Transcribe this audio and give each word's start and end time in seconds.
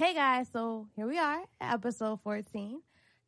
Hey 0.00 0.14
guys, 0.14 0.48
so 0.50 0.86
here 0.96 1.06
we 1.06 1.18
are, 1.18 1.42
episode 1.60 2.20
14. 2.22 2.80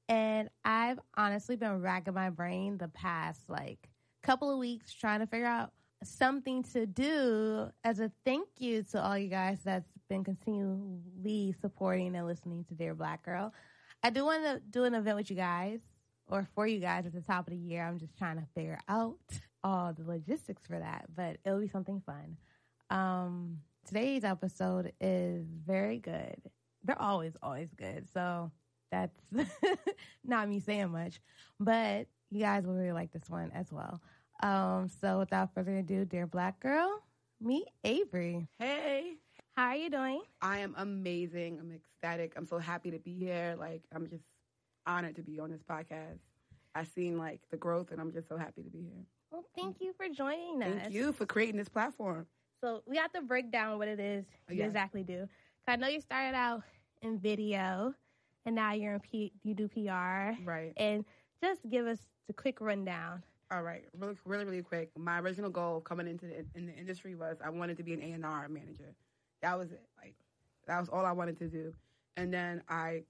And 0.09 0.49
I've 0.65 0.99
honestly 1.15 1.55
been 1.55 1.83
racking 1.83 2.15
my 2.15 2.31
brain 2.31 2.79
the 2.79 2.89
past 2.89 3.43
like 3.51 3.91
couple 4.23 4.51
of 4.51 4.59
weeks 4.59 4.91
trying 4.95 5.21
to 5.21 5.27
figure 5.27 5.47
out 5.47 5.73
something 6.03 6.63
to 6.73 6.87
do 6.87 7.69
as 7.85 8.01
a 8.01 8.11
thank 8.25 8.49
you 8.57 8.85
to 8.85 9.05
all 9.05 9.19
you 9.19 9.29
guys 9.29 9.59
that's 9.63 9.87
been 10.09 10.25
continually 10.25 11.55
supporting 11.61 12.17
and 12.17 12.27
listening 12.27 12.65
to 12.65 12.75
Dear 12.75 12.95
Black 12.95 13.23
Girl. 13.23 13.53
I 14.03 14.09
do 14.09 14.25
want 14.25 14.43
to 14.45 14.63
do 14.71 14.85
an 14.85 14.95
event 14.95 15.19
with 15.19 15.29
you 15.29 15.37
guys 15.37 15.81
or 16.31 16.49
for 16.55 16.67
you 16.67 16.81
guys 16.81 17.05
at 17.05 17.13
the 17.13 17.21
top 17.21 17.49
of 17.49 17.53
the 17.53 17.59
year. 17.59 17.87
I'm 17.87 17.99
just 17.99 18.17
trying 18.17 18.39
to 18.39 18.47
figure 18.55 18.79
out 18.89 19.19
all 19.63 19.93
the 19.93 20.11
logistics 20.11 20.63
for 20.67 20.79
that, 20.79 21.05
but 21.15 21.37
it'll 21.45 21.61
be 21.61 21.69
something 21.69 22.03
fun. 22.07 22.39
Um, 22.89 23.59
today's 23.87 24.25
episode 24.25 24.95
is 25.03 25.45
very 25.67 25.99
good. 25.99 26.41
They're 26.85 27.01
always, 27.01 27.37
always 27.43 27.69
good. 27.75 28.07
So 28.13 28.51
that's 28.91 29.21
not 30.25 30.49
me 30.49 30.61
saying 30.61 30.91
much, 30.91 31.21
but 31.61 32.07
you 32.31 32.41
guys 32.41 32.67
will 32.67 32.75
really 32.75 32.93
like 32.93 33.13
this 33.13 33.29
one 33.29 33.51
as 33.55 33.71
well. 33.73 34.01
Um, 34.43 34.89
so 35.01 35.19
without 35.21 35.55
further 35.55 35.79
ado, 35.79 36.05
dear 36.05 36.27
black 36.27 36.61
girl, 36.61 37.01
meet 37.41 37.67
Avery. 37.85 38.49
Hey. 38.59 39.15
How 39.55 39.67
are 39.69 39.77
you 39.77 39.91
doing? 39.91 40.23
I 40.41 40.59
am 40.61 40.75
amazing. 40.79 41.59
I'm 41.61 41.71
ecstatic. 41.73 42.33
I'm 42.37 42.47
so 42.47 42.59
happy 42.59 42.91
to 42.91 42.99
be 42.99 43.15
here. 43.15 43.55
Like 43.59 43.83
I'm 43.95 44.09
just 44.09 44.25
honored 44.87 45.17
to 45.17 45.23
be 45.23 45.39
on 45.39 45.51
this 45.51 45.63
podcast. 45.63 46.19
I've 46.75 46.89
seen 46.89 47.19
like 47.19 47.41
the 47.51 47.59
growth 47.59 47.91
and 47.93 48.01
I'm 48.01 48.13
just 48.13 48.29
so 48.29 48.39
happy 48.39 48.63
to 48.63 48.71
be 48.71 48.79
here. 48.79 49.05
Well, 49.31 49.45
thank 49.55 49.77
you 49.81 49.93
for 49.93 50.09
joining 50.09 50.63
us. 50.63 50.81
Thank 50.81 50.95
you 50.95 51.13
for 51.13 51.27
creating 51.27 51.57
this 51.57 51.69
platform. 51.69 52.27
So 52.63 52.83
we 52.87 52.97
have 52.97 53.13
to 53.13 53.21
break 53.21 53.53
down 53.53 53.77
what 53.79 53.89
it 53.89 54.01
is 54.01 54.25
you 54.49 54.57
Yes. 54.57 54.69
exactly 54.69 55.03
do. 55.03 55.29
I 55.69 55.77
know 55.77 55.89
you 55.89 56.01
started 56.01 56.35
out 56.35 56.63
in 57.03 57.19
video, 57.19 57.95
and 58.47 58.55
now 58.55 58.73
you're 58.73 58.95
in 58.95 59.01
P. 59.01 59.33
You 59.45 59.55
do 59.55 59.69
PR, 59.69 60.33
Right. 60.45 60.73
and 60.77 61.05
just 61.43 61.61
give 61.69 61.87
us 61.87 61.99
the 62.27 62.33
quick 62.33 62.61
rundown. 62.61 63.23
All 63.51 63.63
right. 63.63 63.85
Really, 63.99 64.17
really, 64.25 64.45
really 64.45 64.63
quick. 64.63 64.91
My 64.97 65.21
original 65.21 65.51
goal 65.51 65.81
coming 65.81 66.09
into 66.09 66.27
the, 66.27 66.45
in 66.55 66.67
the 66.67 66.73
industry 66.75 67.15
was 67.15 67.37
I 67.45 67.51
wanted 67.51 67.77
to 67.77 67.83
be 67.83 67.93
an 67.93 68.01
A 68.03 68.13
and 68.13 68.25
R 68.25 68.49
manager. 68.49 68.95
That 69.43 69.59
was 69.59 69.73
it. 69.73 69.83
Like 70.03 70.15
that 70.67 70.81
was 70.81 70.89
all 70.89 71.05
I 71.05 71.13
wanted 71.13 71.39
to 71.41 71.49
do. 71.49 71.75
And 72.17 72.33
then 72.33 72.63
I 72.69 73.03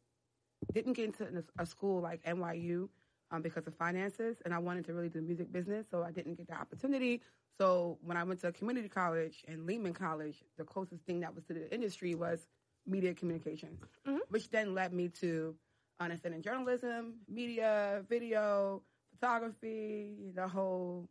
didn't 0.72 0.95
get 0.95 1.06
into 1.06 1.45
a 1.58 1.67
school 1.67 2.00
like 2.00 2.22
NYU 2.24 2.89
um, 3.30 3.42
because 3.42 3.67
of 3.67 3.74
finances, 3.77 4.36
and 4.45 4.52
I 4.55 4.58
wanted 4.58 4.84
to 4.86 4.95
really 4.95 5.08
do 5.08 5.20
the 5.20 5.27
music 5.27 5.52
business, 5.52 5.86
so 5.91 6.02
I 6.02 6.11
didn't 6.11 6.34
get 6.34 6.48
the 6.48 6.55
opportunity. 6.55 7.20
So 7.58 7.98
when 8.02 8.17
I 8.17 8.24
went 8.24 8.41
to 8.41 8.52
community 8.52 8.89
college 8.89 9.45
and 9.48 9.67
Lehman 9.67 9.92
College, 9.95 10.42
the 10.58 10.64
closest 10.64 11.05
thing 11.05 11.20
that 11.20 11.34
was 11.34 11.45
to 11.45 11.55
the 11.55 11.72
industry 11.72 12.14
was 12.14 12.47
media 12.86 13.14
communications, 13.14 13.80
Mhm. 14.06 14.20
which 14.28 14.50
then 14.50 14.75
led 14.75 14.92
me 14.92 15.08
to 15.08 15.56
understanding 16.00 16.42
journalism, 16.42 17.20
media, 17.28 18.05
video, 18.08 18.83
photography, 19.11 20.33
the 20.34 20.48
whole 20.48 21.08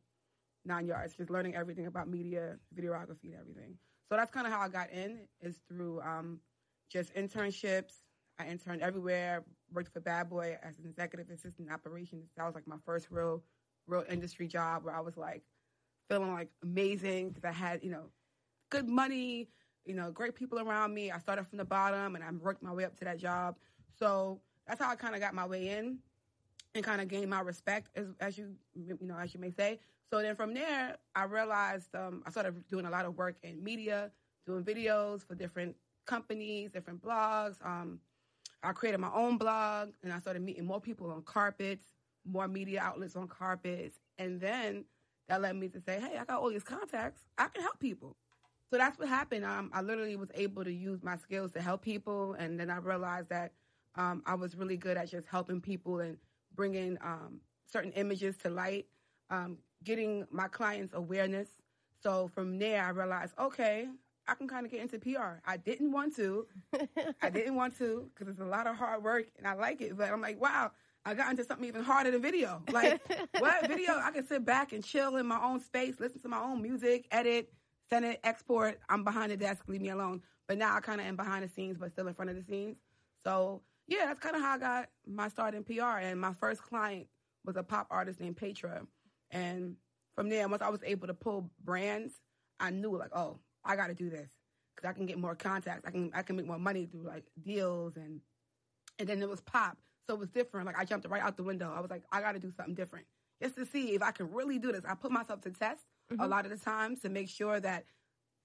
nine 0.66 0.86
yards, 0.86 1.16
just 1.16 1.30
learning 1.30 1.56
everything 1.56 1.88
about 1.88 2.08
media, 2.08 2.60
videography, 2.76 3.26
and 3.26 3.36
everything. 3.36 3.78
So 4.10 4.18
that's 4.18 4.32
kind 4.32 4.46
of 4.46 4.54
how 4.54 4.60
I 4.60 4.70
got 4.70 4.90
in, 4.92 5.28
is 5.40 5.60
through 5.68 6.02
um, 6.02 6.42
just 6.90 7.14
internships. 7.16 8.02
I 8.40 8.48
interned 8.48 8.82
everywhere, 8.82 9.44
worked 9.72 9.94
for 9.94 10.00
Bad 10.02 10.30
Boy 10.30 10.58
as 10.64 10.80
an 10.80 10.86
executive 10.86 11.30
assistant 11.30 11.68
in 11.68 11.74
operations. 11.74 12.32
That 12.36 12.46
was 12.46 12.56
like 12.56 12.68
my 12.68 12.78
first 12.86 13.08
real, 13.12 13.44
real 13.88 14.04
industry 14.10 14.48
job 14.48 14.84
where 14.84 14.96
I 14.96 15.00
was 15.00 15.18
like 15.18 15.44
feeling 16.10 16.34
like 16.34 16.50
amazing 16.64 17.30
because 17.30 17.46
I 17.46 17.52
had, 17.52 17.84
you 17.84 17.92
know, 17.92 18.12
good 18.70 18.90
money, 18.90 19.50
you 19.86 19.94
know, 19.94 20.12
great 20.12 20.36
people 20.36 20.60
around 20.60 20.94
me. 20.94 21.12
I 21.12 21.18
started 21.20 21.48
from 21.48 21.58
the 21.58 21.66
bottom 21.66 22.16
and 22.16 22.24
I 22.24 22.32
worked 22.32 22.64
my 22.64 22.72
way 22.72 22.86
up 22.86 22.96
to 23.00 23.06
that 23.06 23.18
job. 23.18 23.56
So 23.98 24.40
that's 24.68 24.80
how 24.80 24.90
I 24.90 24.96
kind 24.96 25.16
of 25.16 25.22
got 25.22 25.34
my 25.34 25.46
way 25.46 25.70
in 25.70 26.00
and 26.76 26.84
kind 26.84 27.02
of 27.02 27.08
gained 27.08 27.30
my 27.30 27.42
respect, 27.42 27.90
as, 27.96 28.08
as 28.20 28.38
you 28.38 28.56
you 28.74 28.98
know, 29.02 29.18
as 29.18 29.34
you 29.34 29.40
may 29.40 29.52
say. 29.52 29.80
So 30.10 30.22
then 30.22 30.36
from 30.36 30.54
there, 30.54 30.98
I 31.16 31.24
realized 31.24 31.96
um, 31.96 32.24
I 32.26 32.32
started 32.32 32.68
doing 32.68 32.86
a 32.86 32.90
lot 32.90 33.06
of 33.06 33.18
work 33.18 33.36
in 33.44 33.64
media, 33.64 34.12
doing 34.46 34.64
videos 34.64 35.26
for 35.26 35.36
different 35.36 35.76
companies, 36.06 36.72
different 36.72 37.02
blogs. 37.02 37.56
Um, 37.66 38.00
I 38.64 38.74
created 38.74 39.00
my 39.00 39.12
own 39.14 39.38
blog, 39.38 39.90
and 40.04 40.14
I 40.14 40.20
started 40.20 40.42
meeting 40.42 40.66
more 40.66 40.80
people 40.80 41.12
on 41.12 41.24
carpets, 41.24 41.86
more 42.26 42.48
media 42.48 42.82
outlets 42.82 43.16
on 43.16 43.28
carpets, 43.28 44.00
and 44.18 44.40
then 44.40 44.86
that 45.28 45.42
led 45.42 45.56
me 45.56 45.70
to 45.70 45.82
say, 45.82 46.00
"Hey, 46.00 46.18
I 46.18 46.26
got 46.26 46.42
all 46.42 46.50
these 46.50 46.64
contacts. 46.64 47.22
I 47.38 47.48
can 47.48 47.62
help 47.64 47.80
people." 47.80 48.16
So 48.72 48.78
that's 48.78 48.98
what 48.98 49.10
happened. 49.10 49.44
Um, 49.44 49.70
I 49.74 49.82
literally 49.82 50.16
was 50.16 50.30
able 50.34 50.64
to 50.64 50.72
use 50.72 51.04
my 51.04 51.18
skills 51.18 51.52
to 51.54 51.62
help 51.62 51.82
people, 51.82 52.36
and 52.40 52.58
then 52.58 52.70
I 52.70 52.78
realized 52.78 53.28
that 53.30 53.52
um, 53.96 54.24
I 54.26 54.36
was 54.36 54.56
really 54.56 54.78
good 54.78 54.96
at 54.96 55.12
just 55.12 55.28
helping 55.28 55.60
people 55.60 56.00
and 56.00 56.18
bringing 56.56 56.98
um, 57.02 57.42
certain 57.70 57.92
images 57.92 58.38
to 58.38 58.50
light, 58.50 58.86
um, 59.30 59.58
getting 59.84 60.26
my 60.32 60.48
clients 60.48 60.94
awareness. 60.94 61.50
So 62.02 62.30
from 62.34 62.60
there, 62.60 62.82
I 62.82 62.90
realized, 62.92 63.34
okay, 63.38 63.88
I 64.26 64.36
can 64.36 64.48
kind 64.48 64.66
of 64.66 64.72
get 64.72 64.80
into 64.80 65.00
PR. 65.00 65.42
I 65.46 65.58
didn't 65.58 65.92
want 65.92 66.16
to. 66.16 66.48
I 67.22 67.30
didn't 67.34 67.56
want 67.56 67.78
to 67.80 68.10
because 68.14 68.32
it's 68.32 68.42
a 68.42 68.46
lot 68.46 68.68
of 68.68 68.78
hard 68.78 69.04
work 69.04 69.26
and 69.38 69.46
I 69.46 69.54
like 69.54 69.82
it. 69.82 69.98
But 69.98 70.10
I'm 70.10 70.22
like, 70.22 70.40
wow, 70.40 70.72
I 71.06 71.14
got 71.14 71.30
into 71.30 71.44
something 71.44 71.68
even 71.68 71.84
harder 71.84 72.12
than 72.12 72.22
video. 72.22 72.62
Like, 72.72 73.02
what 73.40 73.68
video? 73.68 74.00
I 74.00 74.12
can 74.12 74.26
sit 74.26 74.46
back 74.46 74.72
and 74.72 74.84
chill 74.84 75.18
in 75.18 75.26
my 75.26 75.42
own 75.44 75.60
space, 75.60 76.00
listen 76.00 76.22
to 76.22 76.30
my 76.30 76.40
own 76.40 76.62
music, 76.62 77.08
edit, 77.12 77.52
send 77.92 78.06
it, 78.06 78.20
export. 78.24 78.80
I'm 78.90 79.04
behind 79.04 79.32
the 79.32 79.38
desk, 79.38 79.64
leave 79.68 79.82
me 79.82 79.90
alone. 79.90 80.22
But 80.48 80.58
now 80.58 80.76
I 80.76 80.80
kind 80.80 81.00
of 81.00 81.08
am 81.08 81.16
behind 81.16 81.44
the 81.44 81.50
scenes, 81.50 81.78
but 81.78 81.92
still 81.92 82.08
in 82.08 82.14
front 82.14 82.32
of 82.32 82.38
the 82.38 82.44
scenes. 82.44 82.78
So 83.24 83.62
yeah, 83.88 84.06
that's 84.06 84.20
kind 84.20 84.36
of 84.36 84.42
how 84.42 84.56
I 84.56 84.58
got 84.58 84.90
my 85.06 85.28
start 85.28 85.54
in 85.54 85.64
PR. 85.64 86.00
And 86.00 86.20
my 86.20 86.34
first 86.34 86.62
client 86.62 87.08
was 87.46 87.56
a 87.58 87.64
pop 87.64 87.88
artist 87.90 88.20
named 88.20 88.38
Petra. 88.38 88.82
And 89.32 89.76
from 90.16 90.30
there, 90.30 90.48
once 90.48 90.62
I 90.62 90.70
was 90.70 90.82
able 90.84 91.08
to 91.08 91.14
pull 91.14 91.50
brands, 91.64 92.14
I 92.60 92.70
knew 92.70 92.98
like, 92.98 93.16
oh, 93.16 93.40
I 93.64 93.76
got 93.76 93.88
to 93.88 93.94
do 93.94 94.10
this 94.10 94.30
because 94.76 94.90
I 94.90 94.94
can 94.94 95.06
get 95.06 95.18
more 95.18 95.36
contacts. 95.36 95.86
I 95.86 95.92
can 95.92 96.12
I 96.14 96.22
can 96.22 96.36
make 96.36 96.48
more 96.48 96.60
money 96.60 96.86
through 96.86 97.04
like 97.04 97.26
deals 97.44 97.96
and 97.96 98.22
and 99.00 99.08
then 99.08 99.22
it 99.22 99.30
was 99.30 99.42
pop, 99.42 99.78
so 100.08 100.14
it 100.14 100.20
was 100.20 100.30
different. 100.30 100.68
Like 100.68 100.78
I 100.78 100.86
jumped 100.86 101.08
right 101.08 101.22
out 101.22 101.38
the 101.38 101.44
window. 101.44 101.74
I 101.76 101.80
was 101.80 101.90
like, 101.90 102.04
I 102.12 102.22
got 102.22 102.34
to 102.34 102.40
do 102.40 102.52
something 102.56 102.76
different 102.76 103.06
just 103.42 103.56
to 103.56 103.66
see 103.66 103.94
if 103.94 104.04
I 104.04 104.12
can 104.12 104.32
really 104.32 104.60
do 104.60 104.72
this. 104.72 104.84
I 104.88 104.96
put 104.96 105.12
myself 105.12 105.42
to 105.42 105.52
test 105.52 105.82
a 106.20 106.28
lot 106.28 106.46
of 106.46 106.52
the 106.52 106.58
times 106.58 107.02
to 107.02 107.10
make 107.10 107.30
sure 107.30 107.60
that 107.60 107.86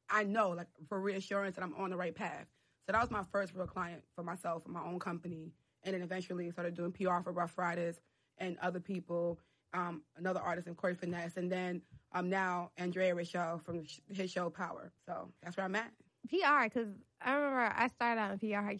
I 0.08 0.24
know, 0.24 0.50
like 0.50 0.68
for 0.88 1.00
reassurance, 1.00 1.56
that 1.56 1.62
I'm 1.62 1.74
on 1.74 1.90
the 1.90 1.96
right 1.96 2.14
path. 2.14 2.46
So 2.86 2.92
that 2.92 3.00
was 3.00 3.10
my 3.10 3.24
first 3.32 3.54
real 3.54 3.66
client 3.66 4.02
for 4.14 4.22
myself 4.22 4.64
and 4.64 4.74
my 4.74 4.82
own 4.82 4.98
company, 4.98 5.52
and 5.82 5.94
then 5.94 6.02
eventually 6.02 6.50
started 6.50 6.74
doing 6.74 6.92
PR 6.92 7.20
for 7.22 7.32
Ruff 7.32 7.58
Ryders 7.58 8.00
and 8.38 8.56
other 8.62 8.80
people. 8.80 9.40
Um, 9.74 10.02
another 10.16 10.40
artist 10.40 10.68
in 10.68 10.74
Corey 10.74 10.94
Finesse, 10.94 11.36
and 11.36 11.50
then 11.50 11.82
um, 12.12 12.30
now 12.30 12.70
Andrea 12.78 13.14
Rochelle 13.14 13.58
from 13.58 13.82
his 14.08 14.30
show 14.30 14.48
Power. 14.48 14.92
So 15.06 15.28
that's 15.42 15.56
where 15.56 15.66
I'm 15.66 15.74
at. 15.74 15.90
PR, 16.30 16.64
because 16.64 16.88
I 17.20 17.34
remember 17.34 17.72
I 17.76 17.88
started 17.88 18.20
out 18.20 18.32
in 18.32 18.38
PR. 18.38 18.56
I 18.58 18.78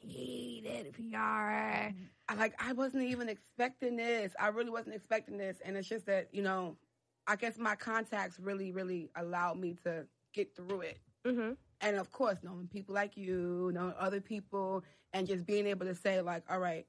hated 0.00 0.92
PR. 0.94 1.94
I 2.28 2.34
like 2.36 2.54
I 2.58 2.72
wasn't 2.72 3.04
even 3.04 3.28
expecting 3.28 3.96
this. 3.96 4.32
I 4.38 4.48
really 4.48 4.70
wasn't 4.70 4.96
expecting 4.96 5.38
this, 5.38 5.58
and 5.64 5.76
it's 5.76 5.88
just 5.88 6.06
that 6.06 6.28
you 6.32 6.42
know, 6.42 6.76
I 7.26 7.36
guess 7.36 7.58
my 7.58 7.74
contacts 7.74 8.38
really, 8.38 8.72
really 8.72 9.10
allowed 9.16 9.58
me 9.58 9.76
to 9.84 10.06
get 10.32 10.54
through 10.54 10.82
it. 10.82 10.98
Mm-hmm. 11.26 11.52
And 11.80 11.96
of 11.96 12.10
course, 12.12 12.38
knowing 12.42 12.68
people 12.68 12.94
like 12.94 13.16
you, 13.16 13.70
knowing 13.74 13.94
other 13.98 14.20
people, 14.20 14.84
and 15.12 15.26
just 15.26 15.46
being 15.46 15.66
able 15.66 15.86
to 15.86 15.94
say 15.94 16.20
like, 16.20 16.44
all 16.48 16.58
right, 16.60 16.86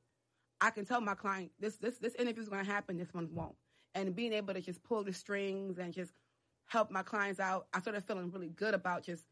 I 0.62 0.70
can 0.70 0.86
tell 0.86 1.02
my 1.02 1.16
client 1.16 1.52
this 1.60 1.78
this 1.78 1.98
this 1.98 2.16
interview's 2.16 2.50
going 2.50 2.64
to 2.64 2.72
happen, 2.72 2.98
this 2.98 3.14
one 3.14 3.30
won't, 3.32 3.56
and 3.96 4.16
being 4.16 4.34
able 4.34 4.54
to 4.54 4.62
just 4.62 4.84
pull 4.84 5.04
the 5.04 5.14
strings 5.14 5.78
and 5.78 5.94
just 5.94 6.14
help 6.66 6.92
my 6.92 7.04
clients 7.04 7.40
out. 7.40 7.68
I 7.74 7.80
started 7.80 8.04
feeling 8.04 8.32
really 8.32 8.50
good 8.50 8.74
about 8.74 9.04
just 9.04 9.26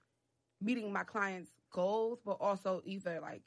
meeting 0.61 0.91
my 0.91 1.03
clients' 1.03 1.51
goals, 1.71 2.19
but 2.25 2.37
also 2.39 2.81
either 2.85 3.19
like 3.21 3.41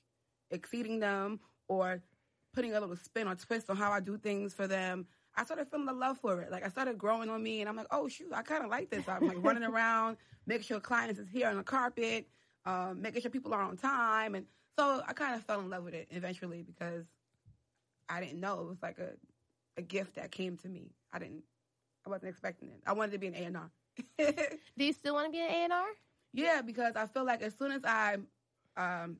exceeding 0.50 1.00
them 1.00 1.40
or 1.68 2.02
putting 2.54 2.74
a 2.74 2.80
little 2.80 2.96
spin 2.96 3.28
or 3.28 3.34
twist 3.34 3.70
on 3.70 3.76
how 3.76 3.90
I 3.90 4.00
do 4.00 4.18
things 4.18 4.54
for 4.54 4.66
them. 4.66 5.06
I 5.38 5.44
started 5.44 5.68
feeling 5.70 5.86
the 5.86 5.92
love 5.92 6.18
for 6.18 6.40
it. 6.40 6.50
Like 6.50 6.64
I 6.64 6.68
started 6.68 6.98
growing 6.98 7.30
on 7.30 7.42
me, 7.42 7.60
and 7.60 7.68
I'm 7.68 7.76
like, 7.76 7.86
oh 7.90 8.08
shoot, 8.08 8.32
I 8.34 8.42
kind 8.42 8.64
of 8.64 8.70
like 8.70 8.90
this. 8.90 9.08
I'm 9.08 9.26
like 9.26 9.42
running 9.42 9.64
around, 9.64 10.16
making 10.46 10.64
sure 10.64 10.80
clients 10.80 11.18
is 11.18 11.28
here 11.28 11.48
on 11.48 11.56
the 11.56 11.62
carpet, 11.62 12.28
um, 12.66 13.00
making 13.00 13.22
sure 13.22 13.30
people 13.30 13.54
are 13.54 13.62
on 13.62 13.76
time, 13.76 14.34
and 14.34 14.46
so 14.78 15.02
I 15.06 15.12
kind 15.12 15.34
of 15.34 15.44
fell 15.44 15.60
in 15.60 15.70
love 15.70 15.84
with 15.84 15.94
it 15.94 16.08
eventually 16.10 16.62
because 16.62 17.06
I 18.08 18.20
didn't 18.20 18.40
know 18.40 18.60
it 18.60 18.68
was 18.68 18.82
like 18.82 18.98
a 18.98 19.12
a 19.78 19.82
gift 19.82 20.16
that 20.16 20.32
came 20.32 20.56
to 20.58 20.68
me. 20.68 20.90
I 21.12 21.18
didn't, 21.20 21.44
I 22.04 22.10
wasn't 22.10 22.30
expecting 22.30 22.70
it. 22.70 22.82
I 22.86 22.92
wanted 22.92 23.12
to 23.12 23.18
be 23.18 23.28
an 23.28 23.34
A 23.34 23.44
and 23.44 23.56
R. 23.56 23.70
Do 24.76 24.84
you 24.84 24.92
still 24.92 25.14
want 25.14 25.26
to 25.26 25.32
be 25.32 25.40
an 25.40 25.70
A&R? 25.70 25.86
Yeah, 26.32 26.60
because 26.62 26.96
I 26.96 27.06
feel 27.06 27.24
like 27.24 27.42
as 27.42 27.54
soon 27.56 27.72
as 27.72 27.84
I 27.84 28.16
um, 28.76 29.16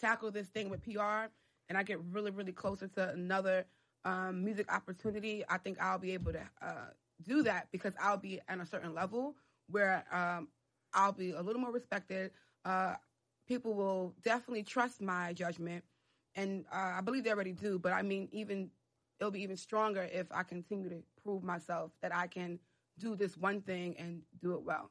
tackle 0.00 0.30
this 0.30 0.48
thing 0.48 0.70
with 0.70 0.82
PR 0.82 1.28
and 1.68 1.78
I 1.78 1.82
get 1.82 2.00
really, 2.10 2.30
really 2.30 2.52
closer 2.52 2.88
to 2.88 3.10
another 3.10 3.66
um, 4.04 4.44
music 4.44 4.72
opportunity, 4.72 5.44
I 5.48 5.58
think 5.58 5.80
I'll 5.80 5.98
be 5.98 6.12
able 6.12 6.32
to 6.32 6.42
uh, 6.62 6.90
do 7.22 7.42
that 7.42 7.68
because 7.72 7.92
I'll 8.00 8.16
be 8.16 8.40
at 8.48 8.60
a 8.60 8.66
certain 8.66 8.94
level 8.94 9.34
where 9.68 10.04
um, 10.12 10.48
I'll 10.94 11.12
be 11.12 11.30
a 11.32 11.42
little 11.42 11.60
more 11.60 11.72
respected. 11.72 12.30
Uh, 12.64 12.94
people 13.46 13.74
will 13.74 14.14
definitely 14.22 14.62
trust 14.62 15.00
my 15.00 15.32
judgment, 15.32 15.84
and 16.34 16.64
uh, 16.72 16.94
I 16.96 17.00
believe 17.00 17.24
they 17.24 17.30
already 17.30 17.52
do. 17.52 17.78
But 17.78 17.92
I 17.92 18.02
mean, 18.02 18.28
even 18.32 18.70
it'll 19.18 19.30
be 19.30 19.42
even 19.42 19.56
stronger 19.56 20.08
if 20.12 20.26
I 20.32 20.42
continue 20.42 20.88
to 20.88 21.02
prove 21.22 21.42
myself 21.42 21.92
that 22.02 22.14
I 22.14 22.26
can 22.26 22.58
do 22.98 23.14
this 23.14 23.36
one 23.36 23.60
thing 23.60 23.96
and 23.98 24.22
do 24.40 24.54
it 24.54 24.62
well. 24.62 24.90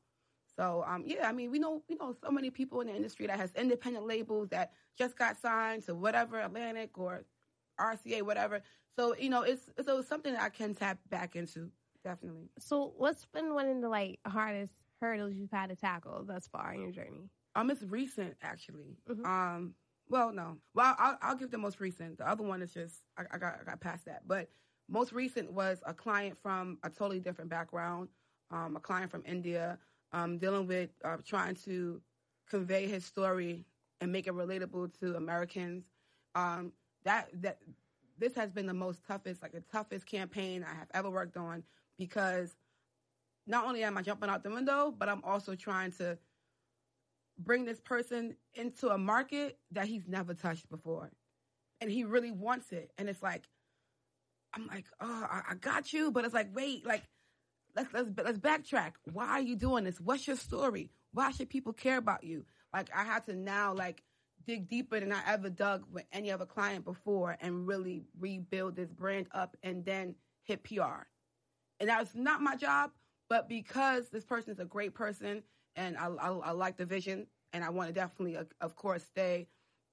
So 0.55 0.83
um, 0.87 1.03
yeah, 1.05 1.27
I 1.27 1.31
mean, 1.31 1.51
we 1.51 1.59
know 1.59 1.81
we 1.89 1.95
know 1.95 2.13
so 2.23 2.31
many 2.31 2.49
people 2.49 2.81
in 2.81 2.87
the 2.87 2.95
industry 2.95 3.27
that 3.27 3.39
has 3.39 3.53
independent 3.55 4.05
labels 4.05 4.49
that 4.49 4.73
just 4.97 5.17
got 5.17 5.37
signed 5.37 5.85
to 5.85 5.95
whatever 5.95 6.39
Atlantic 6.39 6.97
or 6.97 7.23
RCA, 7.79 8.21
whatever. 8.23 8.61
So 8.95 9.15
you 9.15 9.29
know, 9.29 9.43
it's 9.43 9.69
so 9.83 9.99
it's 9.99 10.09
something 10.09 10.33
that 10.33 10.41
I 10.41 10.49
can 10.49 10.75
tap 10.75 10.99
back 11.09 11.35
into 11.35 11.71
definitely. 12.03 12.49
So 12.59 12.93
what's 12.97 13.25
been 13.25 13.53
one 13.53 13.67
of 13.67 13.81
the 13.81 13.89
like 13.89 14.19
hardest 14.25 14.73
hurdles 15.01 15.33
you've 15.33 15.51
had 15.51 15.69
to 15.69 15.75
tackle 15.75 16.23
thus 16.25 16.47
far 16.47 16.73
in 16.73 16.81
your 16.81 16.91
journey? 16.91 17.29
Um, 17.55 17.69
it's 17.69 17.83
recent 17.83 18.35
actually. 18.41 18.97
Mm-hmm. 19.09 19.25
Um, 19.25 19.73
well, 20.09 20.31
no, 20.31 20.57
well, 20.73 20.95
I'll, 20.97 21.17
I'll 21.21 21.35
give 21.35 21.51
the 21.51 21.57
most 21.57 21.79
recent. 21.79 22.17
The 22.17 22.27
other 22.27 22.43
one 22.43 22.61
is 22.61 22.73
just 22.73 23.03
I, 23.17 23.23
I 23.31 23.37
got 23.37 23.59
I 23.61 23.63
got 23.63 23.79
past 23.79 24.05
that, 24.05 24.23
but 24.27 24.49
most 24.89 25.13
recent 25.13 25.51
was 25.51 25.79
a 25.85 25.93
client 25.93 26.37
from 26.41 26.79
a 26.83 26.89
totally 26.89 27.19
different 27.19 27.49
background, 27.49 28.09
um, 28.51 28.75
a 28.75 28.79
client 28.79 29.11
from 29.11 29.23
India, 29.25 29.77
um, 30.13 30.39
dealing 30.39 30.67
with 30.67 30.89
uh, 31.05 31.17
trying 31.25 31.55
to 31.55 32.01
convey 32.49 32.87
his 32.87 33.05
story 33.05 33.65
and 34.01 34.11
make 34.11 34.27
it 34.27 34.33
relatable 34.33 34.97
to 34.99 35.15
Americans. 35.15 35.83
Um, 36.35 36.71
that 37.05 37.29
that 37.41 37.59
this 38.17 38.35
has 38.35 38.51
been 38.51 38.65
the 38.65 38.73
most 38.73 39.03
toughest, 39.07 39.41
like 39.41 39.53
the 39.53 39.63
toughest 39.71 40.05
campaign 40.05 40.65
I 40.69 40.75
have 40.75 40.87
ever 40.93 41.09
worked 41.09 41.37
on 41.37 41.63
because 41.97 42.53
not 43.47 43.65
only 43.65 43.83
am 43.83 43.97
I 43.97 44.01
jumping 44.01 44.29
out 44.29 44.43
the 44.43 44.49
window, 44.49 44.93
but 44.95 45.09
I'm 45.09 45.23
also 45.23 45.55
trying 45.55 45.91
to 45.93 46.17
bring 47.37 47.65
this 47.65 47.79
person 47.79 48.35
into 48.53 48.89
a 48.89 48.97
market 48.97 49.57
that 49.71 49.87
he's 49.87 50.07
never 50.07 50.33
touched 50.33 50.69
before. 50.69 51.09
And 51.81 51.89
he 51.89 52.03
really 52.03 52.31
wants 52.31 52.71
it. 52.71 52.91
And 52.97 53.07
it's 53.07 53.23
like, 53.23 53.47
I'm 54.53 54.67
like, 54.67 54.85
oh, 54.99 55.27
I, 55.29 55.41
I 55.51 55.55
got 55.55 55.93
you. 55.93 56.11
But 56.11 56.25
it's 56.25 56.33
like, 56.33 56.53
wait, 56.53 56.85
like, 56.85 57.03
let's, 57.75 57.93
let's, 57.93 58.09
let's 58.17 58.39
backtrack. 58.39 58.91
Why 59.11 59.27
are 59.27 59.41
you 59.41 59.55
doing 59.55 59.85
this? 59.85 59.99
What's 59.99 60.27
your 60.27 60.35
story? 60.35 60.91
Why 61.13 61.31
should 61.31 61.49
people 61.49 61.73
care 61.73 61.97
about 61.97 62.23
you? 62.23 62.45
Like, 62.73 62.89
I 62.95 63.03
had 63.03 63.25
to 63.27 63.33
now, 63.33 63.73
like, 63.73 64.03
dig 64.45 64.67
deeper 64.67 64.99
than 64.99 65.11
I 65.11 65.21
ever 65.27 65.49
dug 65.49 65.83
with 65.91 66.05
any 66.11 66.31
other 66.31 66.45
client 66.45 66.85
before 66.85 67.37
and 67.41 67.67
really 67.67 68.03
rebuild 68.19 68.75
this 68.75 68.91
brand 68.91 69.27
up 69.31 69.55
and 69.63 69.85
then 69.85 70.15
hit 70.43 70.63
PR. 70.63 71.05
And 71.79 71.89
that 71.89 71.99
was 71.99 72.15
not 72.15 72.41
my 72.41 72.55
job, 72.55 72.91
but 73.29 73.47
because 73.47 74.09
this 74.09 74.25
person 74.25 74.51
is 74.51 74.59
a 74.59 74.65
great 74.65 74.93
person 74.93 75.43
and 75.75 75.97
I, 75.97 76.07
I, 76.07 76.29
I 76.29 76.51
like 76.51 76.77
the 76.77 76.85
vision, 76.85 77.27
and 77.53 77.63
I 77.63 77.69
want 77.69 77.87
to 77.87 77.93
definitely, 77.93 78.37
of 78.61 78.75
course, 78.75 79.03
stay 79.03 79.47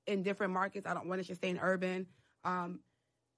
in 0.07 0.23
different 0.23 0.53
markets. 0.53 0.87
I 0.87 0.95
don't 0.95 1.07
want 1.07 1.21
to 1.21 1.27
just 1.27 1.41
stay 1.41 1.51
in 1.51 1.59
urban. 1.59 2.07
Um, 2.45 2.81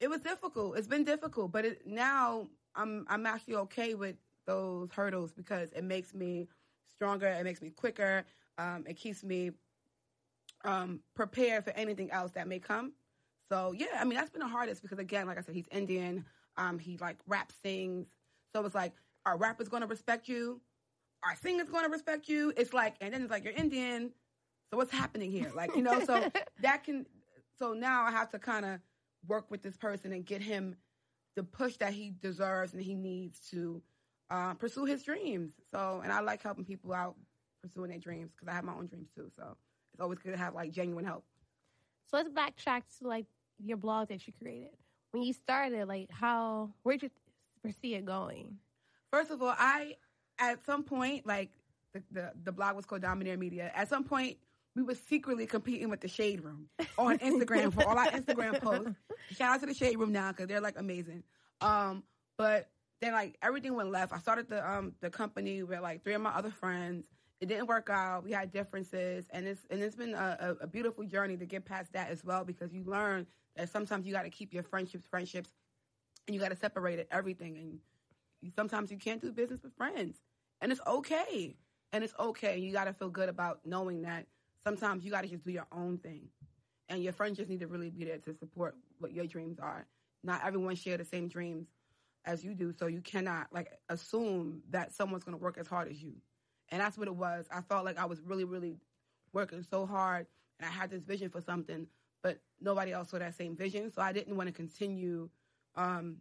it 0.01 0.09
was 0.09 0.21
difficult. 0.21 0.77
It's 0.77 0.87
been 0.87 1.05
difficult, 1.05 1.53
but 1.53 1.65
it, 1.65 1.87
now 1.87 2.49
I'm 2.75 3.05
I'm 3.09 3.27
actually 3.27 3.57
okay 3.57 3.95
with 3.95 4.17
those 4.47 4.91
hurdles 4.93 5.33
because 5.33 5.71
it 5.73 5.85
makes 5.85 6.15
me 6.15 6.49
stronger. 6.91 7.27
It 7.29 7.45
makes 7.45 7.61
me 7.61 7.71
quicker. 7.71 8.25
Um, 8.59 8.85
it 8.89 8.97
keeps 8.97 9.23
me 9.23 9.53
um, 10.65 11.01
prepared 11.15 11.65
for 11.65 11.71
anything 11.71 12.11
else 12.11 12.33
that 12.33 12.49
may 12.49 12.59
come. 12.59 12.93
So 13.51 13.73
yeah, 13.77 13.99
I 13.99 14.05
mean 14.05 14.19
that's 14.19 14.31
been 14.31 14.41
the 14.41 14.49
hardest 14.49 14.83
because 14.83 14.99
again, 14.99 15.27
like 15.27 15.39
I 15.39 15.43
said, 15.43 15.55
he's 15.55 15.69
Indian. 15.71 16.25
Um, 16.57 16.79
he 16.79 16.99
like 16.99 17.17
rap 17.27 17.53
sings, 17.63 18.09
so 18.55 18.65
it's 18.65 18.75
like 18.75 18.93
our 19.29 19.37
rappers 19.37 19.69
going 19.69 19.83
to 19.83 19.87
respect 19.87 20.27
you? 20.27 20.61
Our 21.23 21.37
singer's 21.37 21.69
going 21.69 21.85
to 21.85 21.91
respect 21.91 22.29
you? 22.29 22.53
It's 22.57 22.73
like, 22.73 22.97
and 23.01 23.13
then 23.13 23.23
it's 23.23 23.31
like, 23.31 23.45
you're 23.45 23.53
Indian. 23.53 24.11
So 24.71 24.79
what's 24.79 24.91
happening 24.91 25.31
here? 25.31 25.53
Like, 25.55 25.77
you 25.77 25.83
know, 25.83 26.03
so 26.05 26.31
that 26.63 26.85
can, 26.85 27.07
so 27.59 27.75
now 27.75 28.05
I 28.05 28.11
have 28.11 28.31
to 28.31 28.39
kind 28.39 28.65
of 28.65 28.81
work 29.27 29.51
with 29.51 29.63
this 29.63 29.77
person 29.77 30.13
and 30.13 30.25
get 30.25 30.41
him 30.41 30.77
the 31.37 31.43
push 31.43 31.77
that 31.77 31.93
he 31.93 32.15
deserves 32.23 32.73
and 32.73 32.83
he 32.83 32.95
needs 32.95 33.41
to 33.51 33.83
uh, 34.31 34.55
pursue 34.55 34.87
his 34.87 35.03
dreams. 35.03 35.53
So, 35.73 36.01
and 36.03 36.13
I 36.13 36.21
like 36.21 36.43
helping 36.43 36.65
people 36.65 36.95
out 36.95 37.17
pursuing 37.63 37.91
their 37.91 37.99
dreams 37.99 38.31
because 38.33 38.49
I 38.49 38.55
have 38.55 38.65
my 38.65 38.75
own 38.75 38.87
dreams 38.87 39.09
too. 39.15 39.31
So 39.37 39.57
it's 39.99 40.03
always 40.05 40.21
good 40.21 40.31
to 40.31 40.39
have 40.39 40.55
like 40.55 40.71
genuine 40.71 41.05
help. 41.05 41.25
So 42.07 42.19
let's 42.19 42.29
backtrack 42.29 42.83
to 43.01 43.09
like 43.09 43.27
your 43.65 43.77
blog 43.77 44.09
that 44.09 44.25
you 44.29 44.33
created. 44.41 44.71
When 45.11 45.25
you 45.25 45.33
started, 45.33 45.89
like 45.89 46.09
how, 46.11 46.71
where'd 46.85 47.03
you 47.03 47.11
foresee 47.63 47.97
it 47.97 48.05
going? 48.05 48.59
First 49.11 49.33
of 49.33 49.43
all, 49.43 49.55
I 49.59 49.97
at 50.39 50.65
some 50.65 50.85
point 50.85 51.27
like 51.27 51.51
the 51.95 52.03
the, 52.13 52.33
the 52.45 52.53
blog 52.53 52.77
was 52.77 52.87
called 52.87 53.03
Dominator 53.03 53.37
Media. 53.37 53.73
At 53.75 53.89
some 53.89 54.05
point, 54.05 54.37
we 54.77 54.85
were 54.85 54.95
secretly 54.95 55.47
competing 55.47 55.89
with 55.91 56.01
the 56.01 56.09
Shade 56.09 56.45
Room 56.45 56.69
on 56.97 57.19
Instagram 57.19 57.73
for 57.73 57.85
all 57.89 57.99
our 57.99 58.07
Instagram 58.07 58.61
posts. 58.61 58.95
Shout 59.33 59.57
out 59.57 59.61
to 59.61 59.67
the 59.67 59.75
Shade 59.75 59.99
Room 59.99 60.13
now 60.13 60.31
because 60.31 60.47
they're 60.47 60.61
like 60.61 60.79
amazing. 60.79 61.25
Um, 61.61 62.05
but 62.37 62.69
then 63.01 63.15
like 63.15 63.37
everything 63.43 63.75
went 63.75 63.91
left. 63.91 64.13
I 64.13 64.19
started 64.19 64.49
the 64.49 64.71
um 64.71 64.93
the 65.01 65.11
company 65.11 65.65
with 65.65 65.81
like 65.81 66.05
three 66.05 66.15
of 66.15 66.21
my 66.21 66.31
other 66.31 66.51
friends. 66.51 67.05
It 67.41 67.47
didn't 67.47 67.67
work 67.67 67.89
out. 67.89 68.25
We 68.25 68.33
had 68.33 68.51
differences, 68.51 69.27
and 69.31 69.47
it's 69.47 69.61
and 69.71 69.81
it's 69.81 69.95
been 69.95 70.15
a, 70.15 70.57
a, 70.61 70.67
beautiful 70.67 71.05
journey 71.05 71.37
to 71.37 71.47
get 71.47 71.65
past 71.65 71.93
that 71.93 72.11
as 72.11 72.25
well 72.25 72.45
because 72.45 72.73
you 72.73 72.83
learn 72.85 73.27
that 73.55 73.69
sometimes 73.69 74.07
you 74.07 74.13
got 74.13 74.25
to 74.25 74.31
keep 74.31 74.53
your 74.53 74.65
friendships 74.65 75.07
friendships, 75.07 75.51
and 76.27 76.35
you 76.35 76.41
got 76.41 76.51
to 76.51 76.57
separate 76.57 76.99
it 76.99 77.07
everything 77.13 77.57
and 77.57 77.79
sometimes 78.55 78.91
you 78.91 78.97
can't 78.97 79.21
do 79.21 79.33
business 79.33 79.63
with 79.63 79.75
friends, 79.77 80.17
and 80.61 80.73
it's 80.73 80.81
okay. 80.87 81.57
And 81.91 82.05
it's 82.05 82.13
okay. 82.19 82.59
You 82.59 82.71
got 82.71 82.85
to 82.85 82.93
feel 82.93 83.09
good 83.09 83.31
about 83.31 83.61
knowing 83.65 84.03
that 84.03 84.27
sometimes 84.63 85.05
you 85.05 85.11
got 85.11 85.23
to 85.23 85.29
just 85.29 85.45
do 85.45 85.53
your 85.53 85.67
own 85.73 85.99
thing, 85.99 86.29
and 86.89 87.03
your 87.03 87.13
friends 87.13 87.39
just 87.39 87.49
need 87.49 87.61
to 87.61 87.67
really 87.67 87.91
be 87.91 88.05
there 88.05 88.19
to 88.19 88.35
support 88.35 88.75
what 88.99 89.13
your 89.13 89.27
dreams 89.27 89.59
are. 89.59 89.87
Not 90.25 90.45
everyone 90.45 90.75
share 90.75 90.99
the 90.99 91.05
same 91.05 91.29
dreams 91.29 91.69
as 92.25 92.45
you 92.45 92.55
do, 92.55 92.73
so 92.73 92.89
you 92.89 93.01
cannot 93.01 93.47
like 93.53 93.79
assume 93.89 94.63
that 94.71 94.93
someone's 94.93 95.25
going 95.25 95.39
to 95.39 95.43
work 95.43 95.57
as 95.57 95.67
hard 95.67 95.89
as 95.89 96.03
you. 96.03 96.15
And 96.71 96.81
that's 96.81 96.99
what 96.99 97.09
it 97.09 97.15
was. 97.15 97.47
I 97.51 97.63
felt 97.63 97.85
like 97.85 97.99
I 97.99 98.05
was 98.05 98.21
really, 98.21 98.45
really 98.45 98.77
working 99.33 99.65
so 99.69 99.87
hard, 99.87 100.27
and 100.59 100.69
I 100.69 100.73
had 100.73 100.91
this 100.91 101.03
vision 101.03 101.31
for 101.31 101.41
something, 101.41 101.87
but 102.23 102.39
nobody 102.61 102.93
else 102.93 103.11
saw 103.11 103.19
that 103.19 103.35
same 103.37 103.57
vision. 103.57 103.93
So 103.93 104.03
I 104.03 104.13
didn't 104.13 104.37
want 104.37 104.49
to 104.49 104.53
continue 104.53 105.29
um, 105.77 106.17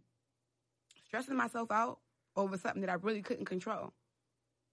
stressing 1.06 1.36
myself 1.36 1.70
out 1.70 1.98
over 2.36 2.56
something 2.56 2.80
that 2.82 2.90
I 2.90 2.94
really 2.94 3.22
couldn't 3.22 3.46
control 3.46 3.92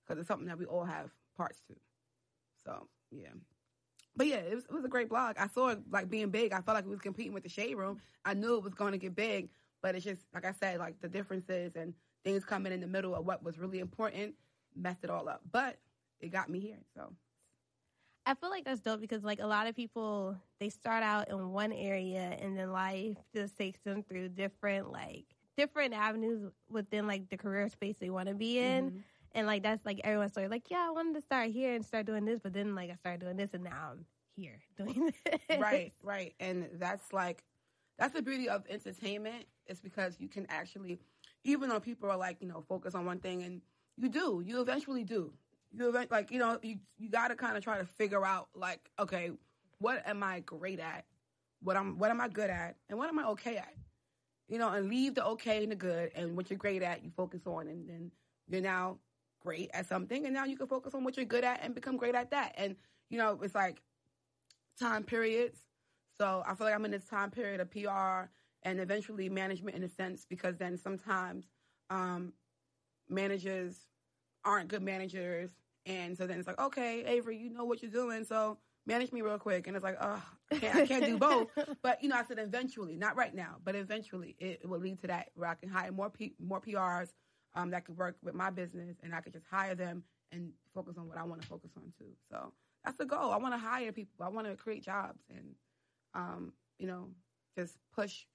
because 0.05 0.19
it's 0.19 0.27
something 0.27 0.47
that 0.47 0.57
we 0.57 0.65
all 0.65 0.85
have 0.85 1.09
parts 1.35 1.59
to. 1.67 1.75
So 2.65 2.87
yeah, 3.11 3.29
but 4.15 4.27
yeah, 4.27 4.37
it 4.37 4.55
was, 4.55 4.65
it 4.65 4.71
was 4.71 4.85
a 4.85 4.89
great 4.89 5.09
blog. 5.09 5.35
I 5.37 5.47
saw 5.47 5.69
it 5.69 5.79
like 5.91 6.09
being 6.09 6.29
big. 6.29 6.53
I 6.53 6.61
felt 6.61 6.75
like 6.75 6.85
it 6.85 6.89
was 6.89 7.01
competing 7.01 7.33
with 7.33 7.43
the 7.43 7.49
Shade 7.49 7.75
Room. 7.75 7.99
I 8.23 8.33
knew 8.33 8.55
it 8.55 8.63
was 8.63 8.73
going 8.73 8.91
to 8.93 8.97
get 8.97 9.15
big, 9.15 9.49
but 9.81 9.95
it's 9.95 10.05
just 10.05 10.21
like 10.33 10.45
I 10.45 10.53
said, 10.53 10.79
like 10.79 11.01
the 11.01 11.09
differences 11.09 11.75
and 11.75 11.93
things 12.23 12.45
coming 12.45 12.71
in 12.71 12.81
the 12.81 12.87
middle 12.87 13.15
of 13.15 13.25
what 13.25 13.43
was 13.43 13.59
really 13.59 13.79
important 13.79 14.33
messed 14.75 15.03
it 15.03 15.09
all 15.09 15.27
up. 15.27 15.41
But 15.51 15.77
it 16.19 16.31
got 16.31 16.49
me 16.49 16.59
here. 16.59 16.79
So 16.95 17.13
I 18.25 18.33
feel 18.33 18.49
like 18.49 18.65
that's 18.65 18.81
dope 18.81 19.01
because 19.01 19.23
like 19.23 19.39
a 19.39 19.47
lot 19.47 19.67
of 19.67 19.75
people 19.75 20.35
they 20.59 20.69
start 20.69 21.03
out 21.03 21.29
in 21.29 21.51
one 21.51 21.71
area 21.71 22.37
and 22.41 22.57
then 22.57 22.71
life 22.71 23.17
just 23.33 23.57
takes 23.57 23.79
them 23.81 24.03
through 24.03 24.29
different 24.29 24.91
like 24.91 25.25
different 25.57 25.93
avenues 25.93 26.51
within 26.69 27.07
like 27.07 27.29
the 27.29 27.37
career 27.37 27.69
space 27.69 27.95
they 27.99 28.09
want 28.09 28.27
to 28.27 28.35
be 28.35 28.59
in. 28.59 28.89
Mm-hmm. 28.89 28.99
And 29.33 29.47
like 29.47 29.63
that's 29.63 29.85
like 29.85 29.99
everyone's 30.03 30.31
story. 30.31 30.47
Like, 30.47 30.71
yeah, 30.71 30.85
I 30.87 30.91
wanted 30.91 31.15
to 31.15 31.21
start 31.21 31.51
here 31.51 31.75
and 31.75 31.85
start 31.85 32.05
doing 32.05 32.23
this, 32.25 32.39
but 32.41 32.53
then 32.53 32.73
like 32.73 32.89
I 32.89 32.95
started 32.95 33.19
doing 33.19 33.35
this, 33.35 33.49
and 33.53 33.65
now 33.65 33.91
I'm 33.91 34.05
here 34.37 34.59
doing 34.77 35.11
this. 35.25 35.59
Right, 35.59 35.91
right, 36.01 36.33
and 36.39 36.69
that's 36.75 37.11
like 37.11 37.43
that's 37.99 38.13
the 38.13 38.21
beauty 38.21 38.47
of 38.47 38.63
entertainment. 38.69 39.45
It's 39.67 39.81
because 39.81 40.15
you 40.19 40.29
can 40.29 40.45
actually, 40.49 40.99
even 41.43 41.67
though 41.67 41.81
people 41.81 42.09
are 42.09 42.17
like 42.17 42.37
you 42.39 42.47
know 42.47 42.63
focus 42.69 42.95
on 42.95 43.05
one 43.05 43.19
thing, 43.19 43.43
and 43.43 43.61
you 43.97 44.09
do, 44.09 44.43
you 44.45 44.61
eventually 44.61 45.03
do. 45.03 45.31
You 45.71 45.89
event 45.89 46.11
like 46.11 46.31
you 46.31 46.39
know 46.39 46.57
you 46.61 46.77
you 46.97 47.09
got 47.09 47.29
to 47.29 47.35
kind 47.35 47.57
of 47.57 47.63
try 47.63 47.77
to 47.77 47.85
figure 47.85 48.25
out 48.25 48.47
like 48.55 48.89
okay, 48.99 49.31
what 49.79 50.07
am 50.07 50.23
I 50.23 50.39
great 50.41 50.79
at? 50.79 51.05
What 51.61 51.75
I'm 51.75 51.97
what 51.97 52.11
am 52.11 52.21
I 52.21 52.27
good 52.27 52.49
at, 52.49 52.75
and 52.89 52.97
what 52.97 53.09
am 53.09 53.19
I 53.19 53.25
okay 53.29 53.57
at? 53.57 53.73
you 54.47 54.59
know, 54.59 54.69
and 54.69 54.89
leave 54.89 55.15
the 55.15 55.25
okay 55.25 55.63
and 55.63 55.71
the 55.71 55.75
good 55.75 56.11
and 56.15 56.35
what 56.35 56.49
you're 56.49 56.59
great 56.59 56.83
at, 56.83 57.03
you 57.03 57.11
focus 57.15 57.41
on, 57.45 57.67
and 57.67 57.87
then 57.89 58.11
you're 58.47 58.61
now 58.61 58.97
great 59.41 59.69
at 59.73 59.87
something, 59.87 60.25
and 60.25 60.33
now 60.33 60.45
you 60.45 60.57
can 60.57 60.67
focus 60.67 60.93
on 60.93 61.03
what 61.03 61.17
you're 61.17 61.25
good 61.25 61.43
at 61.43 61.61
and 61.63 61.73
become 61.73 61.97
great 61.97 62.15
at 62.15 62.31
that. 62.31 62.53
And 62.57 62.75
you 63.09 63.17
know, 63.17 63.39
it's 63.41 63.55
like 63.55 63.81
time 64.79 65.03
periods. 65.03 65.59
So 66.19 66.43
I 66.47 66.53
feel 66.55 66.67
like 66.67 66.75
I'm 66.75 66.85
in 66.85 66.91
this 66.91 67.05
time 67.05 67.31
period 67.31 67.59
of 67.59 67.69
PR 67.71 68.29
and 68.63 68.79
eventually 68.79 69.29
management 69.29 69.75
in 69.75 69.83
a 69.83 69.89
sense, 69.89 70.25
because 70.29 70.57
then 70.57 70.77
sometimes 70.77 71.45
um, 71.89 72.33
managers 73.09 73.75
aren't 74.43 74.67
good 74.67 74.83
managers, 74.83 75.51
and 75.85 76.17
so 76.17 76.27
then 76.27 76.39
it's 76.39 76.47
like, 76.47 76.59
okay, 76.59 77.03
Avery, 77.05 77.37
you 77.37 77.49
know 77.49 77.65
what 77.65 77.81
you're 77.81 77.91
doing, 77.91 78.23
so 78.23 78.57
manage 78.85 79.11
me 79.11 79.21
real 79.21 79.37
quick. 79.37 79.67
And 79.67 79.75
it's 79.75 79.83
like, 79.83 79.97
oh, 79.99 80.21
I 80.51 80.55
can't, 80.57 80.75
I 80.75 80.85
can't 80.85 81.05
do 81.05 81.17
both. 81.17 81.47
But, 81.81 82.01
you 82.03 82.09
know, 82.09 82.15
I 82.15 82.23
said 82.23 82.39
eventually, 82.39 82.95
not 82.95 83.15
right 83.15 83.33
now, 83.33 83.55
but 83.63 83.75
eventually 83.75 84.35
it, 84.39 84.61
it 84.63 84.69
will 84.69 84.79
lead 84.79 84.99
to 85.01 85.07
that 85.07 85.29
where 85.35 85.49
I 85.49 85.55
can 85.55 85.69
hire 85.69 85.91
more, 85.91 86.09
P, 86.09 86.33
more 86.39 86.61
PRs 86.61 87.09
um, 87.55 87.71
that 87.71 87.85
could 87.85 87.97
work 87.97 88.15
with 88.23 88.35
my 88.35 88.49
business 88.49 88.97
and 89.03 89.13
I 89.13 89.21
could 89.21 89.33
just 89.33 89.45
hire 89.49 89.75
them 89.75 90.03
and 90.31 90.51
focus 90.73 90.95
on 90.97 91.07
what 91.07 91.17
I 91.17 91.23
want 91.23 91.41
to 91.41 91.47
focus 91.47 91.71
on 91.77 91.83
too. 91.97 92.11
So 92.29 92.51
that's 92.83 92.97
the 92.97 93.05
goal. 93.05 93.31
I 93.31 93.37
want 93.37 93.53
to 93.53 93.59
hire 93.59 93.91
people. 93.91 94.25
I 94.25 94.29
want 94.29 94.47
to 94.47 94.55
create 94.55 94.83
jobs 94.83 95.23
and, 95.29 95.55
um, 96.13 96.53
you 96.79 96.87
know, 96.87 97.09
just 97.57 97.77
push 97.93 98.25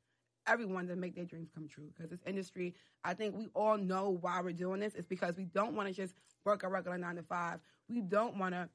everyone 0.50 0.87
to 0.88 0.97
make 0.97 1.14
their 1.14 1.25
dreams 1.25 1.49
come 1.54 1.69
true. 1.69 1.90
Because 1.95 2.11
this 2.11 2.21
industry, 2.26 2.75
I 3.04 3.14
think 3.14 3.37
we 3.37 3.49
all 3.54 3.78
know 3.78 4.19
why 4.21 4.40
we're 4.40 4.52
doing 4.52 4.80
this. 4.80 4.95
It's 4.95 5.07
because 5.09 5.37
we 5.37 5.45
don't 5.45 5.75
want 5.75 5.88
to 5.88 5.95
just 5.95 6.14
work 6.45 6.62
a 6.62 6.69
regular 6.69 6.99
nine 6.99 7.16
to 7.16 7.23
five. 7.23 7.61
We 7.88 8.00
don't 8.00 8.37
want 8.37 8.54
to 8.54 8.69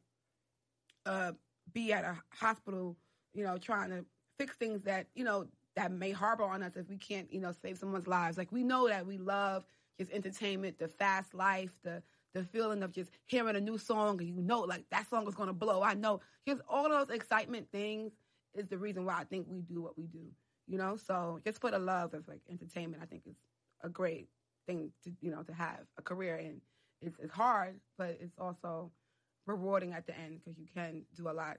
uh, 1.05 1.31
be 1.73 1.93
at 1.93 2.03
a 2.03 2.17
hospital, 2.29 2.95
you 3.33 3.43
know, 3.43 3.57
trying 3.57 3.89
to 3.89 4.05
fix 4.37 4.55
things 4.55 4.81
that 4.83 5.07
you 5.15 5.23
know 5.23 5.47
that 5.75 5.91
may 5.91 6.11
harbor 6.11 6.43
on 6.43 6.63
us 6.63 6.75
if 6.75 6.89
we 6.89 6.97
can't, 6.97 7.31
you 7.31 7.41
know, 7.41 7.51
save 7.61 7.77
someone's 7.77 8.07
lives. 8.07 8.37
Like 8.37 8.51
we 8.51 8.63
know 8.63 8.87
that 8.87 9.05
we 9.05 9.17
love 9.17 9.65
just 9.99 10.11
entertainment, 10.11 10.79
the 10.79 10.87
fast 10.87 11.33
life, 11.33 11.71
the 11.83 12.01
the 12.33 12.43
feeling 12.43 12.83
of 12.83 12.91
just 12.91 13.11
hearing 13.25 13.55
a 13.55 13.61
new 13.61 13.77
song 13.77 14.19
and 14.19 14.27
you 14.29 14.41
know 14.41 14.61
like 14.61 14.83
that 14.91 15.09
song 15.09 15.27
is 15.27 15.35
gonna 15.35 15.53
blow. 15.53 15.81
I 15.81 15.93
know. 15.93 16.21
Just 16.47 16.61
all 16.69 16.89
those 16.89 17.09
excitement 17.09 17.67
things 17.71 18.11
is 18.53 18.67
the 18.67 18.77
reason 18.77 19.05
why 19.05 19.19
I 19.19 19.23
think 19.23 19.47
we 19.49 19.61
do 19.61 19.81
what 19.81 19.97
we 19.97 20.05
do. 20.05 20.25
You 20.67 20.77
know, 20.77 20.97
so 20.97 21.39
just 21.43 21.61
for 21.61 21.71
the 21.71 21.79
love 21.79 22.13
of 22.13 22.27
like 22.27 22.41
entertainment, 22.49 23.03
I 23.03 23.05
think 23.05 23.23
is 23.27 23.35
a 23.83 23.89
great 23.89 24.29
thing 24.65 24.91
to 25.03 25.11
you 25.21 25.31
know 25.31 25.43
to 25.43 25.53
have 25.53 25.81
a 25.97 26.01
career 26.01 26.37
in. 26.37 26.61
It's, 27.01 27.17
it's 27.19 27.33
hard, 27.33 27.75
but 27.97 28.17
it's 28.19 28.37
also 28.39 28.91
rewarding 29.45 29.93
at 29.93 30.07
the 30.07 30.17
end 30.17 30.39
because 30.39 30.57
you 30.57 30.65
can 30.73 31.03
do 31.15 31.29
a 31.29 31.33
lot 31.33 31.57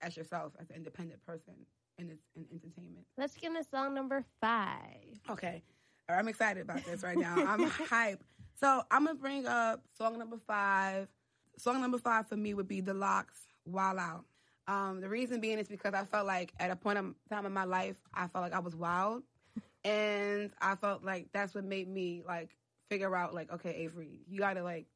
as 0.00 0.16
yourself 0.16 0.52
as 0.60 0.70
an 0.70 0.76
independent 0.76 1.24
person 1.26 1.54
in, 1.98 2.08
this, 2.08 2.18
in 2.34 2.46
entertainment. 2.50 3.06
Let's 3.18 3.36
get 3.36 3.50
into 3.50 3.64
song 3.64 3.94
number 3.94 4.24
five. 4.40 5.20
Okay. 5.30 5.62
I'm 6.08 6.28
excited 6.28 6.62
about 6.62 6.84
this 6.84 7.02
right 7.02 7.16
now. 7.16 7.34
I'm 7.36 7.64
hype. 7.70 8.22
So 8.58 8.82
I'm 8.90 9.06
gonna 9.06 9.18
bring 9.18 9.46
up 9.46 9.82
song 9.96 10.18
number 10.18 10.38
five. 10.46 11.08
Song 11.58 11.80
number 11.80 11.98
five 11.98 12.28
for 12.28 12.36
me 12.36 12.54
would 12.54 12.68
be 12.68 12.80
The 12.80 12.94
LOX, 12.94 13.34
Wild 13.64 13.98
Out. 13.98 14.24
Um, 14.68 15.00
the 15.00 15.08
reason 15.08 15.40
being 15.40 15.58
is 15.58 15.68
because 15.68 15.94
I 15.94 16.04
felt 16.04 16.26
like 16.26 16.52
at 16.60 16.70
a 16.70 16.76
point 16.76 16.98
in 16.98 17.14
time 17.28 17.46
in 17.46 17.52
my 17.52 17.64
life, 17.64 17.96
I 18.14 18.28
felt 18.28 18.42
like 18.42 18.52
I 18.54 18.60
was 18.60 18.76
wild, 18.76 19.22
and 19.84 20.50
I 20.60 20.76
felt 20.76 21.04
like 21.04 21.28
that's 21.32 21.54
what 21.54 21.64
made 21.64 21.88
me 21.88 22.22
like 22.26 22.50
figure 22.88 23.14
out 23.16 23.34
like, 23.34 23.52
okay, 23.52 23.74
Avery, 23.74 24.20
you 24.28 24.38
gotta 24.38 24.62
like 24.62 24.86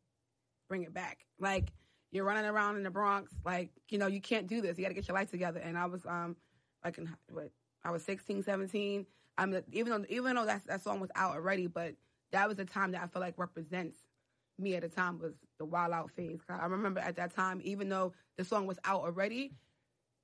bring 0.68 0.82
it 0.82 0.94
back. 0.94 1.26
Like 1.40 1.72
you're 2.12 2.24
running 2.24 2.44
around 2.44 2.76
in 2.76 2.82
the 2.82 2.90
Bronx, 2.90 3.32
like 3.44 3.70
you 3.88 3.98
know 3.98 4.06
you 4.06 4.20
can't 4.20 4.46
do 4.46 4.60
this. 4.60 4.78
You 4.78 4.84
gotta 4.84 4.94
get 4.94 5.08
your 5.08 5.16
life 5.16 5.30
together. 5.30 5.60
And 5.60 5.76
I 5.76 5.86
was 5.86 6.06
um 6.06 6.36
like 6.84 6.98
in 6.98 7.14
what 7.30 7.50
I 7.84 7.90
was 7.90 8.04
16, 8.04 8.44
17. 8.44 9.06
I'm 9.38 9.62
even 9.72 9.90
though 9.90 10.06
even 10.08 10.36
though 10.36 10.46
that 10.46 10.66
that 10.66 10.82
song 10.82 11.00
was 11.00 11.10
out 11.14 11.34
already, 11.34 11.66
but 11.66 11.94
that 12.32 12.48
was 12.48 12.56
the 12.56 12.64
time 12.64 12.92
that 12.92 13.02
I 13.02 13.06
feel 13.06 13.20
like 13.20 13.38
represents 13.38 13.98
me 14.58 14.74
at 14.74 14.82
the 14.82 14.88
time 14.88 15.18
was 15.18 15.34
the 15.58 15.64
wild 15.64 15.92
out 15.92 16.10
phase. 16.10 16.40
I 16.48 16.66
remember 16.66 17.00
at 17.00 17.16
that 17.16 17.34
time, 17.34 17.60
even 17.64 17.88
though 17.88 18.12
the 18.36 18.44
song 18.44 18.66
was 18.66 18.78
out 18.84 19.02
already, 19.02 19.52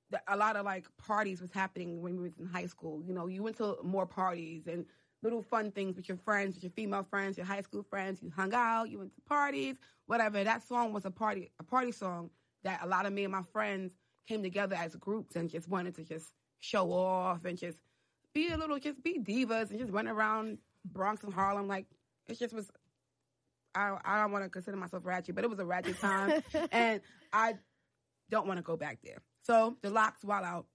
the, 0.09 0.21
a 0.27 0.37
lot 0.37 0.55
of 0.55 0.65
like 0.65 0.85
parties 0.97 1.41
was 1.41 1.51
happening 1.51 2.01
when 2.01 2.15
we 2.15 2.23
was 2.23 2.37
in 2.39 2.45
high 2.45 2.65
school. 2.65 3.01
You 3.05 3.13
know, 3.13 3.27
you 3.27 3.43
went 3.43 3.57
to 3.57 3.77
more 3.83 4.05
parties 4.05 4.67
and 4.67 4.85
little 5.21 5.41
fun 5.41 5.71
things 5.71 5.95
with 5.95 6.07
your 6.07 6.17
friends, 6.17 6.55
with 6.55 6.63
your 6.63 6.71
female 6.71 7.05
friends, 7.09 7.37
your 7.37 7.45
high 7.45 7.61
school 7.61 7.83
friends. 7.89 8.21
You 8.21 8.31
hung 8.35 8.53
out, 8.53 8.89
you 8.89 8.99
went 8.99 9.13
to 9.15 9.21
parties, 9.21 9.75
whatever. 10.05 10.43
That 10.43 10.67
song 10.67 10.93
was 10.93 11.05
a 11.05 11.11
party, 11.11 11.51
a 11.59 11.63
party 11.63 11.91
song 11.91 12.29
that 12.63 12.79
a 12.83 12.87
lot 12.87 13.05
of 13.05 13.13
me 13.13 13.23
and 13.23 13.31
my 13.31 13.43
friends 13.51 13.93
came 14.27 14.43
together 14.43 14.75
as 14.75 14.95
groups 14.95 15.35
and 15.35 15.49
just 15.49 15.67
wanted 15.67 15.95
to 15.95 16.03
just 16.03 16.33
show 16.59 16.91
off 16.91 17.45
and 17.45 17.57
just 17.57 17.77
be 18.33 18.49
a 18.49 18.57
little, 18.57 18.79
just 18.79 19.03
be 19.03 19.19
divas 19.19 19.69
and 19.69 19.79
just 19.79 19.91
run 19.91 20.07
around 20.07 20.57
Bronx 20.85 21.23
and 21.23 21.33
Harlem. 21.33 21.67
Like 21.67 21.85
it 22.27 22.39
just 22.39 22.53
was. 22.53 22.69
I 23.75 23.97
I 24.03 24.21
don't 24.21 24.31
want 24.31 24.43
to 24.43 24.49
consider 24.49 24.77
myself 24.77 25.05
ratchet, 25.05 25.35
but 25.35 25.43
it 25.43 25.49
was 25.49 25.59
a 25.59 25.65
ratchet 25.65 25.99
time, 25.99 26.41
and 26.71 27.01
I 27.31 27.55
don't 28.29 28.47
want 28.47 28.57
to 28.57 28.63
go 28.63 28.77
back 28.77 28.99
there. 29.03 29.17
So 29.43 29.77
the 29.81 29.89
LOX, 29.89 30.23
Wild 30.23 30.45
Out. 30.45 30.65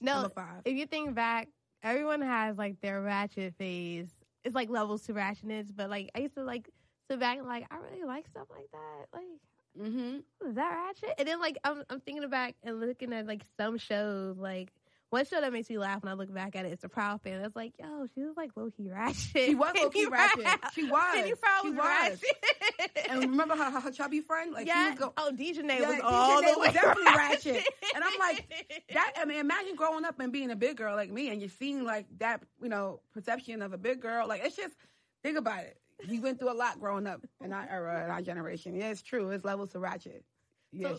No, 0.00 0.30
if 0.64 0.76
you 0.76 0.86
think 0.86 1.14
back, 1.14 1.48
everyone 1.82 2.22
has 2.22 2.56
like 2.56 2.80
their 2.80 3.02
ratchet 3.02 3.54
phase. 3.58 4.10
It's 4.44 4.54
like 4.54 4.68
levels 4.68 5.02
to 5.02 5.14
ratchetness, 5.14 5.68
but 5.74 5.90
like 5.90 6.10
I 6.14 6.20
used 6.20 6.34
to 6.34 6.44
like 6.44 6.70
sit 7.10 7.20
back 7.20 7.38
and 7.38 7.46
like 7.46 7.66
I 7.70 7.76
really 7.76 8.04
like 8.04 8.26
stuff 8.28 8.46
like 8.50 8.70
that. 8.72 9.06
Like, 9.12 9.88
mm-hmm. 9.88 10.48
is 10.48 10.54
that 10.54 10.70
ratchet? 10.70 11.14
And 11.18 11.28
then 11.28 11.40
like 11.40 11.58
I'm 11.64 11.82
I'm 11.90 12.00
thinking 12.00 12.28
back 12.28 12.54
and 12.62 12.80
looking 12.80 13.12
at 13.12 13.26
like 13.26 13.42
some 13.58 13.78
shows 13.78 14.36
like 14.38 14.72
one 15.14 15.24
show 15.24 15.40
that 15.40 15.52
makes 15.52 15.70
me 15.70 15.78
laugh 15.78 16.02
when 16.02 16.10
I 16.10 16.16
look 16.16 16.34
back 16.34 16.56
at 16.56 16.66
it, 16.66 16.72
is 16.72 16.80
the 16.80 16.88
Proud 16.88 17.22
Family. 17.22 17.44
It's 17.44 17.54
like, 17.54 17.72
yo, 17.78 18.06
she 18.14 18.22
was 18.22 18.36
like 18.36 18.50
low 18.56 18.68
key 18.76 18.88
ratchet. 18.90 19.30
She 19.32 19.54
was 19.54 19.72
low 19.80 19.88
key 19.88 20.06
ratchet. 20.06 20.44
She 20.74 20.82
was. 20.84 21.14
Penny 21.14 21.34
Proud 21.34 21.62
she 21.62 21.70
was, 21.70 21.78
was. 21.78 21.86
ratchet. 21.86 23.08
and 23.08 23.20
remember 23.20 23.54
her, 23.54 23.70
her 23.80 23.92
chubby 23.92 24.20
friend? 24.20 24.52
Like, 24.52 24.66
yeah. 24.66 24.92
Go, 24.98 25.12
oh, 25.16 25.30
Dijonay 25.32 25.78
yeah, 25.78 25.88
was 25.88 26.00
all 26.02 26.42
the 26.42 26.48
way 26.48 26.54
was 26.56 26.72
definitely 26.72 27.04
ratchet. 27.04 27.54
ratchet. 27.54 27.74
And 27.94 28.02
I'm 28.02 28.18
like, 28.18 28.84
that. 28.92 29.12
I 29.16 29.24
mean, 29.24 29.38
imagine 29.38 29.76
growing 29.76 30.04
up 30.04 30.18
and 30.18 30.32
being 30.32 30.50
a 30.50 30.56
big 30.56 30.78
girl 30.78 30.96
like 30.96 31.12
me, 31.12 31.28
and 31.28 31.40
you're 31.40 31.48
seeing 31.48 31.84
like 31.84 32.06
that, 32.18 32.42
you 32.60 32.68
know, 32.68 32.98
perception 33.12 33.62
of 33.62 33.72
a 33.72 33.78
big 33.78 34.00
girl. 34.00 34.26
Like, 34.26 34.42
it's 34.44 34.56
just 34.56 34.74
think 35.22 35.38
about 35.38 35.60
it. 35.60 35.78
We 36.08 36.18
went 36.18 36.40
through 36.40 36.50
a 36.50 36.58
lot 36.58 36.80
growing 36.80 37.06
up 37.06 37.20
in 37.40 37.52
our 37.52 37.68
era, 37.70 38.04
in 38.04 38.10
our 38.10 38.20
generation. 38.20 38.74
Yeah, 38.74 38.90
it's 38.90 39.02
true. 39.02 39.30
It's 39.30 39.44
levels 39.44 39.70
to 39.72 39.78
ratchet. 39.78 40.24
Yeah. 40.72 40.88
So, 40.88 40.98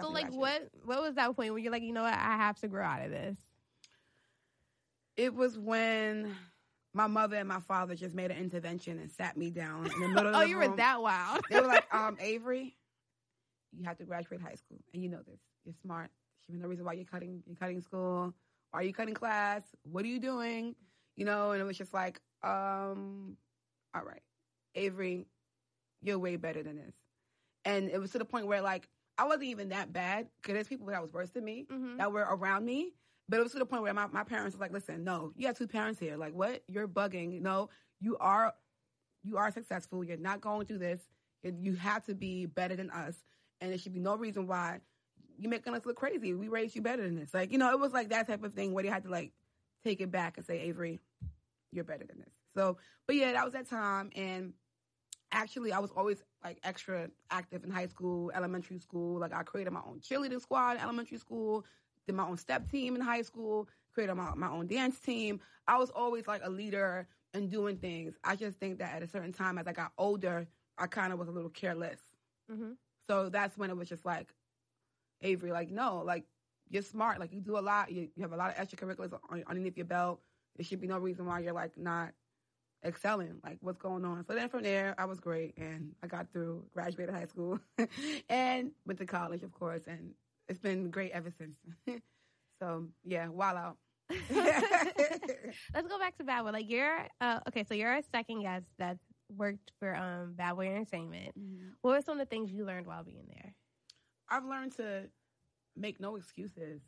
so 0.00 0.08
like, 0.08 0.24
ratchet. 0.24 0.38
what 0.38 0.68
what 0.86 1.02
was 1.02 1.14
that 1.16 1.36
point 1.36 1.52
where 1.52 1.58
you're 1.58 1.72
like, 1.72 1.82
you 1.82 1.92
know 1.92 2.04
what, 2.04 2.14
I 2.14 2.36
have 2.36 2.58
to 2.60 2.68
grow 2.68 2.84
out 2.84 3.04
of 3.04 3.10
this? 3.10 3.36
It 5.20 5.34
was 5.34 5.58
when 5.58 6.34
my 6.94 7.06
mother 7.06 7.36
and 7.36 7.46
my 7.46 7.60
father 7.60 7.94
just 7.94 8.14
made 8.14 8.30
an 8.30 8.38
intervention 8.38 8.98
and 8.98 9.12
sat 9.12 9.36
me 9.36 9.50
down 9.50 9.84
in 9.84 10.00
the 10.00 10.08
middle 10.08 10.28
of 10.28 10.34
oh, 10.36 10.38
the 10.40 10.48
you 10.48 10.58
room. 10.58 10.70
were 10.70 10.76
that 10.78 11.02
wild. 11.02 11.44
they 11.50 11.60
were 11.60 11.66
like, 11.66 11.84
um, 11.94 12.16
Avery, 12.18 12.74
you 13.76 13.84
have 13.84 13.98
to 13.98 14.04
graduate 14.04 14.40
high 14.40 14.54
school, 14.54 14.78
and 14.94 15.02
you 15.02 15.10
know 15.10 15.20
this. 15.26 15.38
You're 15.66 15.74
smart. 15.82 16.10
There's 16.48 16.62
no 16.62 16.68
reason 16.68 16.86
why 16.86 16.94
you're 16.94 17.04
cutting. 17.04 17.42
You're 17.46 17.56
cutting 17.56 17.82
school. 17.82 18.32
Why 18.70 18.80
are 18.80 18.82
you 18.82 18.94
cutting 18.94 19.12
class? 19.12 19.62
What 19.82 20.06
are 20.06 20.08
you 20.08 20.20
doing? 20.20 20.74
You 21.16 21.26
know, 21.26 21.50
and 21.50 21.60
it 21.60 21.64
was 21.64 21.76
just 21.76 21.92
like, 21.92 22.18
um, 22.42 23.36
all 23.94 24.02
right, 24.02 24.22
Avery, 24.74 25.26
you're 26.00 26.18
way 26.18 26.36
better 26.36 26.62
than 26.62 26.76
this. 26.76 26.94
And 27.66 27.90
it 27.90 28.00
was 28.00 28.12
to 28.12 28.18
the 28.18 28.24
point 28.24 28.46
where 28.46 28.62
like 28.62 28.88
I 29.18 29.24
wasn't 29.24 29.44
even 29.44 29.68
that 29.68 29.92
bad 29.92 30.28
because 30.40 30.54
there's 30.54 30.68
people 30.68 30.86
that 30.86 31.02
was 31.02 31.12
worse 31.12 31.28
than 31.28 31.44
me 31.44 31.66
mm-hmm. 31.70 31.98
that 31.98 32.10
were 32.10 32.26
around 32.26 32.64
me. 32.64 32.94
But 33.30 33.38
it 33.38 33.44
was 33.44 33.52
to 33.52 33.60
the 33.60 33.64
point 33.64 33.82
where 33.84 33.94
my, 33.94 34.08
my 34.08 34.24
parents 34.24 34.56
were 34.56 34.60
like, 34.60 34.72
listen, 34.72 35.04
no, 35.04 35.32
you 35.36 35.46
have 35.46 35.56
two 35.56 35.68
parents 35.68 36.00
here. 36.00 36.16
Like, 36.16 36.34
what? 36.34 36.64
You're 36.66 36.88
bugging. 36.88 37.40
No, 37.40 37.70
you 38.00 38.16
are 38.18 38.52
you 39.22 39.36
are 39.36 39.52
successful. 39.52 40.02
You're 40.02 40.16
not 40.16 40.40
going 40.40 40.66
through 40.66 40.78
this. 40.78 41.00
You 41.44 41.74
have 41.74 42.04
to 42.06 42.14
be 42.14 42.46
better 42.46 42.74
than 42.74 42.90
us. 42.90 43.14
And 43.60 43.70
there 43.70 43.78
should 43.78 43.94
be 43.94 44.00
no 44.00 44.16
reason 44.16 44.48
why 44.48 44.80
you're 45.38 45.50
making 45.50 45.74
us 45.74 45.86
look 45.86 45.96
crazy. 45.96 46.34
We 46.34 46.48
raised 46.48 46.74
you 46.74 46.82
better 46.82 47.02
than 47.02 47.14
this. 47.14 47.32
Like, 47.32 47.52
you 47.52 47.58
know, 47.58 47.70
it 47.70 47.78
was 47.78 47.92
like 47.92 48.08
that 48.08 48.26
type 48.26 48.42
of 48.42 48.54
thing 48.54 48.72
where 48.72 48.82
they 48.82 48.90
had 48.90 49.04
to 49.04 49.10
like 49.10 49.32
take 49.84 50.00
it 50.00 50.10
back 50.10 50.36
and 50.36 50.44
say, 50.44 50.58
Avery, 50.62 50.98
you're 51.70 51.84
better 51.84 52.06
than 52.06 52.18
this. 52.18 52.32
So, 52.56 52.78
but 53.06 53.14
yeah, 53.14 53.32
that 53.32 53.44
was 53.44 53.52
that 53.52 53.70
time. 53.70 54.10
And 54.16 54.54
actually, 55.30 55.72
I 55.72 55.78
was 55.78 55.92
always 55.96 56.20
like 56.42 56.58
extra 56.64 57.10
active 57.30 57.62
in 57.62 57.70
high 57.70 57.86
school, 57.86 58.32
elementary 58.34 58.80
school. 58.80 59.20
Like, 59.20 59.32
I 59.32 59.44
created 59.44 59.72
my 59.72 59.82
own 59.86 60.00
cheerleading 60.00 60.40
squad 60.40 60.72
in 60.72 60.82
elementary 60.82 61.18
school 61.18 61.64
did 62.10 62.16
my 62.16 62.26
own 62.26 62.36
step 62.36 62.68
team 62.70 62.96
in 62.96 63.00
high 63.00 63.22
school, 63.22 63.68
created 63.94 64.14
my, 64.14 64.34
my 64.34 64.48
own 64.48 64.66
dance 64.66 64.98
team. 64.98 65.40
I 65.68 65.78
was 65.78 65.90
always 65.90 66.26
like 66.26 66.42
a 66.44 66.50
leader 66.50 67.06
and 67.34 67.48
doing 67.48 67.76
things. 67.76 68.14
I 68.24 68.34
just 68.34 68.58
think 68.58 68.78
that 68.78 68.94
at 68.96 69.02
a 69.02 69.06
certain 69.06 69.32
time, 69.32 69.58
as 69.58 69.66
I 69.68 69.72
got 69.72 69.92
older, 69.96 70.48
I 70.76 70.86
kind 70.88 71.12
of 71.12 71.18
was 71.18 71.28
a 71.28 71.30
little 71.30 71.50
careless. 71.50 72.00
Mm-hmm. 72.50 72.72
So 73.06 73.28
that's 73.28 73.56
when 73.56 73.70
it 73.70 73.76
was 73.76 73.88
just 73.88 74.04
like, 74.04 74.34
Avery, 75.22 75.52
like, 75.52 75.70
no, 75.70 76.02
like, 76.04 76.24
you're 76.68 76.82
smart. 76.82 77.20
Like, 77.20 77.32
you 77.32 77.40
do 77.40 77.58
a 77.58 77.60
lot. 77.60 77.92
You, 77.92 78.08
you 78.16 78.22
have 78.22 78.32
a 78.32 78.36
lot 78.36 78.56
of 78.56 78.68
extracurriculars 78.68 79.12
on, 79.30 79.44
underneath 79.46 79.76
your 79.76 79.86
belt. 79.86 80.20
There 80.56 80.64
should 80.64 80.80
be 80.80 80.86
no 80.88 80.98
reason 80.98 81.26
why 81.26 81.40
you're, 81.40 81.52
like, 81.52 81.76
not 81.78 82.12
excelling. 82.84 83.36
Like, 83.44 83.58
what's 83.60 83.78
going 83.78 84.04
on? 84.04 84.24
So 84.26 84.34
then 84.34 84.48
from 84.48 84.62
there, 84.62 84.94
I 84.98 85.04
was 85.04 85.20
great. 85.20 85.56
And 85.58 85.92
I 86.02 86.06
got 86.06 86.32
through, 86.32 86.64
graduated 86.72 87.14
high 87.14 87.26
school, 87.26 87.60
and 88.28 88.72
went 88.86 88.98
to 88.98 89.06
college, 89.06 89.42
of 89.42 89.52
course. 89.52 89.82
And 89.86 90.14
it's 90.50 90.58
been 90.58 90.90
great 90.90 91.12
ever 91.12 91.30
since. 91.30 91.56
so 92.60 92.88
yeah, 93.04 93.28
Wild 93.28 93.56
Out. 93.56 93.76
Let's 94.30 95.88
go 95.88 95.98
back 95.98 96.18
to 96.18 96.24
Bad 96.24 96.42
Boy. 96.42 96.50
Like 96.50 96.68
you're 96.68 97.06
uh, 97.20 97.38
okay, 97.48 97.64
so 97.64 97.74
you're 97.74 97.94
a 97.94 98.02
second 98.12 98.42
guest 98.42 98.66
that 98.78 98.98
worked 99.34 99.70
for 99.78 99.94
um, 99.94 100.34
Bad 100.34 100.54
Boy 100.54 100.66
Entertainment. 100.66 101.28
Mm-hmm. 101.38 101.68
What 101.82 101.92
were 101.92 102.02
some 102.02 102.20
of 102.20 102.28
the 102.28 102.28
things 102.28 102.50
you 102.50 102.66
learned 102.66 102.86
while 102.86 103.04
being 103.04 103.28
there? 103.28 103.54
I've 104.28 104.44
learned 104.44 104.76
to 104.76 105.04
make 105.76 106.00
no 106.00 106.16
excuses. 106.16 106.82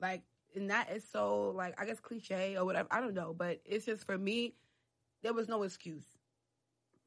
Like, 0.00 0.22
and 0.56 0.68
that 0.70 0.90
is 0.90 1.04
so 1.08 1.52
like 1.54 1.80
I 1.80 1.86
guess 1.86 2.00
cliche 2.00 2.56
or 2.56 2.64
whatever. 2.64 2.88
I 2.90 3.00
don't 3.00 3.14
know, 3.14 3.34
but 3.38 3.60
it's 3.64 3.86
just 3.86 4.04
for 4.04 4.18
me, 4.18 4.54
there 5.22 5.32
was 5.32 5.48
no 5.48 5.62
excuse 5.62 6.06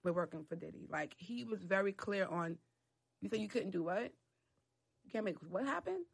with 0.06 0.16
working 0.16 0.46
for 0.48 0.56
Diddy. 0.56 0.88
Like 0.90 1.14
he 1.18 1.44
was 1.44 1.62
very 1.64 1.92
clear 1.92 2.26
on. 2.26 2.58
You 3.20 3.28
said 3.30 3.42
you 3.42 3.50
couldn't 3.50 3.72
do 3.72 3.84
what? 3.84 4.14
Can't 5.12 5.26
make 5.26 5.38
what 5.50 5.66
happened. 5.66 6.06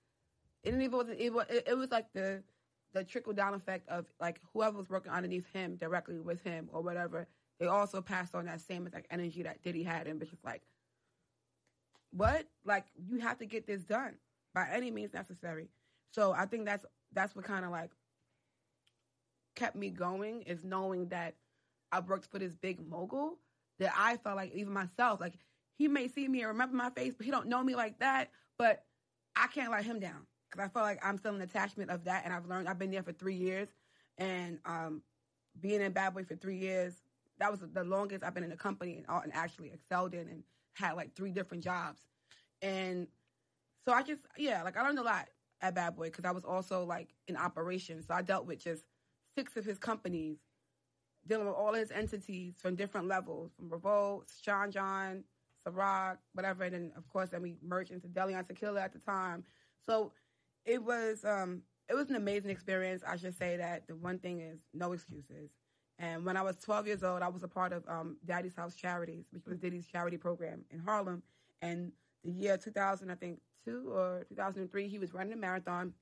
It 0.64 0.72
didn't 0.72 0.84
even 0.84 1.16
it 1.18 1.34
was 1.34 1.46
it, 1.50 1.64
it 1.68 1.78
was 1.78 1.92
like 1.92 2.12
the 2.14 2.44
the 2.94 3.04
trickle 3.04 3.34
down 3.34 3.54
effect 3.54 3.90
of 3.90 4.06
like 4.22 4.40
whoever 4.54 4.78
was 4.78 4.90
working 4.90 5.12
underneath 5.12 5.52
him 5.52 5.76
directly 5.76 6.20
with 6.20 6.44
him 6.44 6.70
or 6.72 6.82
whatever. 6.82 7.28
They 7.60 7.66
also 7.68 8.02
passed 8.02 8.36
on 8.36 8.46
that 8.46 8.62
same 8.62 8.88
like 8.94 9.08
energy 9.10 9.44
that 9.44 9.62
Diddy 9.64 9.84
had, 9.84 10.08
and 10.08 10.20
bitch 10.20 10.32
was 10.32 10.44
like, 10.44 10.62
what? 12.12 12.46
Like 12.66 12.86
you 12.96 13.20
have 13.20 13.40
to 13.40 13.46
get 13.46 13.68
this 13.68 13.84
done 13.84 14.16
by 14.54 14.68
any 14.72 14.92
means 14.92 15.14
necessary. 15.14 15.70
So 16.12 16.34
I 16.34 16.46
think 16.46 16.66
that's 16.66 16.86
that's 17.12 17.36
what 17.36 17.46
kind 17.46 17.66
of 17.66 17.72
like 17.72 17.92
kept 19.56 19.76
me 19.76 19.90
going 19.90 20.44
is 20.44 20.64
knowing 20.64 21.08
that 21.10 21.36
I 21.92 22.00
worked 22.00 22.32
for 22.32 22.40
this 22.40 22.56
big 22.56 22.80
mogul 22.88 23.38
that 23.80 23.94
I 23.98 24.18
felt 24.18 24.36
like 24.36 24.54
even 24.54 24.74
myself, 24.74 25.20
like 25.20 25.34
he 25.76 25.88
may 25.88 26.08
see 26.08 26.28
me 26.28 26.40
and 26.40 26.50
remember 26.50 26.76
my 26.76 26.90
face, 26.90 27.14
but 27.16 27.26
he 27.26 27.32
don't 27.32 27.48
know 27.48 27.64
me 27.64 27.76
like 27.76 28.00
that. 28.00 28.30
But 28.58 28.86
I 29.36 29.48
can't 29.48 29.72
let 29.72 29.86
him 29.86 30.00
down 30.00 30.28
because 30.50 30.66
I 30.66 30.70
feel 30.70 30.84
like 30.84 31.04
I'm 31.04 31.18
still 31.18 31.36
an 31.36 31.42
attachment 31.42 31.90
of 31.90 32.04
that, 32.06 32.26
and 32.26 32.34
I've 32.34 32.46
learned. 32.46 32.68
I've 32.68 32.80
been 32.80 32.92
there 32.92 33.04
for 33.04 33.14
three 33.14 33.36
years, 33.36 33.70
and 34.18 34.60
um, 34.66 35.04
being 35.60 35.82
in 35.82 35.92
Bad 35.92 36.14
Boy 36.14 36.24
for 36.24 36.36
three 36.36 36.58
years, 36.58 37.04
that 37.40 37.52
was 37.52 37.62
the 37.62 37.84
longest 37.84 38.24
I've 38.24 38.34
been 38.34 38.44
in 38.44 38.52
a 38.52 38.58
company 38.58 38.98
and, 38.98 39.06
and 39.24 39.34
actually 39.34 39.72
excelled 39.72 40.14
in 40.14 40.28
and 40.28 40.44
had 40.74 40.94
like 40.94 41.16
three 41.16 41.32
different 41.32 41.64
jobs, 41.64 42.02
and 42.62 43.08
so 43.86 43.94
I 43.94 44.04
just 44.04 44.22
yeah, 44.38 44.64
like 44.64 44.78
I 44.78 44.84
learned 44.84 45.00
a 45.00 45.04
lot 45.04 45.30
at 45.62 45.76
Bad 45.76 45.96
Boy 45.96 46.06
because 46.06 46.26
I 46.26 46.32
was 46.32 46.46
also 46.46 46.86
like 46.86 47.10
in 47.28 47.36
operations, 47.36 48.08
so 48.08 48.14
I 48.14 48.22
dealt 48.22 48.46
with 48.46 48.60
just 48.64 48.84
six 49.36 49.58
of 49.58 49.66
his 49.66 49.80
companies, 49.80 50.38
dealing 51.26 51.48
with 51.48 51.56
all 51.56 51.74
his 51.74 51.92
entities 51.92 52.56
from 52.60 52.76
different 52.76 53.08
levels, 53.08 53.52
from 53.56 53.70
Revolt, 53.70 54.32
Sean 54.42 54.72
John, 54.72 55.24
Ciroc, 55.68 56.18
whatever. 56.34 56.64
And 56.64 56.74
then, 56.74 56.92
of 56.98 57.08
course, 57.10 57.30
then 57.30 57.42
we 57.42 57.58
merged 57.62 57.92
into 57.92 58.08
Deleon 58.08 58.48
Tequila 58.48 58.82
at 58.82 58.94
the 58.94 59.00
time. 59.00 59.44
So 59.88 60.12
it 60.66 60.84
was 60.84 61.26
um, 61.26 61.62
it 61.90 61.96
was 61.96 62.10
an 62.10 62.16
amazing 62.16 62.52
experience. 62.52 63.04
I 63.08 63.18
should 63.18 63.38
say 63.38 63.58
that 63.58 63.88
the 63.88 63.96
one 63.96 64.20
thing 64.20 64.40
is 64.42 64.60
no 64.74 64.94
excuses. 64.94 65.52
And 66.00 66.26
when 66.26 66.38
I 66.38 66.42
was 66.42 66.58
12 66.58 66.88
years 66.88 67.04
old, 67.04 67.22
I 67.22 67.28
was 67.28 67.44
a 67.44 67.48
part 67.48 67.72
of 67.72 67.84
um, 67.88 68.18
Daddy's 68.26 68.56
House 68.56 68.76
Charities, 68.76 69.26
which 69.32 69.46
was 69.46 69.60
Diddy's 69.60 69.86
charity 69.86 70.18
program 70.18 70.66
in 70.72 70.80
Harlem. 70.80 71.22
And 71.62 71.92
the 72.24 72.32
year 72.32 72.58
2000, 72.58 73.12
I 73.12 73.16
think 73.16 73.40
two 73.64 73.92
or 73.94 74.26
2003, 74.30 74.88
he 74.88 74.98
was 75.00 75.14
running 75.14 75.34
a 75.34 75.38
marathon, 75.38 75.94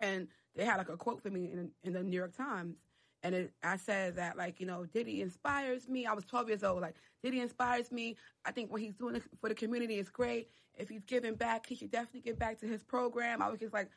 and 0.00 0.28
they 0.54 0.64
had 0.64 0.78
like 0.78 0.88
a 0.88 0.96
quote 0.96 1.22
for 1.22 1.30
me 1.30 1.50
in, 1.52 1.70
in 1.82 1.92
the 1.92 2.02
New 2.02 2.16
York 2.16 2.36
Times. 2.36 2.76
And 3.22 3.34
it, 3.34 3.52
I 3.62 3.76
said 3.76 4.16
that, 4.16 4.36
like, 4.36 4.60
you 4.60 4.66
know, 4.66 4.86
Diddy 4.86 5.22
inspires 5.22 5.88
me. 5.88 6.06
I 6.06 6.12
was 6.12 6.24
12 6.24 6.48
years 6.48 6.64
old. 6.64 6.80
Like, 6.80 6.94
Diddy 7.22 7.40
inspires 7.40 7.90
me. 7.90 8.16
I 8.44 8.52
think 8.52 8.70
what 8.70 8.80
he's 8.80 8.94
doing 8.94 9.20
for 9.40 9.48
the 9.48 9.54
community 9.54 9.98
is 9.98 10.08
great. 10.08 10.50
If 10.76 10.88
he's 10.88 11.04
giving 11.04 11.34
back, 11.34 11.66
he 11.66 11.74
should 11.74 11.90
definitely 11.90 12.20
give 12.20 12.38
back 12.38 12.60
to 12.60 12.66
his 12.66 12.82
program. 12.84 13.42
I 13.42 13.48
was 13.48 13.58
just 13.58 13.74
like, 13.74 13.90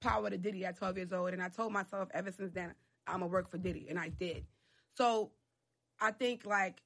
power 0.00 0.30
to 0.30 0.38
Diddy 0.38 0.64
at 0.64 0.76
12 0.76 0.96
years 0.96 1.12
old. 1.12 1.32
And 1.32 1.42
I 1.42 1.48
told 1.48 1.72
myself 1.72 2.08
ever 2.14 2.30
since 2.30 2.52
then, 2.52 2.72
I'm 3.06 3.18
going 3.18 3.30
to 3.30 3.34
work 3.34 3.50
for 3.50 3.58
Diddy. 3.58 3.86
And 3.90 3.98
I 3.98 4.10
did. 4.10 4.44
So 4.96 5.32
I 6.00 6.12
think, 6.12 6.46
like, 6.46 6.80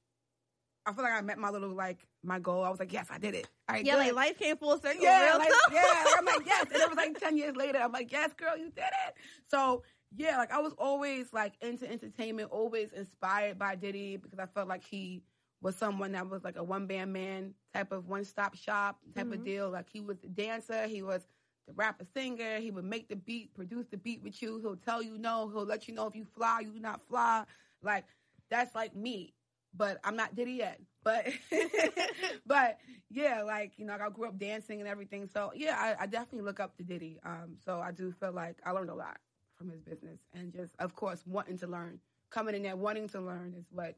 I 0.85 0.93
feel 0.93 1.03
like 1.03 1.13
I 1.13 1.21
met 1.21 1.37
my 1.37 1.49
little 1.49 1.73
like 1.73 2.05
my 2.23 2.39
goal. 2.39 2.63
I 2.63 2.69
was 2.69 2.79
like, 2.79 2.91
yes, 2.91 3.07
I 3.09 3.17
did 3.17 3.35
it. 3.35 3.47
All 3.69 3.75
right, 3.75 3.85
yeah, 3.85 3.93
good. 3.93 3.99
like 3.99 4.13
life 4.15 4.39
came 4.39 4.57
full 4.57 4.77
circle. 4.77 5.01
Yeah, 5.01 5.35
like, 5.37 5.49
yeah. 5.71 6.03
I'm 6.17 6.25
like, 6.25 6.41
yes. 6.45 6.65
And 6.73 6.81
it 6.81 6.89
was 6.89 6.97
like 6.97 7.17
ten 7.19 7.37
years 7.37 7.55
later. 7.55 7.79
I'm 7.79 7.91
like, 7.91 8.11
yes, 8.11 8.33
girl, 8.33 8.57
you 8.57 8.65
did 8.65 8.83
it. 9.07 9.15
So 9.49 9.83
yeah, 10.15 10.37
like 10.37 10.51
I 10.51 10.59
was 10.59 10.73
always 10.77 11.31
like 11.33 11.53
into 11.61 11.89
entertainment, 11.89 12.51
always 12.51 12.91
inspired 12.91 13.57
by 13.57 13.75
Diddy 13.75 14.17
because 14.17 14.39
I 14.39 14.45
felt 14.45 14.67
like 14.67 14.83
he 14.83 15.23
was 15.61 15.75
someone 15.75 16.11
that 16.11 16.29
was 16.29 16.43
like 16.43 16.57
a 16.57 16.63
one 16.63 16.87
band 16.87 17.13
man 17.13 17.53
type 17.73 17.91
of 17.91 18.07
one 18.07 18.25
stop 18.25 18.55
shop 18.55 18.99
type 19.15 19.25
mm-hmm. 19.25 19.33
of 19.33 19.45
deal. 19.45 19.69
Like 19.69 19.87
he 19.91 20.01
was 20.01 20.17
the 20.19 20.27
dancer, 20.27 20.87
he 20.87 21.01
was 21.01 21.25
the 21.67 21.73
rapper 21.73 22.05
singer. 22.13 22.59
He 22.59 22.71
would 22.71 22.85
make 22.85 23.07
the 23.07 23.15
beat, 23.15 23.53
produce 23.53 23.85
the 23.89 23.97
beat 23.97 24.21
with 24.21 24.41
you. 24.41 24.59
He'll 24.59 24.75
tell 24.75 25.01
you 25.01 25.17
no. 25.17 25.49
He'll 25.49 25.65
let 25.65 25.87
you 25.87 25.93
know 25.93 26.07
if 26.07 26.15
you 26.15 26.25
fly, 26.35 26.61
you 26.61 26.79
not 26.79 27.01
fly. 27.07 27.45
Like 27.81 28.05
that's 28.49 28.75
like 28.75 28.95
me 28.95 29.33
but 29.75 29.99
I'm 30.03 30.15
not 30.15 30.35
Diddy 30.35 30.53
yet. 30.53 30.79
But 31.03 31.27
but 32.45 32.77
yeah, 33.09 33.43
like 33.43 33.73
you 33.77 33.85
know, 33.85 33.97
I 33.99 34.09
grew 34.09 34.27
up 34.27 34.37
dancing 34.37 34.79
and 34.79 34.87
everything. 34.87 35.27
So 35.27 35.51
yeah, 35.55 35.75
I, 35.77 36.03
I, 36.03 36.05
definitely 36.05 36.45
look 36.45 36.59
up 36.59 36.77
to 36.77 36.83
Diddy. 36.83 37.19
Um, 37.25 37.57
so 37.65 37.79
I 37.79 37.91
do 37.91 38.13
feel 38.19 38.31
like 38.31 38.57
I 38.65 38.71
learned 38.71 38.89
a 38.89 38.95
lot 38.95 39.17
from 39.63 39.71
his 39.71 39.81
business, 39.81 40.19
and 40.33 40.51
just 40.53 40.73
of 40.79 40.95
course 40.95 41.23
wanting 41.25 41.57
to 41.59 41.67
learn, 41.67 41.99
coming 42.29 42.55
in 42.55 42.63
there 42.63 42.75
wanting 42.75 43.07
to 43.09 43.21
learn 43.21 43.53
is 43.57 43.65
what 43.71 43.95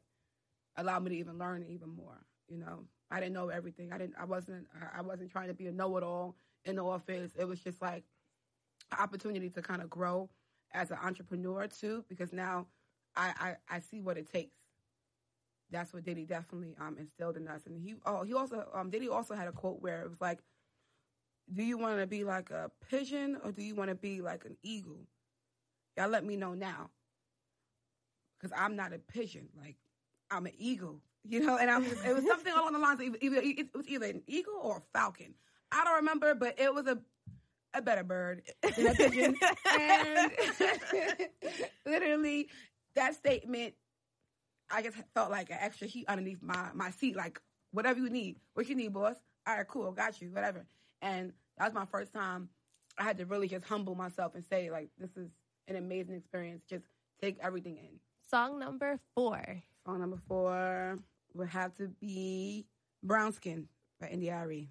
allowed 0.76 1.02
me 1.04 1.10
to 1.10 1.16
even 1.16 1.38
learn 1.38 1.64
even 1.68 1.88
more. 1.88 2.24
You 2.48 2.58
know, 2.58 2.84
I 3.10 3.20
didn't 3.20 3.34
know 3.34 3.48
everything. 3.48 3.92
I 3.92 3.98
didn't. 3.98 4.14
I 4.20 4.24
wasn't. 4.24 4.66
I 4.96 5.02
wasn't 5.02 5.30
trying 5.30 5.48
to 5.48 5.54
be 5.54 5.66
a 5.66 5.72
know-it-all 5.72 6.36
in 6.64 6.76
the 6.76 6.84
office. 6.84 7.32
It 7.38 7.46
was 7.46 7.60
just 7.60 7.82
like 7.82 8.04
an 8.92 8.98
opportunity 9.00 9.50
to 9.50 9.62
kind 9.62 9.82
of 9.82 9.90
grow 9.90 10.30
as 10.72 10.90
an 10.90 10.98
entrepreneur 11.02 11.66
too, 11.66 12.04
because 12.08 12.32
now 12.32 12.66
I, 13.16 13.56
I, 13.70 13.76
I 13.76 13.80
see 13.80 14.00
what 14.00 14.18
it 14.18 14.30
takes 14.30 14.56
that's 15.70 15.92
what 15.92 16.04
Diddy 16.04 16.24
definitely 16.24 16.74
um, 16.80 16.96
instilled 16.98 17.36
in 17.36 17.48
us. 17.48 17.66
And 17.66 17.80
he 17.80 17.94
oh 18.04 18.22
he 18.24 18.34
also 18.34 18.68
um, 18.74 18.90
Diddy 18.90 19.08
also 19.08 19.34
had 19.34 19.48
a 19.48 19.52
quote 19.52 19.80
where 19.80 20.02
it 20.02 20.08
was 20.08 20.20
like, 20.20 20.40
"Do 21.52 21.62
you 21.62 21.78
want 21.78 21.98
to 22.00 22.06
be 22.06 22.24
like 22.24 22.50
a 22.50 22.70
pigeon 22.88 23.38
or 23.44 23.52
do 23.52 23.62
you 23.62 23.74
want 23.74 23.90
to 23.90 23.96
be 23.96 24.20
like 24.20 24.44
an 24.44 24.56
eagle? 24.62 25.06
Y'all 25.96 26.08
let 26.08 26.24
me 26.24 26.36
know 26.36 26.54
now, 26.54 26.90
because 28.38 28.56
I'm 28.58 28.76
not 28.76 28.92
a 28.92 28.98
pigeon. 28.98 29.48
Like 29.58 29.76
I'm 30.30 30.46
an 30.46 30.52
eagle, 30.58 31.00
you 31.24 31.40
know." 31.40 31.56
And 31.56 31.70
I'm 31.70 31.84
just, 31.84 32.04
it 32.04 32.14
was 32.14 32.24
something 32.28 32.52
along 32.52 32.72
the 32.72 32.78
lines 32.78 33.00
of 33.00 33.16
either, 33.20 33.40
it 33.42 33.68
was 33.74 33.88
either 33.88 34.06
an 34.06 34.22
eagle 34.26 34.58
or 34.62 34.78
a 34.78 34.98
falcon. 34.98 35.34
I 35.72 35.84
don't 35.84 35.96
remember, 35.96 36.34
but 36.34 36.58
it 36.58 36.72
was 36.74 36.86
a 36.86 36.98
a 37.74 37.82
better 37.82 38.04
bird 38.04 38.42
than 38.62 38.86
a 38.86 38.94
pigeon. 38.94 39.36
and 39.78 40.32
literally, 41.86 42.48
that 42.94 43.14
statement 43.14 43.74
I 44.70 44.82
just 44.82 44.96
felt 45.14 45.30
like 45.30 45.50
an 45.50 45.58
extra 45.60 45.86
heat 45.86 46.06
underneath 46.08 46.42
my 46.42 46.70
my 46.74 46.90
seat. 46.90 47.16
Like 47.16 47.40
whatever 47.70 48.00
you 48.00 48.10
need, 48.10 48.36
what 48.54 48.68
you 48.68 48.74
need, 48.74 48.92
boss. 48.92 49.16
All 49.46 49.56
right, 49.56 49.68
cool, 49.68 49.92
got 49.92 50.20
you, 50.20 50.30
whatever. 50.30 50.66
And 51.02 51.32
that 51.58 51.66
was 51.66 51.74
my 51.74 51.86
first 51.86 52.12
time. 52.12 52.48
I 52.98 53.04
had 53.04 53.18
to 53.18 53.26
really 53.26 53.48
just 53.48 53.64
humble 53.66 53.94
myself 53.94 54.34
and 54.34 54.44
say 54.50 54.70
like, 54.70 54.88
this 54.98 55.16
is 55.16 55.30
an 55.68 55.76
amazing 55.76 56.14
experience. 56.14 56.62
Just 56.68 56.84
take 57.20 57.38
everything 57.42 57.76
in. 57.76 58.00
Song 58.28 58.58
number 58.58 58.98
four. 59.14 59.62
Song 59.84 60.00
number 60.00 60.18
four 60.28 60.98
would 61.34 61.48
have 61.48 61.74
to 61.76 61.88
be 62.00 62.66
Brown 63.02 63.32
Skin 63.32 63.68
by 64.00 64.08
India.Arie. 64.08 64.68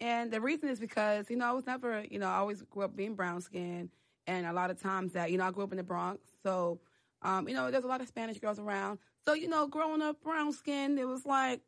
And 0.00 0.30
the 0.30 0.40
reason 0.40 0.68
is 0.68 0.80
because, 0.80 1.30
you 1.30 1.36
know, 1.36 1.46
I 1.46 1.52
was 1.52 1.66
never, 1.66 2.04
you 2.10 2.18
know, 2.18 2.26
I 2.26 2.36
always 2.36 2.62
grew 2.62 2.84
up 2.84 2.96
being 2.96 3.14
brown 3.14 3.40
skin. 3.40 3.90
And 4.26 4.46
a 4.46 4.52
lot 4.52 4.70
of 4.70 4.80
times 4.80 5.12
that, 5.12 5.30
you 5.30 5.38
know, 5.38 5.44
I 5.44 5.50
grew 5.50 5.64
up 5.64 5.72
in 5.72 5.76
the 5.76 5.84
Bronx. 5.84 6.26
So, 6.42 6.80
um, 7.22 7.48
you 7.48 7.54
know, 7.54 7.70
there's 7.70 7.84
a 7.84 7.88
lot 7.88 8.00
of 8.00 8.08
Spanish 8.08 8.38
girls 8.38 8.58
around. 8.58 8.98
So, 9.24 9.34
you 9.34 9.48
know, 9.48 9.66
growing 9.66 10.02
up 10.02 10.22
brown 10.22 10.52
skinned, 10.52 10.98
it 10.98 11.06
was 11.06 11.24
like, 11.24 11.62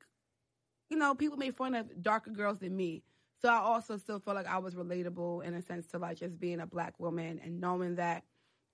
you 0.91 0.97
know, 0.97 1.15
people 1.15 1.39
made 1.39 1.57
fun 1.57 1.75
of 1.75 2.03
darker 2.03 2.31
girls 2.31 2.59
than 2.59 2.77
me. 2.77 3.03
So 3.41 3.49
I 3.49 3.57
also 3.57 3.97
still 3.97 4.19
feel 4.19 4.35
like 4.35 4.47
I 4.47 4.59
was 4.59 4.75
relatable 4.75 5.45
in 5.45 5.55
a 5.55 5.63
sense 5.63 5.87
to 5.89 5.99
like 5.99 6.19
just 6.19 6.39
being 6.39 6.61
a 6.61 6.67
black 6.67 6.99
woman 6.99 7.41
and 7.43 7.61
knowing 7.61 7.97
that 7.97 8.25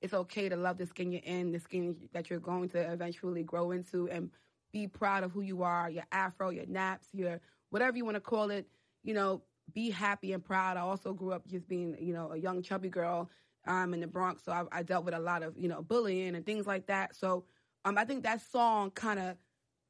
it's 0.02 0.14
okay 0.14 0.48
to 0.48 0.56
love 0.56 0.76
the 0.78 0.86
skin 0.86 1.12
you're 1.12 1.22
in, 1.24 1.52
the 1.52 1.60
skin 1.60 1.96
that 2.12 2.28
you're 2.28 2.40
going 2.40 2.68
to 2.70 2.92
eventually 2.92 3.42
grow 3.42 3.70
into, 3.70 4.08
and 4.10 4.30
be 4.72 4.86
proud 4.86 5.24
of 5.24 5.32
who 5.32 5.42
you 5.42 5.62
are, 5.62 5.88
your 5.88 6.04
afro, 6.12 6.50
your 6.50 6.66
naps, 6.66 7.06
your 7.12 7.40
whatever 7.70 7.96
you 7.96 8.04
want 8.04 8.16
to 8.16 8.20
call 8.20 8.50
it. 8.50 8.66
You 9.04 9.14
know, 9.14 9.42
be 9.72 9.90
happy 9.90 10.32
and 10.32 10.44
proud. 10.44 10.76
I 10.76 10.80
also 10.80 11.12
grew 11.12 11.32
up 11.32 11.46
just 11.46 11.66
being, 11.68 11.96
you 12.00 12.12
know, 12.12 12.32
a 12.32 12.36
young 12.36 12.62
chubby 12.62 12.88
girl 12.88 13.30
um, 13.66 13.94
in 13.94 14.00
the 14.00 14.06
Bronx, 14.06 14.44
so 14.44 14.52
I, 14.52 14.64
I 14.78 14.82
dealt 14.82 15.04
with 15.04 15.14
a 15.14 15.18
lot 15.20 15.42
of, 15.42 15.54
you 15.56 15.68
know, 15.68 15.82
bullying 15.82 16.34
and 16.34 16.44
things 16.44 16.66
like 16.66 16.86
that. 16.86 17.14
So 17.14 17.44
um, 17.84 17.96
I 17.96 18.04
think 18.04 18.24
that 18.24 18.40
song 18.40 18.90
kind 18.90 19.18
of 19.20 19.36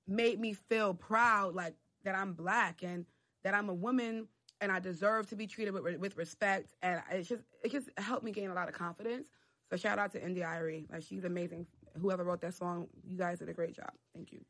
made 0.06 0.38
me 0.38 0.52
feel 0.52 0.94
proud, 0.94 1.54
like 1.54 1.74
that 2.04 2.14
I'm 2.14 2.32
black 2.32 2.82
and 2.82 3.06
that 3.44 3.54
I'm 3.54 3.68
a 3.68 3.74
woman 3.74 4.28
and 4.60 4.70
I 4.70 4.78
deserve 4.78 5.26
to 5.28 5.36
be 5.36 5.46
treated 5.46 5.72
with, 5.74 5.98
with 5.98 6.16
respect. 6.16 6.74
And 6.82 7.02
it 7.10 7.22
just 7.22 7.42
it 7.64 7.72
just 7.72 7.88
helped 7.98 8.24
me 8.24 8.32
gain 8.32 8.50
a 8.50 8.54
lot 8.54 8.68
of 8.68 8.74
confidence. 8.74 9.26
So 9.72 9.78
shout 9.78 9.98
out 9.98 10.12
to 10.12 10.22
India.Arie, 10.22 10.86
like 10.92 11.02
she's 11.02 11.24
amazing. 11.24 11.66
Whoever 11.98 12.24
wrote 12.24 12.42
that 12.42 12.52
song, 12.52 12.88
you 13.08 13.16
guys 13.16 13.38
did 13.38 13.48
a 13.48 13.54
great 13.54 13.74
job. 13.74 13.90
Thank 14.14 14.30
you. 14.30 14.40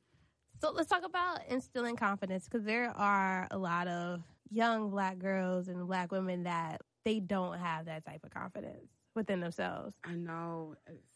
So 0.60 0.72
let's 0.72 0.88
talk 0.88 1.04
about 1.04 1.46
instilling 1.48 1.94
confidence 1.94 2.48
because 2.48 2.66
there 2.66 2.90
are 2.96 3.46
a 3.52 3.56
lot 3.56 3.86
of 3.86 4.20
young 4.50 4.90
black 4.90 5.20
girls 5.20 5.68
and 5.68 5.86
black 5.86 6.10
women 6.10 6.42
that 6.42 6.80
they 7.04 7.20
don't 7.20 7.56
have 7.56 7.86
that 7.86 8.04
type 8.04 8.24
of 8.24 8.30
confidence 8.30 8.90
within 9.14 9.38
themselves. 9.38 9.94
I 10.02 10.14
know. 10.14 10.74
It's 10.88 11.06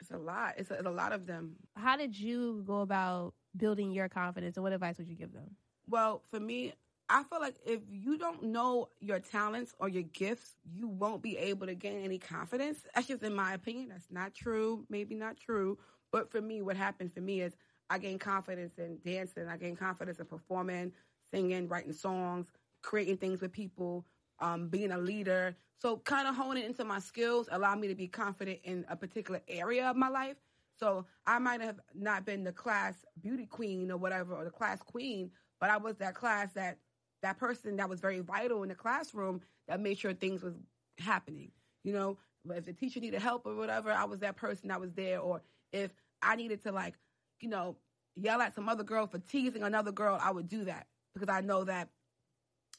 it's 0.00 0.10
a 0.10 0.16
lot. 0.16 0.54
It's 0.56 0.70
a, 0.70 0.74
it's 0.74 0.86
a 0.86 0.90
lot 0.90 1.12
of 1.12 1.26
them. 1.26 1.56
How 1.76 1.98
did 1.98 2.18
you 2.18 2.64
go 2.66 2.80
about 2.80 3.34
building 3.54 3.92
your 3.92 4.08
confidence, 4.08 4.56
and 4.56 4.64
what 4.64 4.72
advice 4.72 4.96
would 4.96 5.08
you 5.08 5.16
give 5.16 5.34
them? 5.34 5.54
Well, 5.86 6.22
for 6.30 6.40
me, 6.40 6.72
I 7.10 7.24
feel 7.24 7.40
like 7.40 7.56
if 7.66 7.80
you 7.90 8.16
don't 8.16 8.44
know 8.44 8.88
your 9.00 9.18
talents 9.18 9.74
or 9.80 9.88
your 9.88 10.04
gifts, 10.04 10.54
you 10.64 10.86
won't 10.86 11.22
be 11.22 11.36
able 11.36 11.66
to 11.66 11.74
gain 11.74 12.04
any 12.04 12.18
confidence. 12.18 12.78
That's 12.94 13.08
just 13.08 13.24
in 13.24 13.34
my 13.34 13.54
opinion. 13.54 13.88
That's 13.88 14.06
not 14.10 14.32
true. 14.32 14.86
Maybe 14.88 15.16
not 15.16 15.36
true. 15.36 15.76
But 16.12 16.30
for 16.30 16.40
me, 16.40 16.62
what 16.62 16.76
happened 16.76 17.12
for 17.12 17.20
me 17.20 17.40
is 17.40 17.56
I 17.90 17.98
gained 17.98 18.20
confidence 18.20 18.78
in 18.78 18.98
dancing. 19.04 19.48
I 19.48 19.56
gained 19.56 19.78
confidence 19.78 20.20
in 20.20 20.26
performing, 20.26 20.92
singing, 21.32 21.66
writing 21.68 21.92
songs, 21.92 22.46
creating 22.82 23.16
things 23.16 23.40
with 23.40 23.52
people, 23.52 24.06
um, 24.38 24.68
being 24.68 24.92
a 24.92 24.98
leader. 24.98 25.56
So 25.78 25.96
kind 25.98 26.28
of 26.28 26.36
honing 26.36 26.64
into 26.64 26.84
my 26.84 27.00
skills 27.00 27.48
allowed 27.50 27.80
me 27.80 27.88
to 27.88 27.96
be 27.96 28.06
confident 28.06 28.60
in 28.62 28.84
a 28.88 28.94
particular 28.94 29.40
area 29.48 29.90
of 29.90 29.96
my 29.96 30.08
life. 30.08 30.36
So 30.78 31.06
I 31.26 31.40
might 31.40 31.60
have 31.60 31.80
not 31.92 32.24
been 32.24 32.44
the 32.44 32.52
class 32.52 32.94
beauty 33.20 33.46
queen 33.46 33.90
or 33.90 33.96
whatever, 33.96 34.34
or 34.34 34.44
the 34.44 34.50
class 34.50 34.80
queen, 34.80 35.30
but 35.58 35.70
I 35.70 35.76
was 35.76 35.96
that 35.96 36.14
class 36.14 36.52
that 36.54 36.78
that 37.22 37.38
person 37.38 37.76
that 37.76 37.88
was 37.88 38.00
very 38.00 38.20
vital 38.20 38.62
in 38.62 38.68
the 38.68 38.74
classroom 38.74 39.40
that 39.68 39.80
made 39.80 39.98
sure 39.98 40.12
things 40.12 40.42
was 40.42 40.54
happening. 40.98 41.50
You 41.84 41.92
know, 41.92 42.18
if 42.50 42.64
the 42.64 42.72
teacher 42.72 43.00
needed 43.00 43.20
help 43.20 43.46
or 43.46 43.54
whatever, 43.54 43.90
I 43.90 44.04
was 44.04 44.20
that 44.20 44.36
person 44.36 44.68
that 44.68 44.80
was 44.80 44.92
there. 44.92 45.20
Or 45.20 45.42
if 45.72 45.92
I 46.22 46.36
needed 46.36 46.62
to 46.64 46.72
like, 46.72 46.94
you 47.40 47.48
know, 47.48 47.76
yell 48.16 48.40
at 48.40 48.54
some 48.54 48.68
other 48.68 48.84
girl 48.84 49.06
for 49.06 49.18
teasing 49.18 49.62
another 49.62 49.92
girl, 49.92 50.18
I 50.20 50.30
would 50.30 50.48
do 50.48 50.64
that 50.64 50.86
because 51.14 51.28
I 51.28 51.40
know 51.40 51.64
that 51.64 51.88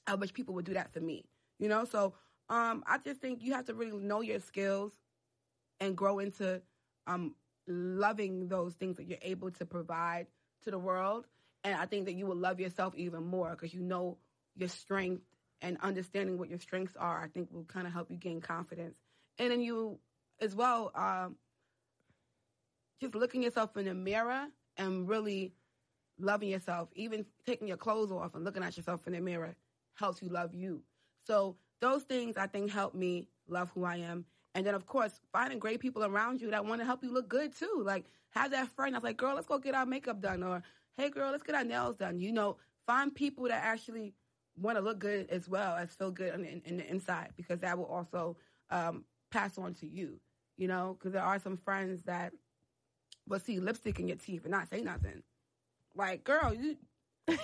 I 0.08 0.16
wish 0.16 0.34
people 0.34 0.54
would 0.56 0.66
do 0.66 0.74
that 0.74 0.94
for 0.94 1.00
me. 1.00 1.26
You 1.60 1.70
know, 1.70 1.86
so 1.86 2.14
um, 2.50 2.84
I 2.88 2.98
just 2.98 3.22
think 3.22 3.44
you 3.44 3.54
have 3.54 3.66
to 3.66 3.74
really 3.74 3.98
know 3.98 4.22
your 4.22 4.40
skills 4.40 4.92
and 5.80 5.96
grow 5.96 6.20
into 6.20 6.62
um, 7.08 7.36
loving 7.68 8.48
those 8.48 8.74
things 8.76 8.98
that 8.98 9.08
you're 9.08 9.20
able 9.22 9.52
to 9.52 9.66
provide 9.66 10.28
to 10.64 10.72
the 10.72 10.80
world. 10.80 11.28
And 11.64 11.76
I 11.76 11.86
think 11.86 12.06
that 12.06 12.14
you 12.14 12.26
will 12.26 12.36
love 12.36 12.60
yourself 12.60 12.96
even 12.96 13.24
more 13.24 13.52
because 13.52 13.74
you 13.74 13.82
know 13.82 14.18
your 14.62 14.70
strength 14.70 15.24
and 15.62 15.78
understanding 15.82 16.38
what 16.38 16.50
your 16.50 16.60
strengths 16.60 16.96
are. 16.96 17.22
I 17.22 17.28
think 17.28 17.50
will 17.52 17.66
kind 17.66 17.86
of 17.86 17.94
help 17.94 18.10
you 18.10 18.18
gain 18.18 18.42
confidence. 18.42 18.96
And 19.38 19.52
then 19.52 19.62
you, 19.62 20.00
as 20.40 20.56
well, 20.56 20.92
um, 20.96 21.36
just 23.02 23.16
looking 23.16 23.44
yourself 23.44 23.76
in 23.76 23.86
the 23.86 23.94
mirror 23.94 24.48
and 24.78 25.10
really 25.10 25.54
loving 26.20 26.50
yourself, 26.50 26.90
even 26.96 27.26
taking 27.46 27.68
your 27.68 27.78
clothes 27.78 28.12
off 28.12 28.36
and 28.36 28.44
looking 28.44 28.64
at 28.64 28.78
yourself 28.78 29.08
in 29.08 29.14
the 29.14 29.20
mirror 29.20 29.56
helps 29.96 30.22
you 30.22 30.30
love 30.30 30.54
you. 30.54 30.82
So 31.26 31.58
those 31.80 32.04
things 32.04 32.38
I 32.38 32.48
think 32.48 32.72
help 32.72 32.94
me 32.94 33.28
love 33.48 33.72
who 33.74 33.84
I 33.84 33.98
am. 33.98 34.26
And 34.54 34.66
then 34.66 34.76
of 34.76 34.86
course 34.86 35.20
finding 35.32 35.60
great 35.60 35.80
people 35.80 36.04
around 36.04 36.42
you 36.42 36.52
that 36.52 36.66
want 36.66 36.82
to 36.82 36.86
help 36.86 37.04
you 37.04 37.12
look 37.12 37.28
good 37.28 37.56
too. 37.56 37.82
Like 37.84 38.06
have 38.32 38.52
that 38.52 38.70
friend 38.70 38.94
that's 38.94 39.04
like, 39.04 39.18
girl, 39.18 39.36
let's 39.36 39.48
go 39.48 39.58
get 39.58 39.76
our 39.76 39.86
makeup 39.86 40.22
done 40.22 40.44
or 40.44 40.62
hey 40.94 41.10
girl, 41.10 41.32
let's 41.32 41.44
get 41.44 41.56
our 41.56 41.64
nails 41.64 41.96
done. 41.96 42.20
You 42.20 42.32
know, 42.32 42.58
find 42.86 43.14
people 43.14 43.46
that 43.46 43.64
actually 43.64 44.14
want 44.58 44.78
to 44.78 44.82
look 44.82 45.00
good 45.00 45.30
as 45.30 45.48
well 45.48 45.76
as 45.76 45.94
feel 45.94 46.12
good 46.12 46.34
in, 46.34 46.46
in, 46.46 46.62
in 46.66 46.78
the 46.78 46.90
inside 46.90 47.30
because 47.36 47.60
that 47.60 47.78
will 47.78 47.86
also 47.86 48.38
um, 48.70 49.04
pass 49.32 49.58
on 49.58 49.74
to 49.76 49.88
you. 49.88 50.20
You 50.58 50.68
know, 50.68 50.96
because 50.98 51.14
there 51.14 51.24
are 51.24 51.40
some 51.40 51.58
friends 51.58 52.02
that 52.06 52.34
will 53.28 53.40
see 53.40 53.60
lipstick 53.60 54.00
in 54.00 54.08
your 54.08 54.18
teeth 54.18 54.44
and 54.44 54.52
not 54.52 54.70
say 54.70 54.82
nothing. 54.82 55.24
Like, 55.96 56.24
girl, 56.24 56.54
you 56.54 56.78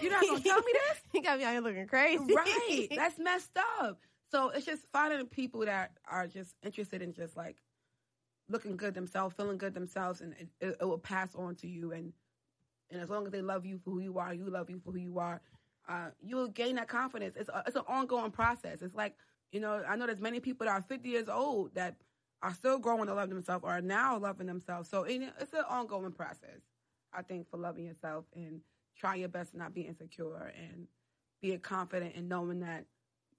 you're 0.02 0.12
not 0.12 0.22
gonna 0.22 0.40
tell 0.40 0.60
me 0.60 0.74
this? 0.90 1.02
you 1.14 1.24
got 1.24 1.40
me 1.40 1.46
out 1.46 1.54
here 1.54 1.62
looking 1.62 1.88
crazy. 1.88 2.34
Right. 2.34 2.88
That's 2.96 3.18
messed 3.18 3.58
up. 3.80 4.00
So 4.30 4.50
it's 4.50 4.66
just 4.66 4.84
finding 4.92 5.26
people 5.28 5.62
that 5.62 5.92
are 6.10 6.28
just 6.28 6.56
interested 6.64 7.02
in 7.02 7.14
just 7.14 7.38
like 7.38 7.58
looking 8.50 8.78
good 8.78 8.94
themselves, 8.94 9.36
feeling 9.36 9.58
good 9.58 9.74
themselves, 9.74 10.22
and 10.22 10.34
it, 10.60 10.78
it, 10.80 10.86
will 10.86 10.98
pass 10.98 11.34
on 11.36 11.56
to 11.56 11.68
you. 11.68 11.94
And 11.94 12.14
and 12.92 13.02
as 13.02 13.10
long 13.10 13.26
as 13.26 13.32
they 13.32 13.42
love 13.42 13.66
you 13.66 13.80
for 13.84 13.92
who 13.92 14.00
you 14.00 14.18
are, 14.18 14.34
you 14.34 14.50
love 14.50 14.70
you 14.70 14.80
for 14.84 14.92
who 14.92 15.00
you 15.00 15.20
are, 15.20 15.42
uh, 15.88 16.10
you'll 16.22 16.48
gain 16.48 16.76
that 16.76 16.88
confidence. 16.88 17.36
It's 17.38 17.50
a, 17.50 17.64
it's 17.66 17.76
an 17.76 17.84
ongoing 17.88 18.32
process. 18.32 18.82
It's 18.82 18.96
like 18.96 19.16
you 19.52 19.60
know, 19.60 19.84
I 19.88 19.96
know 19.96 20.06
there's 20.06 20.20
many 20.20 20.40
people 20.40 20.66
that 20.66 20.74
are 20.74 20.82
50 20.82 21.08
years 21.08 21.30
old 21.30 21.74
that 21.76 21.96
are 22.42 22.54
still 22.54 22.80
growing 22.80 23.08
to 23.08 23.14
love 23.14 23.30
themselves 23.30 23.64
or 23.64 23.72
are 23.72 23.82
now 23.82 24.18
loving 24.18 24.48
themselves. 24.48 24.90
So 24.90 25.04
it's 25.04 25.54
an 25.54 25.64
ongoing 25.70 26.12
process. 26.12 26.62
I 27.14 27.22
think 27.22 27.50
for 27.50 27.58
loving 27.58 27.86
yourself 27.86 28.26
and 28.36 28.62
try 28.98 29.16
your 29.16 29.30
best 29.30 29.52
to 29.52 29.58
not 29.58 29.74
be 29.74 29.82
insecure 29.82 30.54
and 30.56 30.88
being 31.42 31.60
confident 31.60 32.16
in 32.16 32.28
knowing 32.28 32.60
that 32.60 32.86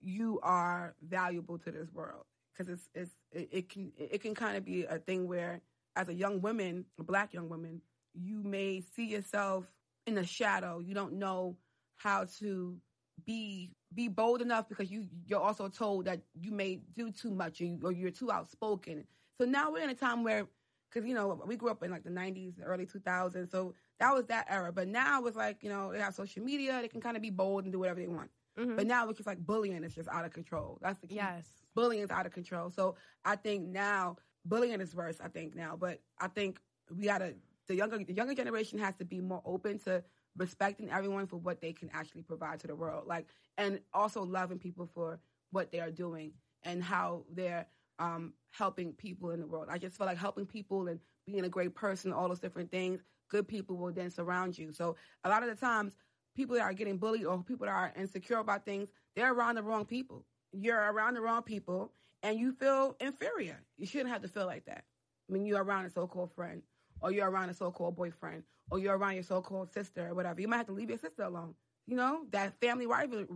you 0.00 0.40
are 0.42 0.94
valuable 1.02 1.58
to 1.58 1.70
this 1.70 1.92
world 1.92 2.24
because 2.52 2.72
it's 2.72 2.88
it's 2.94 3.10
it, 3.32 3.48
it 3.52 3.68
can 3.68 3.92
it 3.98 4.22
can 4.22 4.34
kind 4.34 4.56
of 4.56 4.64
be 4.64 4.84
a 4.84 4.98
thing 4.98 5.28
where 5.28 5.60
as 5.96 6.08
a 6.08 6.14
young 6.14 6.40
woman, 6.40 6.84
a 6.98 7.02
black 7.02 7.34
young 7.34 7.48
woman, 7.48 7.80
you 8.14 8.42
may 8.42 8.82
see 8.94 9.06
yourself 9.06 9.64
in 10.06 10.14
the 10.14 10.24
shadow. 10.24 10.78
You 10.78 10.94
don't 10.94 11.14
know 11.14 11.56
how 11.98 12.24
to 12.38 12.76
be 13.24 13.70
be 13.94 14.08
bold 14.08 14.40
enough 14.40 14.68
because 14.68 14.90
you 14.90 15.06
you're 15.26 15.40
also 15.40 15.68
told 15.68 16.06
that 16.06 16.20
you 16.34 16.50
may 16.52 16.80
do 16.96 17.10
too 17.10 17.30
much 17.30 17.60
or, 17.60 17.64
you, 17.64 17.78
or 17.82 17.92
you're 17.92 18.10
too 18.10 18.30
outspoken. 18.30 19.04
So 19.38 19.46
now 19.46 19.70
we're 19.70 19.84
in 19.84 19.90
a 19.90 19.94
time 19.94 20.24
where 20.24 20.46
because 20.90 21.06
you 21.06 21.14
know 21.14 21.42
we 21.46 21.56
grew 21.56 21.70
up 21.70 21.82
in 21.82 21.90
like 21.90 22.04
the 22.04 22.10
90s 22.10 22.56
the 22.56 22.64
early 22.64 22.86
2000s 22.86 23.50
so 23.50 23.74
that 24.00 24.14
was 24.14 24.26
that 24.26 24.46
era. 24.48 24.72
But 24.72 24.88
now 24.88 25.24
it's 25.26 25.36
like 25.36 25.62
you 25.62 25.68
know 25.68 25.92
they 25.92 25.98
have 25.98 26.14
social 26.14 26.42
media. 26.42 26.78
They 26.80 26.88
can 26.88 27.00
kind 27.00 27.16
of 27.16 27.22
be 27.22 27.30
bold 27.30 27.64
and 27.64 27.72
do 27.72 27.78
whatever 27.78 28.00
they 28.00 28.08
want. 28.08 28.30
Mm-hmm. 28.58 28.74
but 28.74 28.88
now 28.88 29.08
it's 29.08 29.16
just 29.16 29.26
like 29.28 29.38
bullying 29.38 29.84
is 29.84 29.94
just 29.94 30.08
out 30.08 30.24
of 30.24 30.32
control. 30.32 30.78
That's 30.82 30.98
the 30.98 31.06
key. 31.06 31.14
Yes. 31.14 31.46
Bullying 31.76 32.02
is 32.02 32.10
out 32.10 32.26
of 32.26 32.32
control. 32.32 32.70
So 32.70 32.96
i 33.24 33.36
think 33.36 33.68
now 33.68 34.16
bullying 34.44 34.80
is 34.80 34.94
worse 34.94 35.18
i 35.22 35.28
think 35.28 35.54
now. 35.54 35.76
But 35.78 36.00
i 36.20 36.28
think 36.28 36.58
we 36.96 37.04
gotta 37.04 37.34
the 37.68 37.76
younger 37.76 38.02
the 38.02 38.12
younger 38.12 38.34
generation 38.34 38.78
has 38.78 38.96
to 38.96 39.04
be 39.04 39.20
more 39.20 39.42
open 39.44 39.78
to 39.80 40.02
respecting 40.38 40.90
everyone 40.90 41.26
for 41.26 41.36
what 41.36 41.60
they 41.60 41.72
can 41.72 41.90
actually 41.92 42.22
provide 42.22 42.60
to 42.60 42.66
the 42.66 42.74
world 42.74 43.04
like 43.06 43.26
and 43.58 43.80
also 43.92 44.22
loving 44.22 44.58
people 44.58 44.88
for 44.94 45.20
what 45.50 45.70
they 45.72 45.80
are 45.80 45.90
doing 45.90 46.32
and 46.62 46.82
how 46.82 47.24
they're 47.32 47.66
um, 47.98 48.32
helping 48.50 48.92
people 48.92 49.30
in 49.30 49.40
the 49.40 49.46
world. 49.46 49.68
I 49.70 49.78
just 49.78 49.96
feel 49.96 50.06
like 50.06 50.18
helping 50.18 50.46
people 50.46 50.88
and 50.88 51.00
being 51.26 51.44
a 51.44 51.48
great 51.48 51.74
person, 51.74 52.12
all 52.12 52.28
those 52.28 52.40
different 52.40 52.70
things, 52.70 53.00
good 53.28 53.48
people 53.48 53.76
will 53.76 53.92
then 53.92 54.10
surround 54.10 54.56
you. 54.56 54.72
So 54.72 54.96
a 55.24 55.28
lot 55.28 55.42
of 55.42 55.48
the 55.48 55.56
times, 55.56 55.96
people 56.36 56.56
that 56.56 56.62
are 56.62 56.72
getting 56.72 56.98
bullied 56.98 57.26
or 57.26 57.42
people 57.42 57.66
that 57.66 57.72
are 57.72 57.92
insecure 57.96 58.38
about 58.38 58.64
things, 58.64 58.88
they're 59.16 59.32
around 59.32 59.56
the 59.56 59.62
wrong 59.62 59.84
people. 59.84 60.24
You're 60.52 60.92
around 60.92 61.14
the 61.14 61.20
wrong 61.20 61.42
people 61.42 61.92
and 62.22 62.38
you 62.38 62.52
feel 62.52 62.96
inferior. 63.00 63.60
You 63.76 63.86
shouldn't 63.86 64.10
have 64.10 64.22
to 64.22 64.28
feel 64.28 64.46
like 64.46 64.64
that. 64.66 64.84
I 65.28 65.32
mean, 65.32 65.44
you're 65.44 65.62
around 65.62 65.86
a 65.86 65.90
so-called 65.90 66.32
friend 66.32 66.62
or 67.00 67.12
you're 67.12 67.30
around 67.30 67.50
a 67.50 67.54
so-called 67.54 67.96
boyfriend 67.96 68.42
or 68.70 68.78
you're 68.78 68.96
around 68.96 69.14
your 69.14 69.22
so-called 69.22 69.72
sister 69.72 70.08
or 70.08 70.14
whatever. 70.14 70.40
You 70.40 70.48
might 70.48 70.58
have 70.58 70.66
to 70.66 70.72
leave 70.72 70.88
your 70.88 70.98
sister 70.98 71.22
alone. 71.22 71.54
You 71.86 71.96
know, 71.96 72.26
that 72.32 72.60
family 72.60 72.86
rivalry, 72.86 73.26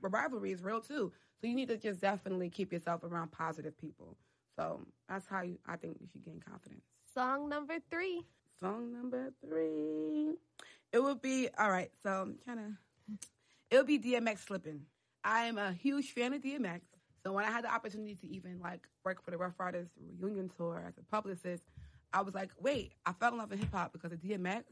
rivalry 0.00 0.52
is 0.52 0.62
real 0.62 0.80
too. 0.80 1.12
So 1.40 1.46
you 1.46 1.54
need 1.54 1.68
to 1.68 1.76
just 1.76 2.00
definitely 2.00 2.50
keep 2.50 2.72
yourself 2.72 3.02
around 3.02 3.32
positive 3.32 3.76
people. 3.78 4.16
So 4.56 4.80
that's 5.08 5.26
how 5.26 5.42
you, 5.42 5.58
I 5.66 5.76
think 5.76 5.98
you 6.00 6.06
should 6.10 6.24
gain 6.24 6.40
confidence. 6.40 6.84
Song 7.12 7.48
number 7.48 7.74
three. 7.90 8.24
Song 8.60 8.92
number 8.92 9.32
three. 9.44 10.34
It 10.92 11.02
would 11.02 11.20
be 11.20 11.48
all 11.58 11.70
right. 11.70 11.90
So 12.02 12.10
I'm 12.10 12.38
trying 12.44 12.58
to. 12.58 12.72
It 13.70 13.76
would 13.76 13.86
be 13.86 13.98
DMX 13.98 14.46
slipping. 14.46 14.82
I 15.24 15.46
am 15.46 15.58
a 15.58 15.72
huge 15.72 16.12
fan 16.12 16.32
of 16.32 16.40
DMX. 16.40 16.80
So 17.22 17.32
when 17.32 17.44
I 17.44 17.50
had 17.50 17.64
the 17.64 17.74
opportunity 17.74 18.14
to 18.14 18.26
even 18.28 18.60
like 18.62 18.86
work 19.04 19.22
for 19.22 19.32
the 19.32 19.36
Ruff 19.36 19.54
Ryders 19.58 19.88
reunion 20.20 20.48
tour 20.56 20.84
as 20.86 20.96
a 20.96 21.02
publicist, 21.02 21.64
I 22.12 22.22
was 22.22 22.34
like, 22.34 22.50
wait, 22.60 22.92
I 23.04 23.12
fell 23.12 23.32
in 23.32 23.38
love 23.38 23.50
with 23.50 23.60
hip 23.60 23.72
hop 23.72 23.92
because 23.92 24.12
of 24.12 24.18
DMX 24.20 24.64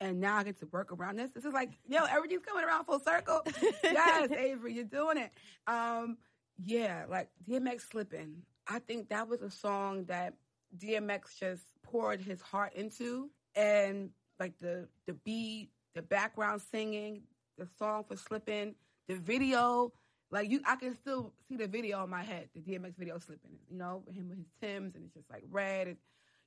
and 0.00 0.20
now 0.20 0.36
I 0.36 0.44
get 0.44 0.58
to 0.60 0.66
work 0.66 0.92
around 0.92 1.16
this. 1.16 1.30
This 1.32 1.44
is 1.44 1.52
like, 1.52 1.70
yo, 1.86 2.04
everything's 2.04 2.44
coming 2.44 2.64
around 2.64 2.84
full 2.84 3.00
circle. 3.00 3.42
yes, 3.84 4.30
Avery, 4.30 4.74
you're 4.74 4.84
doing 4.84 5.18
it. 5.18 5.30
Um, 5.66 6.18
yeah, 6.62 7.04
like 7.08 7.28
DMX 7.48 7.90
slipping. 7.90 8.42
I 8.66 8.78
think 8.78 9.08
that 9.10 9.28
was 9.28 9.42
a 9.42 9.50
song 9.50 10.04
that 10.06 10.34
DMX 10.78 11.38
just 11.38 11.62
poured 11.82 12.20
his 12.20 12.40
heart 12.40 12.74
into, 12.74 13.30
and 13.54 14.10
like 14.40 14.54
the 14.60 14.88
the 15.06 15.14
beat, 15.14 15.70
the 15.94 16.02
background 16.02 16.62
singing, 16.70 17.22
the 17.58 17.66
song 17.78 18.04
for 18.08 18.16
slipping, 18.16 18.74
the 19.08 19.16
video. 19.16 19.92
Like 20.30 20.50
you, 20.50 20.60
I 20.66 20.76
can 20.76 20.96
still 20.96 21.32
see 21.48 21.56
the 21.56 21.68
video 21.68 22.02
in 22.02 22.10
my 22.10 22.22
head, 22.22 22.48
the 22.54 22.60
DMX 22.60 22.96
video 22.96 23.18
slipping. 23.18 23.52
You 23.70 23.78
know, 23.78 24.02
him 24.12 24.28
with 24.28 24.38
his 24.38 24.48
Tims, 24.60 24.94
and 24.96 25.04
it's 25.04 25.14
just 25.14 25.30
like 25.30 25.44
red. 25.50 25.88
And, 25.88 25.96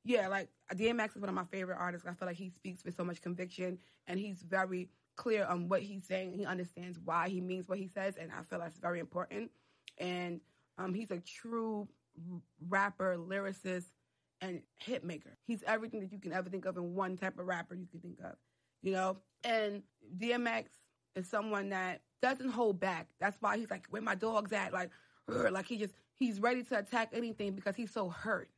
yeah, 0.08 0.30
like 0.30 0.48
DMX 0.74 1.16
is 1.16 1.22
one 1.22 1.30
of 1.30 1.36
my 1.36 1.44
favorite 1.44 1.78
artists. 1.78 2.08
I 2.08 2.14
feel 2.14 2.28
like 2.28 2.38
he 2.38 2.50
speaks 2.50 2.86
with 2.86 2.96
so 2.96 3.04
much 3.04 3.22
conviction 3.22 3.78
and 4.08 4.18
he's 4.18 4.42
very 4.42 4.90
clear 5.18 5.46
on 5.46 5.68
what 5.68 5.82
he's 5.82 6.06
saying. 6.06 6.32
He 6.34 6.46
understands 6.46 6.98
why 7.04 7.28
he 7.28 7.42
means 7.42 7.68
what 7.68 7.78
he 7.78 7.88
says, 7.88 8.16
and 8.16 8.32
I 8.32 8.44
feel 8.44 8.60
that's 8.60 8.80
very 8.80 9.00
important. 9.00 9.52
And 9.98 10.40
um, 10.78 10.94
he's 10.94 11.12
a 11.12 11.20
true 11.20 11.90
rapper, 12.70 13.18
lyricist, 13.18 13.88
and 14.40 14.62
hit 14.78 15.04
maker. 15.04 15.38
He's 15.46 15.62
everything 15.68 16.00
that 16.00 16.12
you 16.14 16.20
can 16.20 16.32
ever 16.32 16.50
think 16.50 16.66
of 16.66 16.78
in 16.78 16.96
one 16.96 17.18
type 17.18 17.38
of 17.38 17.46
rapper 17.46 17.76
you 17.76 17.88
can 17.92 18.00
think 18.00 18.20
of, 18.24 18.36
you 18.82 18.94
know? 18.94 19.18
And 19.44 19.84
DMX 20.18 20.66
is 21.16 21.28
someone 21.28 21.70
that 21.70 22.02
doesn't 22.22 22.50
hold 22.50 22.80
back. 22.80 23.08
That's 23.20 23.36
why 23.42 23.58
he's 23.58 23.70
like, 23.70 23.88
where 23.90 24.02
my 24.02 24.16
dog's 24.16 24.54
at? 24.54 24.72
Like, 24.72 24.92
like 25.28 25.66
he 25.68 25.78
just, 25.78 25.96
he's 26.14 26.40
ready 26.40 26.64
to 26.64 26.80
attack 26.80 27.10
anything 27.12 27.56
because 27.56 27.76
he's 27.76 27.92
so 27.92 28.08
hurt 28.10 28.50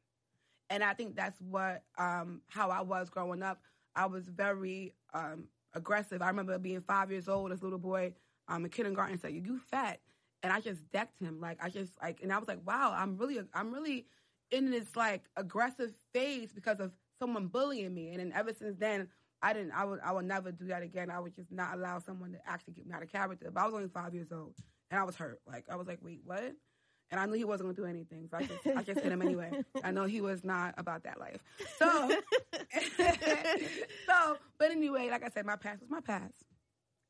and 0.70 0.84
I 0.84 0.94
think 0.94 1.16
that's 1.16 1.40
what 1.42 1.84
um, 1.98 2.42
how 2.48 2.70
I 2.70 2.82
was 2.82 3.10
growing 3.10 3.44
up. 3.44 3.62
I 3.96 4.06
was 4.06 4.28
very 4.28 4.94
um, 5.14 5.46
aggressive. 5.74 6.22
I 6.22 6.28
remember 6.28 6.58
being 6.60 6.82
five 6.82 7.12
years 7.12 7.28
old. 7.28 7.52
This 7.52 7.64
little 7.64 7.80
boy 7.80 8.14
um, 8.48 8.64
in 8.66 8.72
kindergarten 8.72 9.20
said, 9.20 9.34
"You 9.34 9.60
fat," 9.72 10.00
and 10.44 10.54
I 10.54 10.60
just 10.60 10.90
decked 10.92 11.20
him. 11.22 11.40
Like 11.42 11.58
I 11.64 11.70
just 11.70 11.94
like, 12.02 12.22
and 12.22 12.32
I 12.32 12.38
was 12.38 12.48
like, 12.48 12.60
"Wow, 12.66 12.94
I'm 12.96 13.18
really, 13.18 13.40
I'm 13.54 13.74
really 13.74 14.06
in 14.52 14.72
this 14.72 14.96
like 14.96 15.24
aggressive 15.36 15.94
phase 16.14 16.52
because 16.54 16.80
of 16.80 16.92
someone 17.20 17.48
bullying 17.48 17.94
me." 17.94 18.10
And 18.10 18.20
then 18.20 18.32
ever 18.36 18.54
since 18.54 18.78
then, 18.78 19.08
I 19.42 19.54
didn't. 19.54 19.72
I 19.72 19.86
would. 19.86 20.00
I 20.04 20.12
would 20.12 20.26
never 20.26 20.52
do 20.52 20.68
that 20.68 20.84
again. 20.84 21.10
I 21.10 21.20
would 21.20 21.36
just 21.36 21.52
not 21.52 21.74
allow 21.74 22.00
someone 22.00 22.32
to 22.34 22.40
actually 22.46 22.74
get 22.74 22.86
me 22.88 22.94
out 22.94 23.04
of 23.04 23.12
character. 23.12 23.50
But 23.52 23.62
I 23.62 23.66
was 23.66 23.74
only 23.74 23.90
five 23.90 24.14
years 24.14 24.32
old, 24.32 24.54
and 24.92 25.00
I 25.00 25.04
was 25.04 25.16
hurt. 25.16 25.42
Like 25.48 25.66
I 25.70 25.76
was 25.76 25.88
like, 25.88 26.00
"Wait, 26.02 26.22
what?" 26.24 26.54
And 27.12 27.20
I 27.20 27.26
knew 27.26 27.34
he 27.34 27.44
wasn't 27.46 27.68
going 27.68 27.76
to 27.76 27.82
do 27.82 27.88
anything, 27.88 28.28
so 28.30 28.38
I 28.38 28.44
just 28.44 28.68
I 28.76 28.84
just 28.84 29.02
hit 29.02 29.12
him 29.12 29.22
anyway. 29.22 29.52
I 29.84 29.92
know 29.92 30.06
he 30.06 30.22
was 30.22 30.44
not 30.44 30.76
about 30.78 31.04
that 31.04 31.20
life. 31.20 31.42
So, 31.78 32.12
so, 34.08 34.38
but 34.58 34.72
anyway, 34.72 35.10
like 35.10 35.24
I 35.24 35.30
said, 35.30 35.46
my 35.46 35.56
past 35.56 35.82
was 35.82 35.90
my 35.90 36.02
past, 36.02 36.34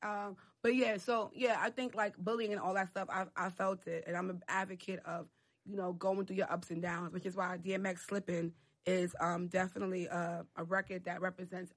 Um, 0.01 0.38
but 0.63 0.75
yeah, 0.75 0.97
so 0.97 1.31
yeah, 1.33 1.57
I 1.62 1.69
think 1.69 1.95
like 1.95 2.17
bullying 2.17 2.51
and 2.51 2.62
all 2.62 2.73
that 2.75 2.89
stuff, 2.89 3.07
I 3.12 3.25
I 3.35 3.49
felt 3.49 3.88
it, 3.88 4.05
and 4.07 4.15
I'm 4.15 4.29
an 4.29 4.41
advocate 4.47 4.99
of 5.05 5.27
you 5.65 5.75
know 5.75 5.93
going 5.93 6.25
through 6.25 6.38
your 6.38 6.51
ups 6.51 6.71
and 6.71 6.81
downs, 6.81 7.13
which 7.13 7.25
is 7.25 7.35
why 7.35 7.57
DMX 7.57 7.99
Slippin' 8.07 8.53
is 8.85 9.15
um 9.19 9.47
definitely 9.47 10.05
a, 10.07 10.45
a 10.55 10.63
record 10.63 11.05
that 11.05 11.21
represents 11.21 11.73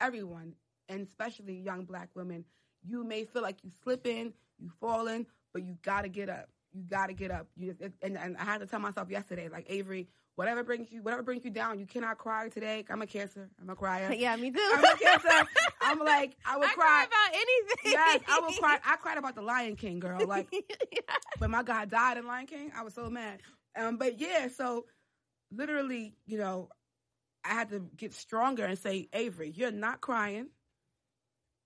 everyone, 0.00 0.54
and 0.88 1.06
especially 1.06 1.54
young 1.60 1.84
black 1.84 2.10
women. 2.14 2.44
You 2.82 3.04
may 3.04 3.24
feel 3.24 3.42
like 3.42 3.58
you 3.64 3.70
slipping, 3.82 4.32
you 4.58 4.70
falling, 4.80 5.26
but 5.52 5.62
you 5.64 5.76
gotta 5.82 6.08
get 6.08 6.28
up. 6.30 6.48
You 6.78 6.84
gotta 6.88 7.12
get 7.12 7.30
up. 7.30 7.48
You 7.56 7.72
just, 7.74 7.94
and, 8.02 8.16
and 8.16 8.36
I 8.36 8.44
had 8.44 8.60
to 8.60 8.66
tell 8.66 8.78
myself 8.78 9.10
yesterday, 9.10 9.48
like 9.48 9.66
Avery, 9.68 10.08
whatever 10.36 10.62
brings 10.62 10.92
you, 10.92 11.02
whatever 11.02 11.24
brings 11.24 11.44
you 11.44 11.50
down, 11.50 11.80
you 11.80 11.86
cannot 11.86 12.18
cry 12.18 12.48
today. 12.48 12.84
I'm 12.88 13.02
a 13.02 13.06
cancer. 13.06 13.50
I'm 13.60 13.68
a 13.68 13.74
crier. 13.74 14.12
Yeah, 14.12 14.36
me 14.36 14.52
too. 14.52 14.70
I'm 14.72 14.84
a 14.84 14.96
cancer. 14.96 15.48
I'm 15.80 15.98
like, 15.98 16.36
I 16.46 16.56
would 16.58 16.68
I 16.68 16.74
cry. 16.74 16.84
cry 16.84 17.06
about 17.06 17.34
anything. 17.34 17.92
Yes, 17.92 18.20
I 18.28 18.40
would 18.40 18.56
cry. 18.56 18.78
I 18.86 18.96
cried 18.96 19.18
about 19.18 19.34
the 19.34 19.42
Lion 19.42 19.74
King, 19.74 19.98
girl. 19.98 20.20
Like 20.28 20.48
when 21.38 21.50
my 21.50 21.62
God 21.64 21.90
died 21.90 22.18
in 22.18 22.26
Lion 22.26 22.46
King, 22.46 22.70
I 22.76 22.82
was 22.82 22.94
so 22.94 23.10
mad. 23.10 23.40
Um, 23.76 23.96
but 23.96 24.20
yeah, 24.20 24.48
so 24.48 24.84
literally, 25.50 26.14
you 26.26 26.38
know, 26.38 26.68
I 27.44 27.54
had 27.54 27.70
to 27.70 27.80
get 27.96 28.12
stronger 28.14 28.64
and 28.64 28.78
say, 28.78 29.08
Avery, 29.12 29.50
you're 29.50 29.72
not 29.72 30.00
crying. 30.00 30.48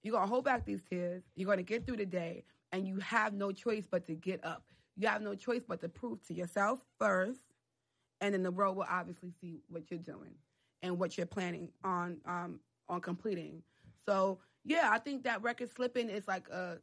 You're 0.03 0.13
gonna 0.15 0.27
hold 0.29 0.45
back 0.45 0.65
these 0.65 0.83
tears. 0.89 1.23
You're 1.35 1.49
gonna 1.49 1.63
get 1.63 1.87
through 1.87 1.97
the 1.99 2.07
day, 2.07 2.45
and 2.73 2.87
you 2.87 2.99
have 3.01 3.35
no 3.35 3.53
choice 3.53 3.87
but 3.91 4.07
to 4.07 4.15
get 4.15 4.45
up. 4.45 4.63
You 4.97 5.09
have 5.09 5.23
no 5.23 5.35
choice 5.35 5.63
but 5.67 5.81
to 5.81 5.89
prove 5.89 6.25
to 6.27 6.35
yourself 6.35 6.81
first, 6.99 7.41
and 8.21 8.35
then 8.35 8.43
the 8.43 8.51
world 8.51 8.77
will 8.77 8.87
obviously 8.89 9.33
see 9.41 9.61
what 9.69 9.91
you're 9.91 9.99
doing 9.99 10.35
and 10.83 10.99
what 10.99 11.17
you're 11.17 11.27
planning 11.27 11.71
on 11.85 12.19
um, 12.27 12.61
on 12.89 13.01
completing. 13.01 13.63
So 14.07 14.39
yeah, 14.65 14.91
I 14.93 14.99
think 14.99 15.25
that 15.25 15.43
record 15.43 15.71
slipping 15.75 16.09
is 16.09 16.29
like 16.29 16.49
a 16.49 16.79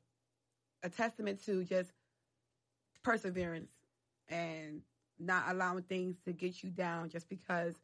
a 0.83 0.89
testament 0.89 1.43
to 1.45 1.63
just 1.63 1.91
perseverance 3.03 3.71
and 4.29 4.81
not 5.19 5.43
allowing 5.49 5.83
things 5.83 6.15
to 6.25 6.31
get 6.31 6.63
you 6.63 6.69
down 6.69 7.09
just 7.09 7.27
because 7.29 7.75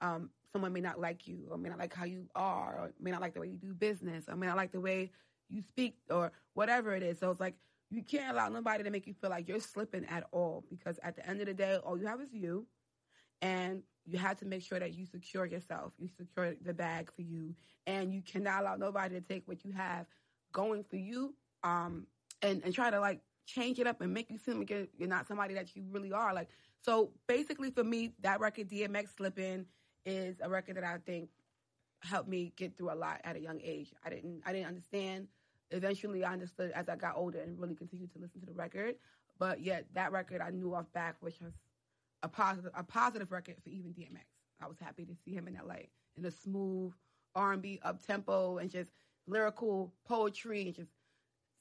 um, 0.00 0.30
someone 0.52 0.72
may 0.72 0.80
not 0.80 1.00
like 1.00 1.26
you 1.26 1.46
or 1.50 1.56
may 1.56 1.68
not 1.68 1.78
like 1.78 1.94
how 1.94 2.04
you 2.04 2.28
are 2.34 2.76
or 2.78 2.92
may 3.00 3.10
not 3.10 3.20
like 3.20 3.34
the 3.34 3.40
way 3.40 3.48
you 3.48 3.56
do 3.56 3.72
business 3.72 4.24
or 4.28 4.36
may 4.36 4.46
not 4.46 4.56
like 4.56 4.72
the 4.72 4.80
way 4.80 5.10
you 5.48 5.62
speak 5.62 5.96
or 6.10 6.32
whatever 6.54 6.94
it 6.94 7.02
is. 7.02 7.18
So 7.18 7.30
it's 7.30 7.40
like 7.40 7.54
you 7.92 8.02
can't 8.02 8.32
allow 8.32 8.48
nobody 8.48 8.82
to 8.82 8.90
make 8.90 9.06
you 9.06 9.12
feel 9.12 9.28
like 9.28 9.46
you're 9.46 9.60
slipping 9.60 10.06
at 10.06 10.24
all 10.32 10.64
because 10.70 10.98
at 11.02 11.14
the 11.14 11.28
end 11.28 11.40
of 11.40 11.46
the 11.46 11.54
day, 11.54 11.76
all 11.76 11.98
you 11.98 12.06
have 12.06 12.20
is 12.20 12.32
you. 12.32 12.66
And 13.42 13.82
you 14.06 14.18
have 14.18 14.38
to 14.38 14.46
make 14.46 14.62
sure 14.62 14.78
that 14.80 14.94
you 14.94 15.04
secure 15.04 15.44
yourself. 15.44 15.92
You 15.98 16.08
secure 16.16 16.54
the 16.64 16.72
bag 16.72 17.12
for 17.14 17.22
you. 17.22 17.54
And 17.86 18.14
you 18.14 18.22
cannot 18.22 18.62
allow 18.62 18.76
nobody 18.76 19.16
to 19.16 19.20
take 19.20 19.46
what 19.46 19.64
you 19.64 19.72
have 19.72 20.06
going 20.52 20.84
for 20.84 20.96
you 20.96 21.34
um, 21.64 22.06
and, 22.40 22.62
and 22.64 22.74
try 22.74 22.90
to 22.90 23.00
like 23.00 23.20
change 23.46 23.78
it 23.78 23.86
up 23.86 24.00
and 24.00 24.14
make 24.14 24.30
you 24.30 24.38
seem 24.38 24.60
like 24.60 24.70
you're, 24.70 24.86
you're 24.96 25.08
not 25.08 25.26
somebody 25.26 25.54
that 25.54 25.76
you 25.76 25.82
really 25.90 26.12
are. 26.12 26.32
Like, 26.32 26.48
so 26.80 27.10
basically 27.26 27.70
for 27.70 27.84
me, 27.84 28.12
that 28.22 28.40
record, 28.40 28.70
DMX 28.70 29.16
Slippin', 29.16 29.66
is 30.06 30.36
a 30.40 30.48
record 30.48 30.76
that 30.76 30.84
I 30.84 30.96
think 30.98 31.28
helped 32.00 32.28
me 32.28 32.52
get 32.56 32.76
through 32.76 32.92
a 32.92 32.96
lot 32.96 33.20
at 33.24 33.36
a 33.36 33.40
young 33.40 33.60
age. 33.62 33.92
I 34.04 34.10
didn't 34.10 34.42
I 34.44 34.52
didn't 34.52 34.68
understand. 34.68 35.28
Eventually 35.72 36.24
I 36.24 36.32
understood 36.32 36.70
as 36.72 36.88
I 36.88 36.96
got 36.96 37.16
older 37.16 37.40
and 37.40 37.58
really 37.58 37.74
continued 37.74 38.12
to 38.12 38.18
listen 38.18 38.40
to 38.40 38.46
the 38.46 38.52
record. 38.52 38.96
But 39.38 39.60
yet 39.60 39.86
that 39.94 40.12
record 40.12 40.40
I 40.40 40.50
knew 40.50 40.74
off 40.74 40.92
back, 40.92 41.16
which 41.20 41.40
was 41.40 41.52
a 42.22 42.28
positive 42.28 42.70
a 42.74 42.82
positive 42.82 43.32
record 43.32 43.56
for 43.62 43.70
even 43.70 43.92
DMX. 43.92 44.26
I 44.62 44.66
was 44.66 44.78
happy 44.78 45.04
to 45.04 45.14
see 45.24 45.32
him 45.32 45.48
in 45.48 45.54
that 45.54 45.66
light. 45.66 45.90
In 46.16 46.24
a 46.24 46.30
smooth 46.30 46.92
R 47.34 47.52
and 47.52 47.62
B 47.62 47.80
up 47.82 48.04
tempo 48.06 48.58
and 48.58 48.70
just 48.70 48.90
lyrical 49.26 49.92
poetry 50.06 50.66
and 50.66 50.74
just 50.74 50.90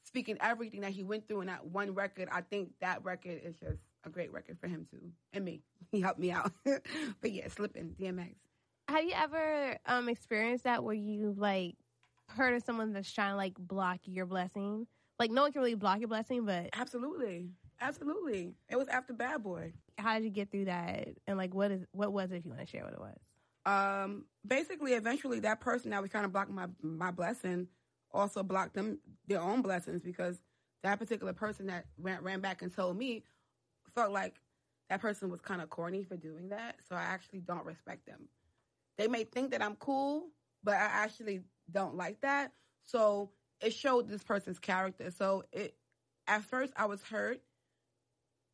speaking 0.04 0.38
everything 0.42 0.82
that 0.82 0.92
he 0.92 1.04
went 1.04 1.28
through 1.28 1.42
in 1.42 1.48
that 1.48 1.66
one 1.66 1.94
record. 1.94 2.28
I 2.32 2.42
think 2.42 2.72
that 2.82 3.04
record 3.04 3.42
is 3.44 3.56
just 3.60 3.80
a 4.04 4.10
great 4.10 4.32
record 4.34 4.58
for 4.60 4.68
him 4.68 4.86
too. 4.90 5.12
And 5.34 5.46
me. 5.46 5.62
He 5.92 6.00
helped 6.00 6.20
me 6.20 6.32
out. 6.32 6.54
but 6.64 7.32
yeah, 7.32 7.50
slipping, 7.50 7.96
DMX. 8.00 8.36
Have 8.88 9.04
you 9.04 9.12
ever 9.14 9.78
um 9.86 10.08
experienced 10.08 10.64
that 10.64 10.84
where 10.84 10.96
you 10.96 11.36
like 11.38 11.76
heard 12.32 12.56
of 12.56 12.64
someone 12.64 12.94
that's 12.94 13.12
trying 13.12 13.32
to 13.34 13.38
like 13.38 13.54
block 13.58 14.00
your 14.06 14.26
blessing? 14.26 14.88
Like 15.20 15.32
no 15.32 15.44
one 15.44 15.52
can 15.52 15.62
really 15.62 15.76
block 15.76 16.00
your 16.00 16.08
blessing, 16.08 16.46
but 16.46 16.70
Absolutely. 16.74 17.50
Absolutely. 17.80 18.54
It 18.70 18.76
was 18.78 18.88
after 18.88 19.14
Bad 19.14 19.44
Boy. 19.44 19.74
how 19.98 20.16
did 20.16 20.24
you 20.24 20.30
get 20.30 20.52
through 20.52 20.66
that? 20.66 21.10
And 21.28 21.38
like 21.38 21.54
what 21.54 21.72
is 21.72 21.86
what 21.92 22.12
was 22.14 22.32
it 22.32 22.38
if 22.38 22.46
you 22.46 22.52
want 22.52 22.62
to 22.62 22.68
share 22.68 22.84
what 22.84 22.94
it 22.94 23.00
was? 23.00 23.18
Um, 23.64 24.26
basically 24.46 24.94
eventually 24.94 25.40
that 25.42 25.60
person 25.60 25.92
that 25.92 26.02
was 26.02 26.10
trying 26.12 26.24
to 26.24 26.30
block 26.30 26.50
my 26.50 26.68
my 26.82 27.12
blessing 27.12 27.68
also 28.14 28.44
blocked 28.44 28.74
them 28.74 29.00
their 29.28 29.42
own 29.42 29.62
blessings 29.62 30.02
because 30.02 30.42
that 30.84 31.00
particular 31.00 31.32
person 31.34 31.68
that 31.68 31.86
ran, 31.98 32.22
ran 32.24 32.40
back 32.42 32.62
and 32.62 32.74
told 32.74 32.98
me 32.98 33.24
felt 33.94 34.12
like 34.12 34.36
that 34.90 35.00
person 35.02 35.30
was 35.30 35.40
kind 35.42 35.62
of 35.62 35.70
corny 35.70 36.04
for 36.04 36.18
doing 36.18 36.50
that. 36.50 36.76
So 36.88 36.96
I 36.96 37.02
actually 37.02 37.40
don't 37.40 37.66
respect 37.66 38.06
them. 38.06 38.28
They 38.98 39.08
may 39.08 39.24
think 39.24 39.52
that 39.52 39.62
I'm 39.62 39.76
cool, 39.76 40.28
but 40.64 40.74
I 40.74 40.84
actually 40.84 41.42
don't 41.70 41.96
like 41.96 42.22
that. 42.22 42.52
So 42.84 43.32
it 43.62 43.74
showed 43.74 44.08
this 44.08 44.24
person's 44.24 44.60
character. 44.60 45.12
So 45.12 45.44
it 45.52 45.76
at 46.28 46.44
first 46.44 46.74
I 46.76 46.86
was 46.86 47.02
hurt 47.04 47.42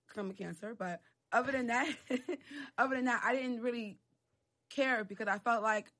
from 0.07 0.31
cancer, 0.33 0.75
but 0.77 1.01
other 1.31 1.51
than 1.51 1.67
that, 1.67 1.89
other 2.77 2.95
than 2.95 3.05
that, 3.05 3.21
I 3.23 3.35
didn't 3.35 3.61
really 3.61 3.99
care 4.69 5.03
because 5.03 5.27
I 5.27 5.39
felt 5.39 5.63
like 5.63 5.91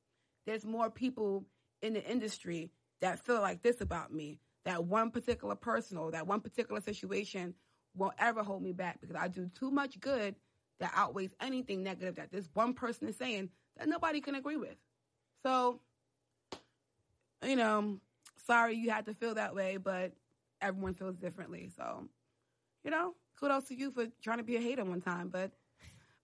there's 0.46 0.66
more 0.66 0.90
people 0.90 1.46
in 1.82 1.94
the 1.94 2.04
industry 2.04 2.72
that 3.02 3.20
feel 3.20 3.42
like 3.42 3.62
this 3.62 3.82
about 3.82 4.14
me. 4.14 4.40
That 4.66 4.84
one 4.84 5.12
particular 5.12 5.56
person 5.56 5.98
or 5.98 6.12
that 6.12 6.28
one 6.28 6.42
particular 6.42 6.82
situation 6.82 7.54
won't 7.96 8.16
ever 8.20 8.44
hold 8.44 8.62
me 8.62 8.74
back 8.74 9.00
because 9.00 9.16
I 9.16 9.28
do 9.28 9.50
too 9.58 9.72
much 9.72 10.00
good 10.00 10.36
that 10.80 10.92
outweighs 10.96 11.34
anything 11.42 11.84
negative 11.84 12.16
that 12.16 12.32
this 12.32 12.50
one 12.54 12.74
person 12.74 13.08
is 13.08 13.18
saying 13.18 13.50
that 13.78 13.88
nobody 13.88 14.22
can 14.22 14.36
agree 14.36 14.58
with. 14.58 14.76
So, 15.44 15.82
you 17.46 17.56
know, 17.56 18.00
sorry 18.46 18.76
you 18.76 18.90
had 18.90 19.06
to 19.06 19.14
feel 19.14 19.36
that 19.36 19.56
way, 19.56 19.78
but 19.78 20.14
everyone 20.62 20.94
feels 20.94 21.16
differently. 21.16 21.70
So, 21.76 22.08
you 22.84 22.92
know, 22.92 23.14
kudos 23.40 23.66
to 23.66 23.76
you 23.76 23.92
for 23.92 24.06
trying 24.22 24.38
to 24.38 24.44
be 24.44 24.56
a 24.56 24.62
hater 24.62 24.84
one 24.84 25.02
time, 25.02 25.30
but 25.30 25.52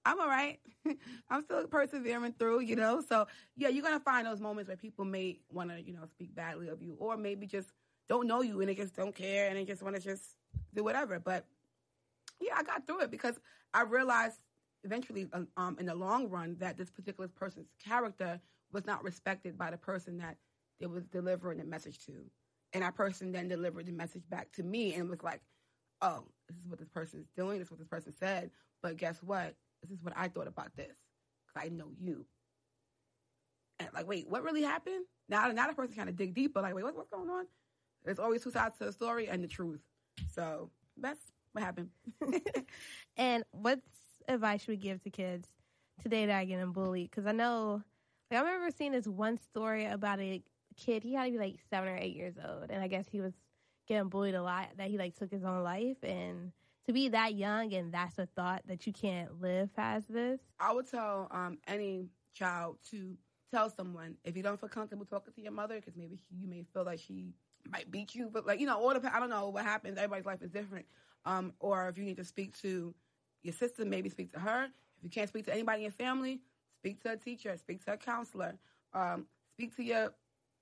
I'm 0.06 0.20
all 0.20 0.28
right. 0.28 0.60
I'm 1.30 1.44
still 1.44 1.66
persevering 1.68 2.34
through, 2.34 2.62
you 2.62 2.76
know. 2.76 3.02
So 3.08 3.28
yeah, 3.56 3.70
you're 3.70 3.84
gonna 3.84 4.00
find 4.00 4.28
those 4.28 4.42
moments 4.42 4.68
where 4.68 4.78
people 4.78 5.06
may 5.06 5.40
want 5.52 5.70
to, 5.70 5.82
you 5.82 5.94
know, 5.94 6.06
speak 6.10 6.36
badly 6.36 6.68
of 6.70 6.82
you, 6.82 6.96
or 7.00 7.18
maybe 7.18 7.46
just 7.46 7.70
don't 8.10 8.28
know 8.28 8.42
you 8.42 8.60
and 8.60 8.70
they 8.70 8.76
just 8.76 8.96
don't 8.96 9.16
care 9.16 9.48
and 9.48 9.58
they 9.58 9.64
just 9.64 9.82
want 9.82 9.96
to 9.96 10.02
just 10.02 10.24
do 10.74 10.84
whatever. 10.84 11.20
But 11.20 11.46
yeah, 12.42 12.54
I 12.58 12.64
got 12.64 12.86
through 12.86 13.02
it 13.02 13.12
because 13.12 13.40
I 13.74 13.84
realized 13.84 14.40
eventually, 14.84 15.28
um, 15.56 15.78
in 15.80 15.86
the 15.86 15.96
long 15.96 16.30
run, 16.30 16.58
that 16.60 16.78
this 16.78 16.92
particular 16.92 17.30
person's 17.30 17.70
character 17.84 18.40
was 18.72 18.86
not 18.86 19.04
respected 19.04 19.58
by 19.58 19.72
the 19.72 19.78
person 19.78 20.18
that 20.18 20.38
it 20.80 20.90
was 20.90 21.06
delivering 21.06 21.60
the 21.60 21.66
message 21.66 22.00
to, 22.06 22.14
and 22.74 22.84
that 22.84 22.96
person 22.96 23.32
then 23.32 23.48
delivered 23.48 23.86
the 23.86 23.92
message 23.92 24.24
back 24.30 24.52
to 24.54 24.64
me 24.64 24.94
and 24.94 25.10
was 25.10 25.24
like, 25.24 25.42
"Oh, 26.02 26.26
this 26.48 26.58
is 26.58 26.68
what 26.68 26.80
this 26.80 26.90
person 26.90 27.20
is 27.20 27.28
doing. 27.36 27.60
This 27.60 27.68
is 27.68 27.72
what 27.72 27.80
this 27.80 27.88
person 27.88 28.14
said." 28.20 28.52
But 28.82 28.98
guess 28.98 29.22
what? 29.24 29.56
This 29.82 29.92
is 29.98 30.04
what 30.04 30.14
I 30.18 30.28
thought 30.28 30.48
about 30.48 30.76
this 30.76 30.96
because 31.48 31.68
I 31.68 31.70
know 31.70 31.90
you. 32.00 32.26
And 33.80 33.90
like, 33.94 34.08
wait, 34.08 34.30
what 34.30 34.44
really 34.44 34.62
happened? 34.62 35.06
Now, 35.30 35.48
now 35.52 35.68
the 35.68 35.74
person 35.74 35.96
kind 35.96 36.10
of 36.10 36.16
dig 36.16 36.36
deeper. 36.36 36.62
Like, 36.62 36.76
wait, 36.76 36.84
what, 36.84 36.96
what's 36.96 37.10
going 37.10 37.30
on? 37.30 37.46
There's 38.04 38.20
always 38.20 38.44
two 38.44 38.52
sides 38.52 38.78
to 38.78 38.86
the 38.86 38.92
story 38.92 39.28
and 39.28 39.44
the 39.44 39.48
truth. 39.48 39.82
So 40.34 40.70
that's 40.98 41.20
what 41.54 41.64
happened. 41.64 41.90
And 43.18 43.44
what 43.52 43.80
advice 44.28 44.62
should 44.62 44.70
we 44.70 44.78
give 44.78 45.04
to 45.04 45.10
kids 45.10 45.48
today 46.02 46.26
that 46.26 46.42
are 46.42 46.46
getting 46.46 46.72
bullied? 46.72 47.12
Because 47.12 47.26
I 47.28 47.32
know, 47.32 47.84
like, 48.32 48.40
I 48.40 48.44
remember 48.44 48.76
seeing 48.76 48.92
this 48.92 49.08
one 49.08 49.38
story 49.38 49.86
about 49.86 50.20
a 50.20 50.42
kid. 50.74 51.04
He 51.04 51.14
had 51.14 51.26
to 51.26 51.32
be 51.32 51.38
like 51.38 51.56
seven 51.70 51.90
or 51.90 51.98
eight 51.98 52.16
years 52.16 52.36
old, 52.44 52.70
and 52.70 52.82
I 52.82 52.88
guess 52.88 53.08
he 53.10 53.22
was 53.22 53.34
getting 53.88 54.10
bullied 54.10 54.36
a 54.36 54.44
lot. 54.44 54.70
That 54.78 54.90
he 54.90 54.98
like 54.98 55.16
took 55.16 55.32
his 55.32 55.44
own 55.44 55.64
life, 55.64 55.98
and 56.04 56.52
to 56.86 56.94
be 56.94 57.10
that 57.10 57.36
young 57.36 57.74
and 57.74 57.94
that's 57.94 58.18
a 58.20 58.26
thought 58.26 58.62
that 58.68 58.86
you 58.86 58.94
can't 58.94 59.42
live 59.42 59.74
past 59.76 60.12
this. 60.12 60.40
I 60.60 60.74
would 60.74 60.90
tell 60.90 61.28
um, 61.32 61.58
any 61.68 62.10
child 62.34 62.78
to 62.92 63.16
tell 63.52 63.70
someone 63.70 64.18
if 64.24 64.36
you 64.36 64.44
don't 64.44 64.60
feel 64.60 64.70
comfortable 64.70 65.06
talking 65.06 65.34
to 65.34 65.42
your 65.42 65.52
mother 65.52 65.76
because 65.76 65.96
maybe 65.96 66.20
you 66.32 66.48
may 66.48 66.66
feel 66.74 66.84
like 66.84 67.00
she 67.00 67.34
might 67.70 67.90
beat 67.90 68.14
you, 68.16 68.30
but 68.32 68.46
like 68.46 68.60
you 68.60 68.66
know, 68.66 68.78
all 68.78 68.98
the 68.98 69.16
I 69.16 69.20
don't 69.20 69.30
know 69.30 69.50
what 69.50 69.64
happens. 69.64 69.98
Everybody's 69.98 70.26
life 70.26 70.42
is 70.42 70.52
different. 70.52 70.86
Um, 71.26 71.54
or 71.60 71.88
if 71.88 71.98
you 71.98 72.04
need 72.04 72.18
to 72.18 72.26
speak 72.26 72.60
to 72.62 72.94
your 73.44 73.54
sister, 73.54 73.86
maybe 73.86 74.10
speak 74.10 74.34
to 74.34 74.40
her. 74.40 74.66
If 74.98 75.04
you 75.04 75.10
can't 75.10 75.30
speak 75.30 75.46
to 75.46 75.54
anybody 75.54 75.78
in 75.78 75.84
your 75.84 75.92
family, 75.92 76.42
speak 76.80 77.02
to 77.04 77.14
a 77.14 77.18
teacher, 77.18 77.56
speak 77.58 77.84
to 77.86 77.94
a 77.94 77.98
counselor, 77.98 78.58
um, 78.94 79.26
speak 79.54 79.76
to 79.78 79.84
your 79.84 80.14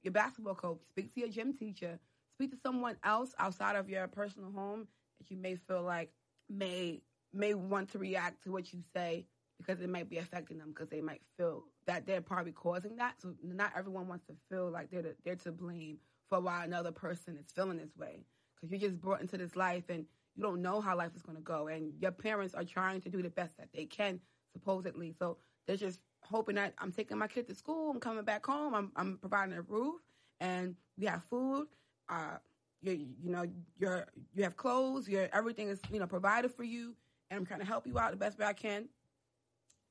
your 0.04 0.12
basketball 0.12 0.56
coach, 0.56 0.80
speak 0.90 1.14
to 1.14 1.20
your 1.20 1.30
gym 1.30 1.54
teacher, 1.54 2.00
speak 2.36 2.52
to 2.52 2.58
someone 2.58 2.98
else 3.04 3.34
outside 3.38 3.76
of 3.76 3.90
your 3.90 4.08
personal 4.08 4.52
home 4.52 4.88
that 5.20 5.32
you 5.32 5.38
may 5.38 5.56
feel 5.56 5.84
like 5.84 6.12
may 6.50 7.02
may 7.34 7.54
want 7.54 7.92
to 7.92 7.98
react 7.98 8.44
to 8.44 8.52
what 8.52 8.74
you 8.74 8.82
say 8.94 9.26
because 9.58 9.82
it 9.82 9.90
might 9.90 10.10
be 10.10 10.18
affecting 10.18 10.58
them 10.58 10.70
because 10.70 10.90
they 10.90 11.02
might 11.02 11.22
feel 11.38 11.64
that 11.86 12.06
they're 12.06 12.22
probably 12.22 12.52
causing 12.52 12.98
that. 12.98 13.16
So 13.22 13.34
not 13.44 13.72
everyone 13.78 14.08
wants 14.08 14.26
to 14.28 14.34
feel 14.50 14.70
like 14.70 14.90
they're 14.90 15.04
to, 15.04 15.16
they're 15.24 15.36
to 15.38 15.52
blame 15.52 15.98
for 16.30 16.40
why 16.40 16.66
another 16.66 16.92
person 16.92 17.38
is 17.38 17.52
feeling 17.56 17.78
this 17.78 17.96
way. 17.98 18.26
Because 18.56 18.72
you're 18.72 18.90
just 18.90 19.02
brought 19.02 19.22
into 19.22 19.38
this 19.38 19.56
life 19.56 19.84
and 19.90 20.06
you 20.36 20.44
don't 20.44 20.62
know 20.62 20.82
how 20.82 20.98
life 20.98 21.12
is 21.16 21.22
going 21.22 21.38
to 21.38 21.44
go. 21.44 21.68
And 21.68 21.94
your 22.00 22.12
parents 22.12 22.54
are 22.54 22.64
trying 22.64 23.02
to 23.02 23.10
do 23.10 23.22
the 23.22 23.30
best 23.30 23.58
that 23.58 23.70
they 23.74 23.86
can, 23.86 24.20
supposedly. 24.54 25.14
So 25.18 25.38
they're 25.68 25.78
just 25.78 26.02
hoping 26.32 26.56
that 26.56 26.74
I'm 26.80 26.92
taking 26.92 27.18
my 27.18 27.28
kid 27.28 27.48
to 27.48 27.56
school, 27.56 27.92
I'm 27.92 28.00
coming 28.00 28.24
back 28.24 28.46
home, 28.46 28.74
I'm, 28.74 28.92
I'm 28.96 29.18
providing 29.18 29.56
a 29.56 29.62
roof, 29.62 30.02
and 30.40 30.76
we 30.98 31.06
have 31.06 31.24
food. 31.30 31.68
Uh, 32.10 32.38
you, 32.82 33.08
you 33.24 33.30
know, 33.30 33.46
you're, 33.78 34.08
you 34.34 34.44
have 34.44 34.58
clothes, 34.58 35.08
your 35.08 35.30
everything 35.34 35.68
is, 35.68 35.80
you 35.92 36.00
know, 36.00 36.08
provided 36.08 36.52
for 36.52 36.64
you, 36.64 36.96
and 37.30 37.40
I'm 37.40 37.46
trying 37.46 37.60
to 37.60 37.66
help 37.66 37.86
you 37.86 38.00
out 38.00 38.12
the 38.12 38.18
best 38.18 38.40
way 38.40 38.46
I 38.46 38.54
can. 38.54 38.90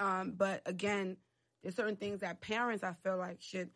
Um, 0.00 0.34
but 0.36 0.62
again, 0.66 1.16
there's 1.62 1.76
certain 1.76 1.96
things 1.96 2.20
that 2.20 2.40
parents 2.40 2.82
I 2.82 2.94
feel 3.04 3.18
like 3.18 3.40
should 3.40 3.70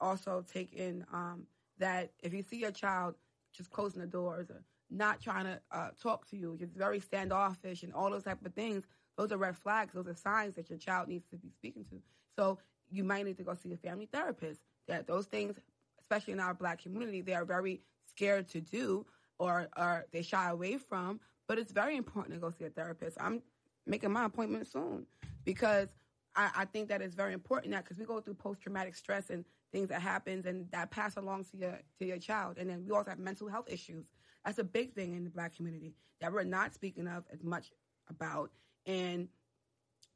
also 0.00 0.44
take 0.50 0.72
in 0.72 1.04
um, 1.12 1.46
that 1.78 2.12
if 2.22 2.32
you 2.32 2.42
see 2.42 2.58
your 2.58 2.70
child 2.70 3.14
just 3.52 3.70
closing 3.70 4.00
the 4.00 4.06
doors 4.06 4.50
or 4.50 4.62
not 4.90 5.20
trying 5.20 5.44
to 5.44 5.60
uh, 5.72 5.88
talk 6.00 6.28
to 6.30 6.36
you, 6.36 6.56
just 6.58 6.72
very 6.72 7.00
standoffish 7.00 7.82
and 7.82 7.92
all 7.92 8.10
those 8.10 8.22
type 8.22 8.44
of 8.44 8.54
things, 8.54 8.84
those 9.16 9.32
are 9.32 9.36
red 9.36 9.56
flags. 9.56 9.94
Those 9.94 10.08
are 10.08 10.14
signs 10.14 10.54
that 10.54 10.68
your 10.68 10.78
child 10.78 11.08
needs 11.08 11.26
to 11.30 11.36
be 11.36 11.50
speaking 11.50 11.84
to. 11.90 12.00
So 12.36 12.58
you 12.90 13.04
might 13.04 13.24
need 13.24 13.36
to 13.38 13.42
go 13.42 13.54
see 13.54 13.72
a 13.72 13.76
family 13.76 14.08
therapist. 14.12 14.60
That 14.88 15.06
those 15.06 15.26
things, 15.26 15.56
especially 16.00 16.34
in 16.34 16.40
our 16.40 16.54
black 16.54 16.82
community, 16.82 17.20
they 17.22 17.34
are 17.34 17.44
very 17.44 17.80
scared 18.08 18.48
to 18.50 18.60
do 18.60 19.06
or, 19.38 19.68
they 20.12 20.22
shy 20.22 20.48
away 20.48 20.78
from. 20.78 21.20
But 21.48 21.58
it's 21.58 21.72
very 21.72 21.96
important 21.96 22.34
to 22.34 22.40
go 22.40 22.50
see 22.50 22.64
a 22.64 22.70
therapist. 22.70 23.16
I'm 23.20 23.42
making 23.86 24.12
my 24.12 24.24
appointment 24.24 24.66
soon 24.66 25.06
because 25.44 25.88
I, 26.34 26.50
I 26.56 26.64
think 26.64 26.88
that 26.88 27.00
it's 27.00 27.14
very 27.14 27.32
important 27.32 27.72
now 27.72 27.78
because 27.78 27.98
we 27.98 28.04
go 28.04 28.20
through 28.20 28.34
post 28.34 28.60
traumatic 28.60 28.96
stress 28.96 29.30
and 29.30 29.44
things 29.72 29.88
that 29.88 30.02
happens 30.02 30.46
and 30.46 30.70
that 30.72 30.90
pass 30.90 31.16
along 31.16 31.44
to 31.44 31.56
your 31.56 31.78
to 31.98 32.06
your 32.06 32.18
child. 32.18 32.58
And 32.58 32.68
then 32.68 32.84
we 32.84 32.92
also 32.92 33.10
have 33.10 33.18
mental 33.18 33.48
health 33.48 33.66
issues. 33.70 34.06
That's 34.44 34.58
a 34.58 34.64
big 34.64 34.92
thing 34.94 35.14
in 35.14 35.24
the 35.24 35.30
black 35.30 35.56
community 35.56 35.94
that 36.20 36.32
we're 36.32 36.44
not 36.44 36.74
speaking 36.74 37.06
of 37.06 37.24
as 37.32 37.42
much 37.42 37.70
about. 38.08 38.50
And 38.86 39.28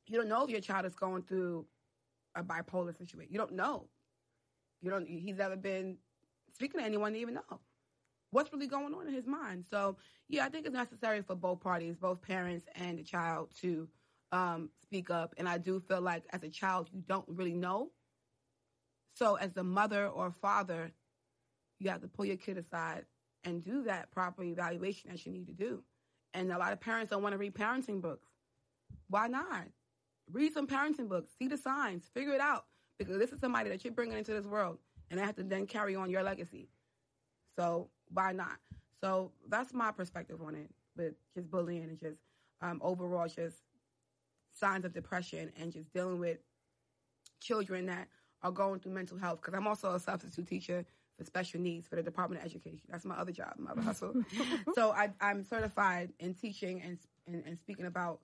you 0.07 0.17
don't 0.19 0.29
know 0.29 0.45
if 0.45 0.51
your 0.51 0.61
child 0.61 0.87
is 0.87 0.95
going 0.95 1.23
through 1.23 1.67
a 2.35 2.43
bipolar 2.43 2.97
situation. 2.97 3.33
You 3.33 3.39
don't 3.39 3.55
know. 3.55 3.89
You 4.81 4.91
don't. 4.91 5.07
He's 5.07 5.37
never 5.37 5.57
been 5.57 5.99
speaking 6.55 6.81
to 6.81 6.87
anyone 6.87 7.13
to 7.13 7.19
even 7.19 7.35
know 7.35 7.61
what's 8.31 8.53
really 8.53 8.67
going 8.67 8.95
on 8.95 9.07
in 9.07 9.15
his 9.15 9.27
mind. 9.27 9.65
So 9.69 9.97
yeah, 10.29 10.45
I 10.45 10.49
think 10.49 10.67
it's 10.67 10.75
necessary 10.75 11.23
for 11.23 11.35
both 11.35 11.61
parties, 11.61 11.97
both 11.97 12.23
parents 12.23 12.65
and 12.77 12.99
the 12.99 13.03
child, 13.03 13.51
to 13.61 13.89
um, 14.33 14.71
speak 14.83 15.11
up. 15.11 15.35
And 15.37 15.49
I 15.49 15.59
do 15.59 15.81
feel 15.81 16.01
like 16.01 16.25
as 16.33 16.43
a 16.43 16.49
child, 16.49 16.89
you 16.93 17.03
don't 17.07 17.25
really 17.29 17.55
know. 17.55 17.91
So 19.15 19.35
as 19.35 19.57
a 19.57 19.65
mother 19.65 20.07
or 20.07 20.31
father, 20.31 20.93
you 21.79 21.91
have 21.91 22.01
to 22.03 22.09
pull 22.09 22.25
your 22.25 22.37
kid 22.37 22.59
aside 22.59 23.05
and 23.45 23.65
do 23.65 23.83
that 23.85 24.11
proper 24.13 24.43
evaluation 24.43 25.11
that 25.11 25.25
you 25.27 25.33
need 25.33 25.47
to 25.47 25.53
do. 25.53 25.83
And 26.35 26.53
a 26.53 26.59
lot 26.59 26.73
of 26.73 26.81
parents 26.81 27.11
don't 27.11 27.23
want 27.23 27.33
to 27.33 27.39
read 27.39 27.55
parenting 27.55 28.01
books. 28.01 28.30
Why 29.11 29.27
not? 29.27 29.67
Read 30.33 30.55
some 30.55 30.67
parenting 30.67 31.09
books, 31.09 31.33
see 31.37 31.49
the 31.49 31.59
signs, 31.59 32.09
figure 32.15 32.33
it 32.33 32.41
out. 32.41 32.65
Because 32.99 33.19
this 33.19 33.33
is 33.33 33.41
somebody 33.41 33.69
that 33.71 33.85
you're 33.85 33.93
bringing 33.93 34.17
into 34.17 34.33
this 34.33 34.47
world, 34.47 34.79
and 35.11 35.19
they 35.19 35.25
have 35.25 35.37
to 35.37 35.43
then 35.43 35.67
carry 35.67 35.97
on 35.97 36.11
your 36.11 36.23
legacy. 36.23 36.69
So 37.59 37.89
why 38.13 38.33
not? 38.33 38.59
So 39.01 39.33
that's 39.49 39.73
my 39.73 39.91
perspective 39.91 40.41
on 40.47 40.55
it 40.55 40.71
with 40.97 41.15
just 41.35 41.51
bullying 41.51 41.85
and 41.85 41.99
just 41.99 42.21
um, 42.61 42.81
overall 42.83 43.27
just 43.27 43.57
signs 44.53 44.85
of 44.85 44.93
depression 44.93 45.51
and 45.59 45.73
just 45.73 45.93
dealing 45.93 46.21
with 46.21 46.39
children 47.41 47.87
that 47.87 48.09
are 48.43 48.51
going 48.51 48.81
through 48.81 48.93
mental 48.93 49.19
health. 49.19 49.41
Because 49.41 49.55
I'm 49.55 49.67
also 49.67 49.95
a 49.95 50.01
substitute 50.01 50.47
teacher 50.47 50.85
for 51.19 51.25
special 51.25 51.61
needs 51.61 51.89
for 51.89 51.97
the 51.97 52.03
Department 52.03 52.43
of 52.43 52.47
Education. 52.47 52.87
That's 52.91 53.05
my 53.05 53.17
other 53.17 53.33
job, 53.33 53.55
my 53.59 53.73
other 53.73 53.83
hustle. 53.83 54.15
so 54.75 54.93
I, 54.93 55.11
am 55.21 55.43
certified 55.43 56.13
in 56.21 56.35
teaching 56.35 56.83
and, 56.83 56.99
and, 57.27 57.43
and 57.47 57.59
speaking 57.59 57.87
about 57.87 58.21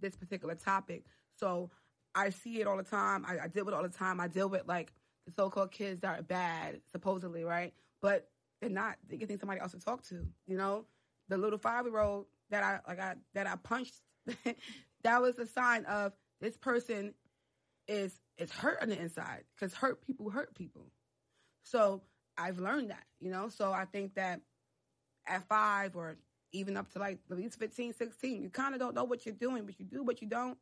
this 0.00 0.16
particular 0.16 0.54
topic. 0.54 1.04
So 1.38 1.70
I 2.14 2.30
see 2.30 2.60
it 2.60 2.66
all 2.66 2.76
the 2.76 2.82
time. 2.82 3.24
I, 3.26 3.44
I 3.44 3.48
deal 3.48 3.64
with 3.64 3.74
it 3.74 3.76
all 3.76 3.82
the 3.82 3.88
time. 3.88 4.20
I 4.20 4.28
deal 4.28 4.48
with 4.48 4.66
like 4.66 4.92
the 5.26 5.32
so-called 5.32 5.70
kids 5.70 6.00
that 6.00 6.18
are 6.18 6.22
bad, 6.22 6.80
supposedly, 6.90 7.44
right? 7.44 7.74
But 8.00 8.28
they're 8.60 8.70
not. 8.70 8.96
They 9.08 9.16
getting 9.16 9.38
somebody 9.38 9.60
else 9.60 9.72
to 9.72 9.80
talk 9.80 10.02
to. 10.08 10.26
You 10.46 10.56
know, 10.56 10.86
the 11.28 11.36
little 11.36 11.58
five-year-old 11.58 12.26
that 12.50 12.62
I 12.62 12.80
like, 12.88 13.00
I 13.00 13.14
that 13.34 13.46
I 13.46 13.56
punched. 13.56 14.00
that 15.02 15.22
was 15.22 15.38
a 15.38 15.46
sign 15.46 15.84
of 15.84 16.12
this 16.40 16.56
person 16.56 17.14
is 17.88 18.18
is 18.38 18.50
hurt 18.50 18.78
on 18.82 18.88
the 18.88 19.00
inside 19.00 19.44
because 19.54 19.74
hurt 19.74 20.04
people 20.06 20.30
hurt 20.30 20.54
people. 20.54 20.86
So 21.62 22.02
I've 22.38 22.58
learned 22.58 22.90
that, 22.90 23.04
you 23.20 23.30
know. 23.30 23.48
So 23.48 23.72
I 23.72 23.84
think 23.84 24.14
that 24.14 24.40
at 25.26 25.46
five 25.48 25.96
or 25.96 26.16
even 26.58 26.76
up 26.76 26.90
to 26.92 26.98
like 26.98 27.18
at 27.30 27.36
least 27.36 27.58
15, 27.58 27.92
16, 27.92 28.42
you 28.42 28.50
kind 28.50 28.74
of 28.74 28.80
don't 28.80 28.94
know 28.94 29.04
what 29.04 29.26
you're 29.26 29.34
doing, 29.34 29.64
but 29.64 29.78
you 29.78 29.84
do 29.84 30.02
what 30.02 30.20
you 30.20 30.28
don't. 30.28 30.58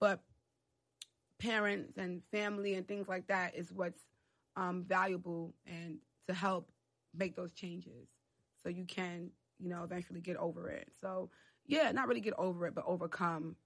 But 0.00 0.20
parents 1.38 1.96
and 1.98 2.22
family 2.30 2.74
and 2.74 2.86
things 2.86 3.08
like 3.08 3.26
that 3.28 3.54
is 3.54 3.72
what's 3.72 4.02
um, 4.56 4.84
valuable 4.84 5.54
and 5.66 5.98
to 6.26 6.34
help 6.34 6.70
make 7.14 7.36
those 7.36 7.52
changes 7.52 8.08
so 8.62 8.68
you 8.68 8.84
can, 8.84 9.30
you 9.58 9.68
know, 9.68 9.84
eventually 9.84 10.20
get 10.20 10.36
over 10.36 10.68
it. 10.68 10.88
So, 11.00 11.30
yeah, 11.66 11.92
not 11.92 12.08
really 12.08 12.20
get 12.20 12.34
over 12.38 12.66
it, 12.66 12.74
but 12.74 12.84
overcome 12.86 13.56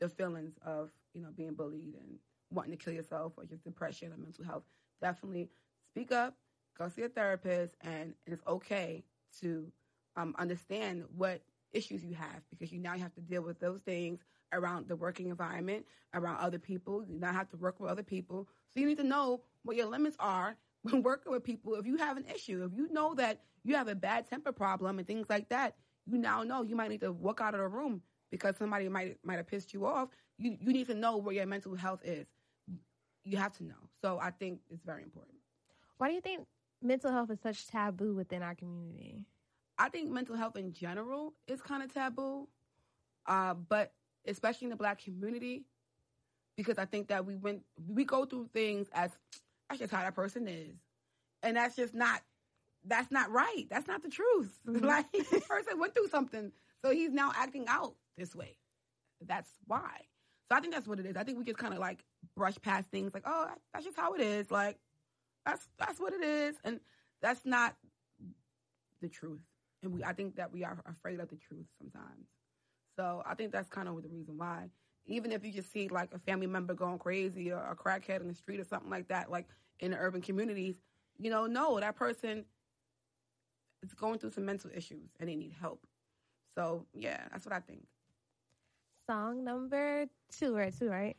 the 0.00 0.08
feelings 0.08 0.58
of, 0.64 0.90
you 1.14 1.22
know, 1.22 1.30
being 1.34 1.54
bullied 1.54 1.94
and 1.94 2.18
wanting 2.50 2.76
to 2.76 2.82
kill 2.82 2.92
yourself 2.92 3.32
or 3.36 3.44
just 3.44 3.64
depression 3.64 4.12
or 4.12 4.16
mental 4.16 4.44
health. 4.44 4.62
Definitely 5.00 5.48
speak 5.90 6.12
up, 6.12 6.36
go 6.78 6.88
see 6.88 7.02
a 7.02 7.08
therapist, 7.08 7.74
and 7.82 8.14
it's 8.26 8.42
okay 8.46 9.04
to 9.40 9.70
um, 10.16 10.34
understand 10.38 11.04
what 11.16 11.42
issues 11.72 12.04
you 12.04 12.14
have 12.14 12.42
because 12.50 12.72
you 12.72 12.80
now 12.80 12.96
have 12.96 13.14
to 13.14 13.20
deal 13.20 13.42
with 13.42 13.60
those 13.60 13.80
things 13.82 14.20
around 14.52 14.88
the 14.88 14.96
working 14.96 15.28
environment, 15.28 15.84
around 16.14 16.38
other 16.38 16.58
people. 16.58 17.04
You 17.06 17.18
now 17.18 17.32
have 17.32 17.48
to 17.50 17.56
work 17.56 17.80
with 17.80 17.90
other 17.90 18.02
people. 18.02 18.48
So 18.72 18.80
you 18.80 18.86
need 18.86 18.98
to 18.98 19.04
know 19.04 19.42
what 19.62 19.76
your 19.76 19.86
limits 19.86 20.16
are 20.18 20.56
when 20.82 21.02
working 21.02 21.32
with 21.32 21.44
people. 21.44 21.74
If 21.74 21.86
you 21.86 21.96
have 21.96 22.16
an 22.16 22.24
issue, 22.34 22.64
if 22.64 22.76
you 22.76 22.92
know 22.92 23.14
that 23.14 23.40
you 23.64 23.74
have 23.76 23.88
a 23.88 23.94
bad 23.94 24.28
temper 24.28 24.52
problem 24.52 24.98
and 24.98 25.06
things 25.06 25.26
like 25.28 25.48
that, 25.48 25.74
you 26.06 26.18
now 26.18 26.42
know 26.42 26.62
you 26.62 26.76
might 26.76 26.88
need 26.88 27.00
to 27.00 27.12
walk 27.12 27.40
out 27.40 27.54
of 27.54 27.60
the 27.60 27.68
room 27.68 28.00
because 28.30 28.56
somebody 28.56 28.88
might 28.88 29.18
might 29.24 29.36
have 29.36 29.46
pissed 29.46 29.74
you 29.74 29.86
off. 29.86 30.08
You 30.38 30.56
you 30.60 30.72
need 30.72 30.86
to 30.86 30.94
know 30.94 31.16
where 31.16 31.34
your 31.34 31.46
mental 31.46 31.74
health 31.74 32.00
is. 32.04 32.26
You 33.24 33.38
have 33.38 33.56
to 33.56 33.64
know. 33.64 33.74
So 34.00 34.18
I 34.20 34.30
think 34.30 34.60
it's 34.70 34.84
very 34.84 35.02
important. 35.02 35.38
Why 35.98 36.08
do 36.08 36.14
you 36.14 36.20
think 36.20 36.46
mental 36.80 37.10
health 37.10 37.30
is 37.30 37.40
such 37.40 37.66
taboo 37.66 38.14
within 38.14 38.42
our 38.42 38.54
community? 38.54 39.24
I 39.78 39.88
think 39.88 40.10
mental 40.10 40.36
health 40.36 40.56
in 40.56 40.72
general 40.72 41.34
is 41.46 41.60
kind 41.60 41.82
of 41.82 41.92
taboo, 41.92 42.48
uh, 43.26 43.54
but 43.54 43.92
especially 44.26 44.66
in 44.66 44.70
the 44.70 44.76
black 44.76 45.02
community, 45.02 45.64
because 46.56 46.78
I 46.78 46.86
think 46.86 47.08
that 47.08 47.26
we 47.26 47.36
went 47.36 47.62
we 47.86 48.04
go 48.04 48.24
through 48.24 48.48
things 48.52 48.88
as 48.92 49.10
that's 49.68 49.80
just 49.80 49.92
how 49.92 50.00
that 50.00 50.14
person 50.14 50.48
is, 50.48 50.76
and 51.42 51.56
that's 51.56 51.76
just 51.76 51.94
not 51.94 52.22
that's 52.86 53.10
not 53.10 53.30
right. 53.30 53.64
That's 53.68 53.86
not 53.86 54.02
the 54.02 54.08
truth. 54.08 54.58
Mm-hmm. 54.66 54.84
like 54.84 55.10
this 55.12 55.44
person 55.46 55.78
went 55.78 55.94
through 55.94 56.08
something, 56.08 56.52
so 56.82 56.90
he's 56.90 57.12
now 57.12 57.32
acting 57.36 57.66
out 57.68 57.94
this 58.16 58.34
way. 58.34 58.56
That's 59.26 59.50
why. 59.66 60.06
So 60.48 60.56
I 60.56 60.60
think 60.60 60.72
that's 60.72 60.86
what 60.86 61.00
it 61.00 61.06
is. 61.06 61.16
I 61.16 61.24
think 61.24 61.38
we 61.38 61.44
just 61.44 61.58
kind 61.58 61.74
of 61.74 61.80
like 61.80 62.04
brush 62.36 62.56
past 62.62 62.88
things 62.90 63.12
like, 63.12 63.24
oh, 63.26 63.48
that's 63.72 63.84
just 63.84 63.96
how 63.96 64.14
it 64.14 64.20
is. 64.20 64.50
Like 64.50 64.78
that's 65.44 65.68
that's 65.78 66.00
what 66.00 66.12
it 66.14 66.22
is, 66.22 66.56
and 66.64 66.80
that's 67.20 67.44
not 67.44 67.76
the 69.02 69.08
truth. 69.08 69.40
And 69.86 69.94
we, 69.94 70.04
I 70.04 70.12
think 70.12 70.36
that 70.36 70.52
we 70.52 70.64
are 70.64 70.76
afraid 70.86 71.20
of 71.20 71.30
the 71.30 71.36
truth 71.36 71.66
sometimes. 71.78 72.26
So 72.96 73.22
I 73.24 73.34
think 73.34 73.52
that's 73.52 73.68
kind 73.68 73.88
of 73.88 74.02
the 74.02 74.08
reason 74.08 74.36
why. 74.36 74.64
Even 75.06 75.30
if 75.30 75.44
you 75.44 75.52
just 75.52 75.70
see 75.70 75.86
like 75.88 76.12
a 76.12 76.18
family 76.18 76.48
member 76.48 76.74
going 76.74 76.98
crazy 76.98 77.52
or 77.52 77.58
a 77.58 77.76
crackhead 77.76 78.20
in 78.20 78.28
the 78.28 78.34
street 78.34 78.58
or 78.58 78.64
something 78.64 78.90
like 78.90 79.06
that, 79.08 79.30
like 79.30 79.46
in 79.78 79.92
the 79.92 79.96
urban 79.96 80.20
communities, 80.20 80.74
you 81.18 81.30
know, 81.30 81.46
no, 81.46 81.78
that 81.78 81.94
person 81.94 82.44
is 83.84 83.94
going 83.94 84.18
through 84.18 84.30
some 84.30 84.44
mental 84.44 84.70
issues 84.74 85.10
and 85.20 85.28
they 85.28 85.36
need 85.36 85.52
help. 85.60 85.86
So 86.56 86.86
yeah, 86.92 87.22
that's 87.30 87.46
what 87.46 87.54
I 87.54 87.60
think. 87.60 87.84
Song 89.08 89.44
number 89.44 90.06
two, 90.36 90.56
right? 90.56 90.74
Two, 90.76 90.90
right? 90.90 91.16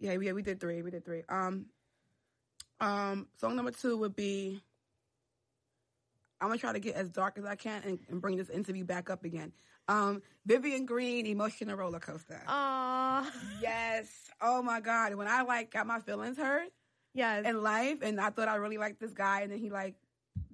Yeah, 0.00 0.16
yeah, 0.20 0.32
we 0.32 0.42
did 0.42 0.58
three. 0.58 0.82
We 0.82 0.90
did 0.90 1.04
three. 1.04 1.22
Um, 1.28 1.66
um, 2.80 3.28
song 3.38 3.54
number 3.54 3.70
two 3.70 3.96
would 3.98 4.16
be. 4.16 4.60
I'm 6.40 6.48
gonna 6.48 6.58
try 6.58 6.72
to 6.72 6.80
get 6.80 6.94
as 6.94 7.08
dark 7.08 7.38
as 7.38 7.44
I 7.44 7.54
can 7.54 7.82
and, 7.84 7.98
and 8.08 8.20
bring 8.20 8.36
this 8.36 8.50
interview 8.50 8.84
back 8.84 9.10
up 9.10 9.24
again. 9.24 9.52
Um, 9.88 10.22
Vivian 10.46 10.86
Green, 10.86 11.26
emotional 11.26 11.76
roller 11.76 12.00
coaster. 12.00 12.42
Aww. 12.46 13.26
Yes. 13.60 14.08
Oh 14.40 14.62
my 14.62 14.80
God. 14.80 15.14
When 15.14 15.28
I 15.28 15.42
like 15.42 15.72
got 15.72 15.86
my 15.86 16.00
feelings 16.00 16.36
hurt. 16.36 16.68
Yes. 17.12 17.44
In 17.44 17.60
life, 17.62 17.98
and 18.02 18.20
I 18.20 18.30
thought 18.30 18.46
I 18.46 18.54
really 18.54 18.78
liked 18.78 19.00
this 19.00 19.12
guy, 19.12 19.40
and 19.40 19.50
then 19.50 19.58
he 19.58 19.68
like 19.68 19.96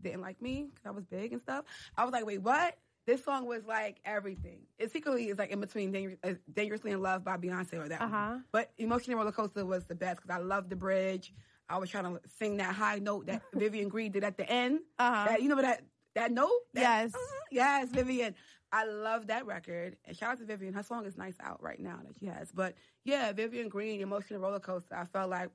didn't 0.00 0.22
like 0.22 0.40
me 0.40 0.68
because 0.74 0.86
I 0.86 0.90
was 0.90 1.04
big 1.04 1.32
and 1.32 1.42
stuff. 1.42 1.64
I 1.96 2.04
was 2.04 2.12
like, 2.12 2.24
wait, 2.24 2.40
what? 2.40 2.78
This 3.06 3.22
song 3.22 3.46
was 3.46 3.64
like 3.66 3.98
everything. 4.04 4.60
It 4.78 4.90
secretly 4.90 5.28
is 5.28 5.38
like 5.38 5.50
in 5.50 5.60
between 5.60 5.92
Dangerous, 5.92 6.18
uh, 6.24 6.32
Dangerously 6.52 6.90
in 6.90 7.00
Love 7.02 7.22
by 7.22 7.36
Beyonce 7.36 7.74
or 7.74 7.88
that 7.88 8.00
uh-huh. 8.00 8.30
one. 8.30 8.44
But 8.50 8.72
Emotional 8.78 9.18
Roller 9.18 9.32
Coaster 9.32 9.64
was 9.64 9.84
the 9.84 9.94
best 9.94 10.22
because 10.22 10.34
I 10.34 10.42
loved 10.42 10.70
the 10.70 10.76
bridge. 10.76 11.32
I 11.68 11.78
was 11.78 11.90
trying 11.90 12.04
to 12.04 12.20
sing 12.38 12.58
that 12.58 12.74
high 12.74 12.98
note 12.98 13.26
that 13.26 13.42
Vivian 13.54 13.88
Green 13.88 14.12
did 14.12 14.24
at 14.24 14.36
the 14.36 14.48
end. 14.48 14.80
Uh-huh. 14.98 15.26
That, 15.28 15.42
you 15.42 15.48
know 15.48 15.60
that 15.60 15.82
that 16.14 16.32
note? 16.32 16.50
That, 16.74 16.80
Yes. 16.80 17.14
uh-huh, 17.14 17.40
yes, 17.50 17.88
Vivian. 17.90 18.34
I 18.72 18.84
love 18.84 19.28
that 19.28 19.46
record. 19.46 19.96
And 20.04 20.16
shout 20.16 20.32
out 20.32 20.38
to 20.38 20.44
Vivian. 20.44 20.74
Her 20.74 20.82
song 20.82 21.06
is 21.06 21.16
nice 21.16 21.36
out 21.40 21.62
right 21.62 21.78
now 21.78 22.00
that 22.04 22.14
she 22.18 22.26
has. 22.26 22.50
But 22.52 22.74
yeah, 23.04 23.32
Vivian 23.32 23.68
Green, 23.68 24.00
Emotional 24.00 24.40
Roller 24.40 24.60
Coaster. 24.60 24.96
I 24.96 25.04
felt 25.04 25.30
like 25.30 25.50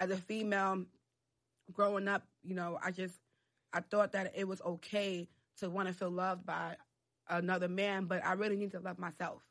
as 0.00 0.10
a 0.10 0.16
female 0.16 0.84
growing 1.72 2.08
up, 2.08 2.24
you 2.42 2.54
know, 2.54 2.78
I 2.82 2.90
just 2.90 3.14
I 3.72 3.80
thought 3.80 4.12
that 4.12 4.32
it 4.34 4.48
was 4.48 4.60
okay 4.62 5.28
to 5.58 5.70
want 5.70 5.88
to 5.88 5.94
feel 5.94 6.10
loved 6.10 6.46
by 6.46 6.76
another 7.28 7.68
man, 7.68 8.06
but 8.06 8.24
I 8.24 8.32
really 8.32 8.56
need 8.56 8.72
to 8.72 8.80
love 8.80 8.98
myself. 8.98 9.42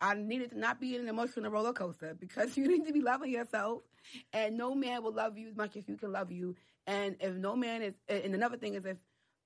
I 0.00 0.14
needed 0.14 0.50
to 0.50 0.58
not 0.58 0.80
be 0.80 0.94
in 0.94 1.02
an 1.02 1.08
emotional 1.08 1.50
roller 1.50 1.72
coaster 1.72 2.14
because 2.18 2.56
you 2.56 2.66
need 2.66 2.86
to 2.86 2.92
be 2.92 3.02
loving 3.02 3.30
yourself, 3.30 3.82
and 4.32 4.56
no 4.56 4.74
man 4.74 5.02
will 5.02 5.12
love 5.12 5.36
you 5.36 5.48
as 5.48 5.56
much 5.56 5.76
as 5.76 5.88
you 5.88 5.96
can 5.96 6.12
love 6.12 6.30
you. 6.32 6.56
And 6.86 7.16
if 7.20 7.34
no 7.34 7.54
man 7.54 7.82
is, 7.82 7.94
and 8.08 8.34
another 8.34 8.56
thing 8.56 8.74
is 8.74 8.84
if 8.84 8.96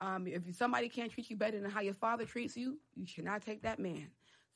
um, 0.00 0.26
if 0.26 0.42
somebody 0.56 0.88
can't 0.88 1.10
treat 1.10 1.30
you 1.30 1.36
better 1.36 1.60
than 1.60 1.70
how 1.70 1.80
your 1.80 1.94
father 1.94 2.24
treats 2.24 2.56
you, 2.56 2.78
you 2.94 3.06
should 3.06 3.24
not 3.24 3.42
take 3.42 3.62
that 3.62 3.78
man. 3.78 4.08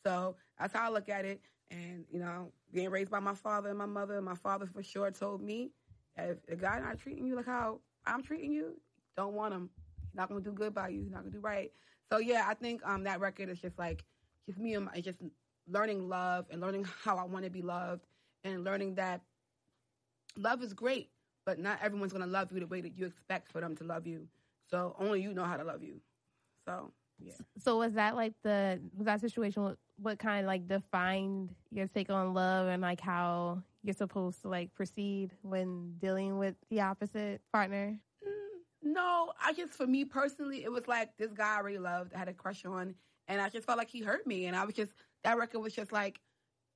So 0.04 0.36
that's 0.58 0.74
how 0.74 0.86
I 0.86 0.92
look 0.92 1.08
at 1.08 1.24
it. 1.24 1.40
And 1.70 2.04
you 2.10 2.18
know, 2.18 2.52
being 2.72 2.90
raised 2.90 3.10
by 3.10 3.20
my 3.20 3.34
father 3.34 3.70
and 3.70 3.78
my 3.78 3.86
mother, 3.86 4.20
my 4.20 4.34
father 4.34 4.66
for 4.66 4.82
sure 4.82 5.10
told 5.10 5.42
me, 5.42 5.70
if 6.16 6.38
a 6.48 6.56
guy 6.56 6.80
not 6.80 6.98
treating 6.98 7.26
you 7.26 7.36
like 7.36 7.46
how 7.46 7.80
I'm 8.06 8.22
treating 8.22 8.52
you, 8.52 8.74
don't 9.16 9.34
want 9.34 9.54
him. 9.54 9.70
He's 10.04 10.14
not 10.14 10.28
gonna 10.28 10.40
do 10.40 10.52
good 10.52 10.74
by 10.74 10.88
you. 10.88 11.02
He's 11.02 11.12
not 11.12 11.20
gonna 11.20 11.32
do 11.32 11.40
right. 11.40 11.70
So 12.10 12.18
yeah, 12.18 12.46
I 12.48 12.54
think 12.54 12.80
um, 12.84 13.04
that 13.04 13.20
record 13.20 13.48
is 13.48 13.60
just 13.60 13.78
like 13.78 14.04
just 14.46 14.58
me 14.58 14.74
and 14.74 14.86
my, 14.86 15.00
just 15.00 15.18
learning 15.68 16.08
love 16.08 16.46
and 16.50 16.60
learning 16.60 16.86
how 17.02 17.16
I 17.16 17.24
want 17.24 17.44
to 17.44 17.50
be 17.50 17.62
loved 17.62 18.06
and 18.44 18.64
learning 18.64 18.94
that 18.96 19.20
love 20.36 20.62
is 20.62 20.72
great, 20.72 21.10
but 21.44 21.58
not 21.58 21.78
everyone's 21.82 22.12
gonna 22.12 22.26
love 22.26 22.52
you 22.52 22.60
the 22.60 22.66
way 22.66 22.80
that 22.80 22.96
you 22.96 23.06
expect 23.06 23.50
for 23.52 23.60
them 23.60 23.76
to 23.76 23.84
love 23.84 24.06
you. 24.06 24.26
So 24.70 24.94
only 24.98 25.22
you 25.22 25.32
know 25.34 25.44
how 25.44 25.56
to 25.56 25.64
love 25.64 25.82
you. 25.82 26.00
So 26.64 26.92
yeah. 27.18 27.34
So 27.58 27.78
was 27.78 27.94
that 27.94 28.14
like 28.14 28.34
the 28.42 28.80
was 28.96 29.06
that 29.06 29.20
situation 29.20 29.62
what, 29.62 29.78
what 30.00 30.18
kind 30.18 30.40
of 30.40 30.46
like 30.46 30.68
defined 30.68 31.54
your 31.70 31.88
take 31.88 32.10
on 32.10 32.34
love 32.34 32.68
and 32.68 32.82
like 32.82 33.00
how 33.00 33.62
you're 33.82 33.94
supposed 33.94 34.42
to 34.42 34.48
like 34.48 34.72
proceed 34.74 35.32
when 35.42 35.94
dealing 35.98 36.38
with 36.38 36.54
the 36.70 36.80
opposite 36.80 37.40
partner? 37.52 37.98
Mm, 38.26 38.92
No, 38.92 39.32
I 39.42 39.52
just 39.52 39.72
for 39.72 39.86
me 39.86 40.04
personally, 40.04 40.62
it 40.62 40.70
was 40.70 40.86
like 40.86 41.16
this 41.16 41.32
guy 41.32 41.56
I 41.56 41.60
really 41.60 41.78
loved, 41.78 42.14
I 42.14 42.18
had 42.18 42.28
a 42.28 42.34
crush 42.34 42.64
on, 42.64 42.94
and 43.26 43.40
I 43.40 43.48
just 43.48 43.66
felt 43.66 43.78
like 43.78 43.90
he 43.90 44.00
hurt 44.00 44.26
me, 44.26 44.46
and 44.46 44.56
I 44.56 44.64
was 44.64 44.74
just 44.74 44.92
that 45.24 45.38
record 45.38 45.60
was 45.60 45.74
just 45.74 45.92
like. 45.92 46.20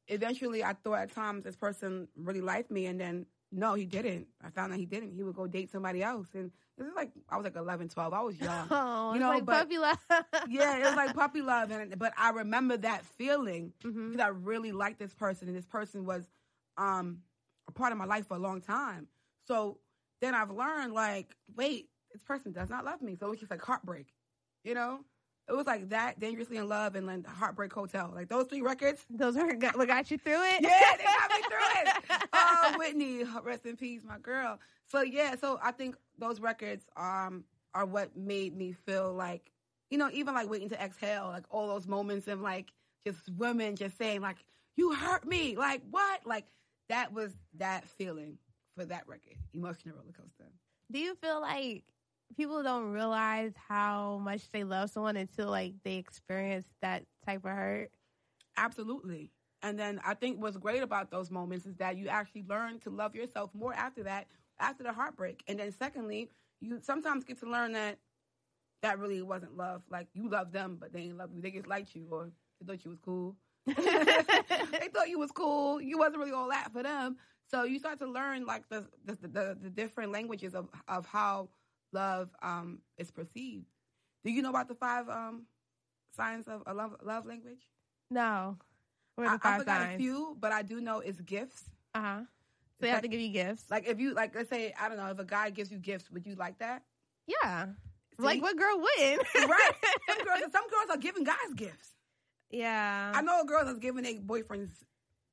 Eventually, 0.08 0.64
I 0.64 0.72
thought 0.72 0.94
at 0.98 1.14
times 1.14 1.44
this 1.44 1.54
person 1.54 2.08
really 2.16 2.40
liked 2.40 2.72
me, 2.72 2.86
and 2.86 3.00
then 3.00 3.24
no, 3.52 3.74
he 3.74 3.86
didn't. 3.86 4.26
I 4.44 4.50
found 4.50 4.72
out 4.72 4.78
he 4.80 4.84
didn't. 4.84 5.12
He 5.12 5.22
would 5.22 5.36
go 5.36 5.46
date 5.46 5.70
somebody 5.70 6.02
else, 6.02 6.26
and 6.34 6.50
this 6.76 6.88
is 6.88 6.92
like 6.96 7.12
I 7.28 7.36
was 7.36 7.44
like 7.44 7.54
11, 7.54 7.88
12. 7.88 8.12
I 8.12 8.20
was 8.20 8.36
young. 8.40 8.66
Oh, 8.70 9.14
You 9.14 9.20
know, 9.20 9.28
like 9.28 9.44
but- 9.44 9.60
puppy 9.60 9.78
love. 9.78 9.98
yeah, 10.50 10.78
it 10.78 10.84
was 10.84 10.96
like 10.96 11.14
puppy 11.14 11.40
love, 11.40 11.70
and 11.70 11.96
but 11.98 12.12
I 12.18 12.30
remember 12.30 12.76
that 12.78 13.06
feeling 13.06 13.72
Mhm. 13.84 14.10
because 14.10 14.24
I 14.24 14.28
really 14.30 14.72
liked 14.72 14.98
this 14.98 15.14
person, 15.14 15.46
and 15.46 15.56
this 15.56 15.66
person 15.66 16.04
was 16.04 16.28
um 16.76 17.18
a 17.68 17.72
part 17.72 17.92
of 17.92 17.98
my 17.98 18.04
life 18.04 18.26
for 18.26 18.34
a 18.36 18.40
long 18.40 18.60
time. 18.60 19.06
So 19.46 19.78
then 20.20 20.34
I've 20.34 20.50
learned 20.50 20.94
like, 20.94 21.36
wait, 21.54 21.90
this 22.12 22.22
person 22.24 22.50
does 22.50 22.68
not 22.68 22.84
love 22.84 23.00
me. 23.02 23.14
So 23.14 23.30
it's 23.30 23.40
just 23.40 23.52
like 23.52 23.62
heartbreak, 23.62 24.08
you 24.64 24.74
know. 24.74 24.98
It 25.48 25.52
was 25.52 25.66
like 25.66 25.88
that, 25.90 26.20
dangerously 26.20 26.56
in 26.56 26.68
love, 26.68 26.94
and 26.94 27.08
then 27.08 27.24
Heartbreak 27.24 27.72
Hotel. 27.72 28.10
Like 28.14 28.28
those 28.28 28.46
three 28.46 28.62
records. 28.62 29.04
Those 29.10 29.36
are 29.36 29.52
got- 29.54 29.76
what 29.76 29.88
got 29.88 30.10
you 30.10 30.18
through 30.18 30.42
it. 30.42 30.62
Yeah, 30.62 30.96
they 30.96 31.04
got 31.04 31.30
me 31.30 31.42
through 31.42 31.80
it. 31.82 32.22
Oh, 32.34 32.74
Whitney, 32.78 33.24
rest 33.42 33.66
in 33.66 33.76
peace, 33.76 34.02
my 34.06 34.18
girl. 34.18 34.58
So 34.88 35.02
yeah, 35.02 35.34
so 35.36 35.58
I 35.62 35.72
think 35.72 35.96
those 36.18 36.40
records 36.40 36.84
um 36.96 37.44
are 37.74 37.84
what 37.86 38.16
made 38.16 38.56
me 38.56 38.72
feel 38.72 39.12
like, 39.12 39.50
you 39.90 39.98
know, 39.98 40.08
even 40.12 40.34
like 40.34 40.48
waiting 40.48 40.68
to 40.70 40.80
exhale, 40.82 41.26
like 41.28 41.44
all 41.50 41.66
those 41.68 41.86
moments 41.86 42.28
of 42.28 42.40
like 42.40 42.72
just 43.06 43.18
women 43.36 43.74
just 43.76 43.98
saying 43.98 44.20
like, 44.20 44.36
"You 44.76 44.94
hurt 44.94 45.26
me," 45.26 45.56
like 45.56 45.82
what? 45.90 46.24
Like 46.24 46.46
that 46.88 47.12
was 47.12 47.32
that 47.58 47.88
feeling 47.88 48.38
for 48.76 48.84
that 48.84 49.06
record, 49.08 49.36
emotional 49.52 49.96
roller 49.96 50.12
coaster. 50.12 50.50
Do 50.90 50.98
you 51.00 51.14
feel 51.16 51.40
like 51.40 51.82
people 52.36 52.62
don't 52.62 52.92
realize 52.92 53.52
how 53.68 54.18
much 54.22 54.50
they 54.52 54.64
love 54.64 54.90
someone 54.90 55.16
until 55.16 55.48
like 55.48 55.74
they 55.84 55.96
experience 55.96 56.66
that 56.80 57.04
type 57.26 57.44
of 57.44 57.50
hurt? 57.50 57.90
Absolutely. 58.56 59.30
And 59.62 59.78
then 59.78 60.00
I 60.04 60.14
think 60.14 60.40
what's 60.40 60.56
great 60.56 60.82
about 60.82 61.10
those 61.10 61.30
moments 61.30 61.66
is 61.66 61.76
that 61.76 61.96
you 61.96 62.08
actually 62.08 62.44
learn 62.48 62.80
to 62.80 62.90
love 62.90 63.14
yourself 63.14 63.50
more 63.54 63.72
after 63.74 64.02
that, 64.04 64.26
after 64.58 64.82
the 64.82 64.92
heartbreak. 64.92 65.42
And 65.46 65.58
then 65.60 65.72
secondly, 65.72 66.30
you 66.60 66.80
sometimes 66.82 67.24
get 67.24 67.38
to 67.40 67.50
learn 67.50 67.72
that 67.72 67.98
that 68.82 68.98
really 68.98 69.22
wasn't 69.22 69.56
love. 69.56 69.82
Like 69.90 70.08
you 70.14 70.28
love 70.28 70.52
them, 70.52 70.76
but 70.80 70.92
they 70.92 71.02
didn't 71.02 71.18
love 71.18 71.30
you. 71.34 71.40
They 71.40 71.52
just 71.52 71.68
liked 71.68 71.94
you 71.94 72.08
or 72.10 72.30
they 72.60 72.66
thought 72.66 72.84
you 72.84 72.90
was 72.90 73.00
cool. 73.00 73.36
they 73.66 74.88
thought 74.92 75.08
you 75.08 75.18
was 75.18 75.30
cool. 75.30 75.80
You 75.80 75.98
wasn't 75.98 76.18
really 76.18 76.32
all 76.32 76.48
that 76.50 76.72
for 76.72 76.82
them. 76.82 77.16
So 77.48 77.64
you 77.64 77.78
start 77.78 77.98
to 78.00 78.06
learn 78.06 78.44
like 78.44 78.68
the 78.68 78.86
the, 79.04 79.16
the, 79.22 79.58
the 79.62 79.70
different 79.70 80.10
languages 80.10 80.54
of, 80.54 80.68
of 80.88 81.06
how 81.06 81.48
love 81.92 82.30
um, 82.42 82.80
is 82.98 83.10
perceived. 83.10 83.66
Do 84.24 84.30
you 84.30 84.42
know 84.42 84.50
about 84.50 84.68
the 84.68 84.74
five 84.74 85.08
um, 85.08 85.46
signs 86.16 86.46
of 86.48 86.62
a 86.66 86.74
love 86.74 86.96
love 87.02 87.26
language? 87.26 87.68
No. 88.10 88.58
What 89.16 89.28
I, 89.28 89.34
I 89.42 89.58
forgot 89.58 89.80
signs? 89.82 89.94
a 89.94 89.98
few, 89.98 90.36
but 90.40 90.52
I 90.52 90.62
do 90.62 90.80
know 90.80 91.00
it's 91.00 91.20
gifts. 91.20 91.64
Uh 91.94 92.00
huh. 92.00 92.20
So 92.80 92.86
they 92.86 92.88
It's 92.88 92.94
have 92.94 93.02
to 93.02 93.08
give 93.08 93.20
you 93.20 93.28
gifts. 93.28 93.64
Like 93.70 93.86
if 93.86 94.00
you 94.00 94.14
like, 94.14 94.34
let's 94.34 94.48
say 94.50 94.74
I 94.80 94.88
don't 94.88 94.96
know 94.98 95.08
if 95.08 95.18
a 95.18 95.24
guy 95.24 95.50
gives 95.50 95.70
you 95.70 95.78
gifts, 95.78 96.10
would 96.10 96.26
you 96.26 96.34
like 96.34 96.58
that? 96.58 96.82
yeah. 97.26 97.66
See? 98.20 98.22
Like 98.24 98.42
what 98.42 98.56
girl 98.56 98.78
wouldn't? 98.78 99.22
right? 99.34 99.70
Some 100.08 100.18
girls, 100.24 100.40
some 100.52 100.68
girls 100.68 100.90
are 100.90 100.96
giving 100.98 101.24
guys 101.24 101.52
gifts. 101.56 101.90
yeah. 102.50 103.12
I 103.14 103.22
know 103.22 103.40
a 103.40 103.44
girl 103.46 103.64
that's 103.64 103.78
giving 103.78 104.02
their 104.04 104.14
boyfriends, 104.14 104.70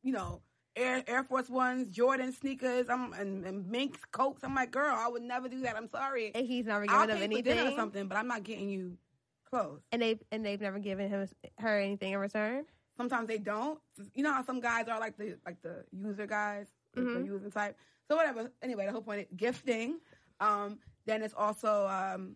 you 0.01 0.13
know, 0.13 0.41
Air 0.75 1.03
Air 1.07 1.23
Force 1.23 1.49
Ones, 1.49 1.89
Jordan 1.89 2.31
sneakers, 2.31 2.89
I'm 2.89 3.13
and, 3.13 3.45
and 3.45 3.67
minks, 3.67 3.99
coats. 4.11 4.43
I'm 4.43 4.55
like, 4.55 4.71
girl, 4.71 4.95
I 4.97 5.07
would 5.07 5.23
never 5.23 5.49
do 5.49 5.61
that. 5.61 5.75
I'm 5.75 5.89
sorry. 5.89 6.31
And 6.33 6.47
he's 6.47 6.65
never 6.65 6.85
I'll 6.89 7.07
given 7.07 7.19
them 7.21 7.29
pay 7.29 7.35
for 7.37 7.41
dinner 7.41 7.71
or 7.71 7.75
something, 7.75 8.07
but 8.07 8.17
I'm 8.17 8.27
not 8.27 8.43
getting 8.43 8.69
you 8.69 8.97
clothes. 9.49 9.81
And 9.91 10.01
they've 10.01 10.21
and 10.31 10.45
they've 10.45 10.61
never 10.61 10.79
given 10.79 11.09
him 11.09 11.27
her 11.57 11.79
anything 11.79 12.13
in 12.13 12.19
return. 12.19 12.65
Sometimes 12.97 13.27
they 13.27 13.37
don't. 13.37 13.79
You 14.13 14.23
know 14.23 14.33
how 14.33 14.43
some 14.43 14.59
guys 14.59 14.87
are 14.87 14.99
like 14.99 15.17
the 15.17 15.37
like 15.45 15.61
the 15.61 15.85
user 15.91 16.27
guys, 16.27 16.67
like 16.95 17.05
the 17.05 17.23
using 17.25 17.51
type. 17.51 17.77
So 18.07 18.15
whatever. 18.15 18.51
Anyway, 18.61 18.85
the 18.85 18.91
whole 18.91 19.01
point 19.01 19.21
is 19.21 19.27
gifting. 19.35 19.99
Um, 20.39 20.79
then 21.05 21.21
it's 21.21 21.33
also 21.33 21.87
um, 21.87 22.35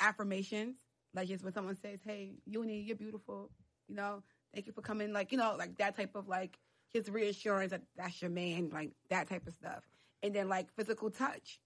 affirmations, 0.00 0.76
like 1.14 1.28
just 1.28 1.44
when 1.44 1.52
someone 1.52 1.76
says, 1.76 2.00
"Hey, 2.04 2.34
Uni, 2.46 2.80
you're 2.80 2.96
beautiful," 2.96 3.50
you 3.88 3.94
know, 3.94 4.22
thank 4.52 4.66
you 4.66 4.72
for 4.72 4.82
coming, 4.82 5.12
like 5.12 5.32
you 5.32 5.38
know, 5.38 5.56
like 5.58 5.76
that 5.78 5.96
type 5.96 6.14
of 6.14 6.28
like 6.28 6.58
just 6.94 7.08
reassurance 7.08 7.72
that 7.72 7.82
that's 7.96 8.22
your 8.22 8.30
man, 8.30 8.70
like 8.72 8.92
that 9.10 9.28
type 9.28 9.46
of 9.46 9.54
stuff. 9.54 9.82
And 10.22 10.34
then 10.34 10.48
like 10.48 10.72
physical 10.76 11.10
touch, 11.10 11.60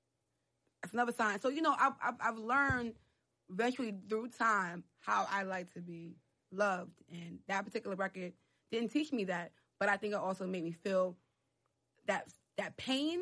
that's 0.82 0.92
another 0.92 1.12
sign. 1.12 1.38
So 1.40 1.48
you 1.48 1.62
know, 1.62 1.74
I've 1.78 1.92
I've, 2.02 2.14
I've 2.20 2.38
learned 2.38 2.94
eventually 3.50 3.94
through 4.08 4.28
time 4.28 4.84
how 5.00 5.26
I 5.30 5.42
like 5.42 5.72
to 5.74 5.80
be 5.80 6.16
loved, 6.50 7.02
and 7.10 7.38
that 7.48 7.64
particular 7.64 7.96
record 7.96 8.32
didn't 8.70 8.90
teach 8.90 9.12
me 9.12 9.24
that, 9.24 9.52
but 9.78 9.88
I 9.88 9.96
think 9.96 10.14
it 10.14 10.18
also 10.18 10.46
made 10.46 10.64
me 10.64 10.72
feel 10.72 11.16
that 12.06 12.28
that 12.56 12.76
pain. 12.76 13.20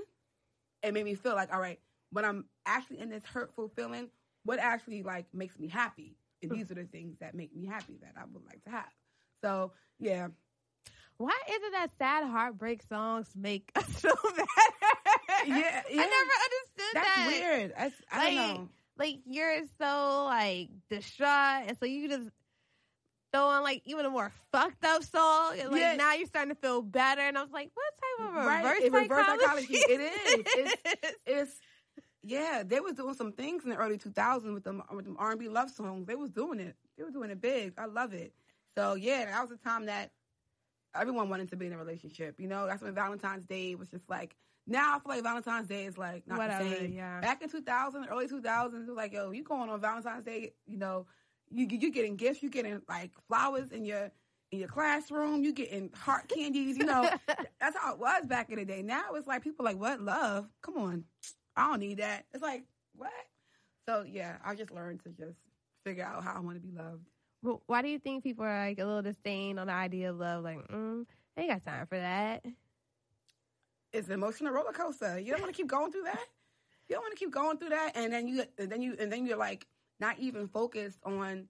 It 0.83 0.95
made 0.95 1.05
me 1.05 1.15
feel 1.15 1.35
like, 1.35 1.53
all 1.53 1.61
right, 1.61 1.81
when 2.11 2.25
I'm 2.25 2.45
actually 2.65 3.01
in 3.01 3.11
this 3.11 3.25
hurtful 3.25 3.69
feeling, 3.75 4.09
what 4.45 4.61
actually 4.61 5.03
like 5.03 5.27
makes 5.33 5.59
me 5.59 5.69
happy? 5.69 6.17
And 6.43 6.53
hmm. 6.53 6.59
these 6.59 6.71
are 6.71 6.75
the 6.75 6.85
things 6.85 7.17
that 7.21 7.35
make 7.35 7.55
me 7.55 7.67
happy 7.67 7.99
that 8.03 8.13
I 8.17 8.25
would 8.33 8.45
like 8.45 8.63
to 8.65 8.71
have. 8.71 8.93
So 9.43 9.73
yeah, 9.99 10.29
Why 11.19 11.39
isn't 11.51 11.73
that 11.73 11.91
sad 11.99 12.25
heartbreak 12.29 12.83
songs 12.89 13.29
make 13.35 13.71
us 13.77 13.85
feel 13.87 14.13
better? 14.23 14.47
Yeah, 15.47 15.83
yeah. 15.91 16.03
I 16.03 16.07
never 16.07 16.35
understood 16.45 16.95
that. 16.95 16.95
that's 16.95 17.17
that. 17.17 17.27
weird. 17.27 17.75
That's, 17.77 17.95
I 18.11 18.19
Like, 18.19 18.35
don't 18.35 18.55
know. 18.57 18.69
Like 18.99 19.17
you're 19.27 19.63
so 19.79 20.25
like 20.25 20.69
distraught, 20.91 21.65
and 21.69 21.77
so 21.79 21.85
you 21.87 22.09
just 22.09 22.31
throw 23.33 23.45
on 23.47 23.63
like 23.63 23.83
even 23.85 24.07
a 24.07 24.11
more 24.11 24.33
fucked 24.53 24.85
up 24.85 25.03
song, 25.03 25.57
and 25.61 25.71
like 25.71 25.81
Yeah. 25.81 25.97
now 25.97 26.15
you're 26.15 26.27
starting 26.27 26.55
to 26.55 26.61
feel 26.61 26.81
better. 26.83 27.21
And 27.21 27.37
I 27.37 27.43
was 27.43 27.51
like, 27.53 27.71
what 27.75 28.27
type 28.27 28.29
of 28.29 28.47
Right, 28.47 28.63
reverse 28.65 28.83
it- 28.83 28.93
reverse 28.93 29.27
psychology? 29.27 29.75
psychology. 29.75 29.93
It 29.93 30.01
is. 30.01 30.45
It's- 30.57 31.15
It's 31.27 31.61
yeah, 32.23 32.63
they 32.67 32.81
was 32.81 32.95
doing 32.95 33.15
some 33.15 33.33
things 33.33 33.63
in 33.65 33.71
the 33.71 33.77
early 33.77 33.99
2000s 33.99 34.53
with 34.53 34.65
them 34.65 34.83
with 34.91 35.05
them 35.05 35.17
R&B 35.19 35.49
love 35.49 35.71
songs. 35.71 36.07
They 36.07 36.17
was 36.17 36.31
doing 36.31 36.59
it. 36.59 36.75
They 36.97 37.05
was 37.05 37.13
doing 37.13 37.31
it 37.31 37.41
big. 37.41 37.75
I 37.79 37.85
love 37.85 38.15
it. 38.15 38.33
So 38.77 38.95
yeah, 38.95 39.27
that 39.27 39.41
was 39.43 39.51
the 39.51 39.57
time 39.59 39.87
that 39.87 40.11
everyone 41.01 41.29
wanted 41.29 41.49
to 41.51 41.57
be 41.57 41.67
in 41.67 41.73
a 41.73 41.79
relationship. 41.79 42.37
You 42.39 42.49
know, 42.49 42.67
that's 42.67 42.83
when 42.83 42.95
Valentine's 42.95 43.45
Day 43.47 43.75
was 43.75 43.89
just 43.89 44.09
like. 44.09 44.37
Now 44.69 44.97
I 44.97 44.99
feel 44.99 45.15
like 45.15 45.23
Valentine's 45.23 45.69
Day 45.69 45.85
is 45.85 45.97
like 45.97 46.27
not 46.27 46.39
Whatever, 46.39 46.65
the 46.65 46.77
same. 46.77 46.93
yeah. 46.93 47.21
Back 47.21 47.41
in 47.43 47.49
2000, 47.49 48.07
early 48.11 48.27
2000s, 48.27 48.75
it 48.75 48.89
was 48.89 48.97
like, 48.97 49.13
yo, 49.13 49.31
you 49.31 49.45
going 49.45 49.71
on 49.71 49.81
Valentine's 49.81 50.25
Day, 50.25 50.55
you 50.67 50.77
know, 50.77 51.07
you 51.51 51.67
you 51.71 51.93
getting 51.93 52.17
gifts, 52.17 52.43
you 52.43 52.51
getting 52.51 52.83
like 52.89 53.13
flowers 53.29 53.71
in 53.71 53.85
your 53.85 54.11
in 54.51 54.59
your 54.59 54.69
classroom, 54.69 55.45
you 55.45 55.53
getting 55.53 55.91
heart 55.95 56.29
candies. 56.35 56.77
You 56.77 56.85
know, 56.85 57.09
that's 57.61 57.77
how 57.79 57.93
it 57.95 58.01
was 58.01 58.27
back 58.27 58.51
in 58.51 58.57
the 58.57 58.65
day. 58.65 58.83
Now 58.83 59.15
it's 59.15 59.29
like 59.29 59.45
people 59.45 59.65
like, 59.65 59.79
what 59.79 60.01
love? 60.01 60.49
Come 60.63 60.79
on, 60.79 61.05
I 61.57 61.69
don't 61.69 61.79
need 61.81 61.99
that. 61.99 62.27
It's 62.35 62.43
like 62.43 62.65
what? 62.97 63.13
So 63.89 64.05
yeah, 64.05 64.39
I 64.45 64.57
just 64.57 64.73
learned 64.73 65.05
to 65.05 65.11
just 65.11 65.39
figure 65.85 66.05
out 66.05 66.25
how 66.25 66.35
I 66.35 66.41
want 66.41 66.61
to 66.61 66.67
be 66.67 66.77
loved. 66.77 67.07
Well, 67.43 67.63
why 67.67 67.83
do 67.83 67.89
you 67.89 67.99
think 67.99 68.25
people 68.25 68.45
are 68.45 68.67
like 68.69 68.79
a 68.79 68.85
little 68.85 69.03
disdain 69.03 69.59
on 69.59 69.67
the 69.69 69.73
idea 69.73 70.11
of 70.11 70.19
love? 70.19 70.45
Like, 70.45 70.67
mm, 70.69 71.05
I 71.37 71.41
ain't 71.41 71.51
got 71.51 71.65
time 71.65 71.87
for 71.87 71.99
that. 71.99 72.45
It's 73.93 74.09
an 74.09 74.15
emotional 74.15 74.53
roller 74.53 74.73
coaster. 74.73 75.19
You 75.19 75.33
don't 75.33 75.43
want 75.43 75.55
to 75.55 75.57
keep 75.57 75.69
going 75.69 75.93
through 75.93 76.05
that. 76.05 76.25
You 76.89 76.95
don't 76.95 77.03
want 77.03 77.17
to 77.17 77.19
keep 77.19 77.33
going 77.33 77.59
through 77.59 77.71
that, 77.71 77.93
and 77.95 78.13
then 78.13 78.29
you, 78.29 78.45
and 78.59 78.71
then 78.71 78.81
you, 78.81 78.97
and 78.99 79.13
then 79.13 79.27
you're 79.27 79.37
like 79.37 79.67
not 79.99 80.19
even 80.19 80.49
focused 80.49 80.99
on 81.05 81.49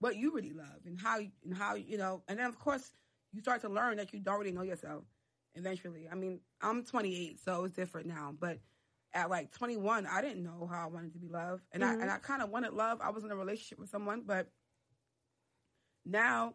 what 0.00 0.16
you 0.16 0.32
really 0.32 0.52
love 0.52 0.84
and 0.86 1.00
how 1.00 1.18
and 1.18 1.54
how 1.54 1.74
you 1.74 1.98
know. 1.98 2.22
And 2.28 2.38
then 2.38 2.46
of 2.46 2.58
course 2.58 2.92
you 3.32 3.40
start 3.40 3.60
to 3.62 3.68
learn 3.68 3.96
that 3.98 4.12
you 4.12 4.20
don't 4.20 4.34
already 4.34 4.52
know 4.52 4.62
yourself. 4.62 5.04
Eventually, 5.54 6.08
I 6.10 6.14
mean, 6.14 6.40
I'm 6.62 6.84
28, 6.84 7.40
so 7.40 7.64
it's 7.64 7.74
different 7.74 8.06
now. 8.06 8.34
But 8.38 8.58
at 9.12 9.30
like 9.30 9.50
21, 9.50 10.06
I 10.06 10.20
didn't 10.20 10.44
know 10.44 10.68
how 10.70 10.84
I 10.84 10.86
wanted 10.86 11.12
to 11.14 11.18
be 11.18 11.28
loved, 11.28 11.64
and 11.72 11.82
mm-hmm. 11.82 11.98
I 11.98 12.02
and 12.02 12.10
I 12.10 12.18
kind 12.18 12.42
of 12.42 12.50
wanted 12.50 12.72
love. 12.72 13.00
I 13.02 13.10
was 13.10 13.24
in 13.24 13.30
a 13.30 13.36
relationship 13.36 13.78
with 13.78 13.90
someone, 13.90 14.22
but 14.26 14.48
now 16.10 16.54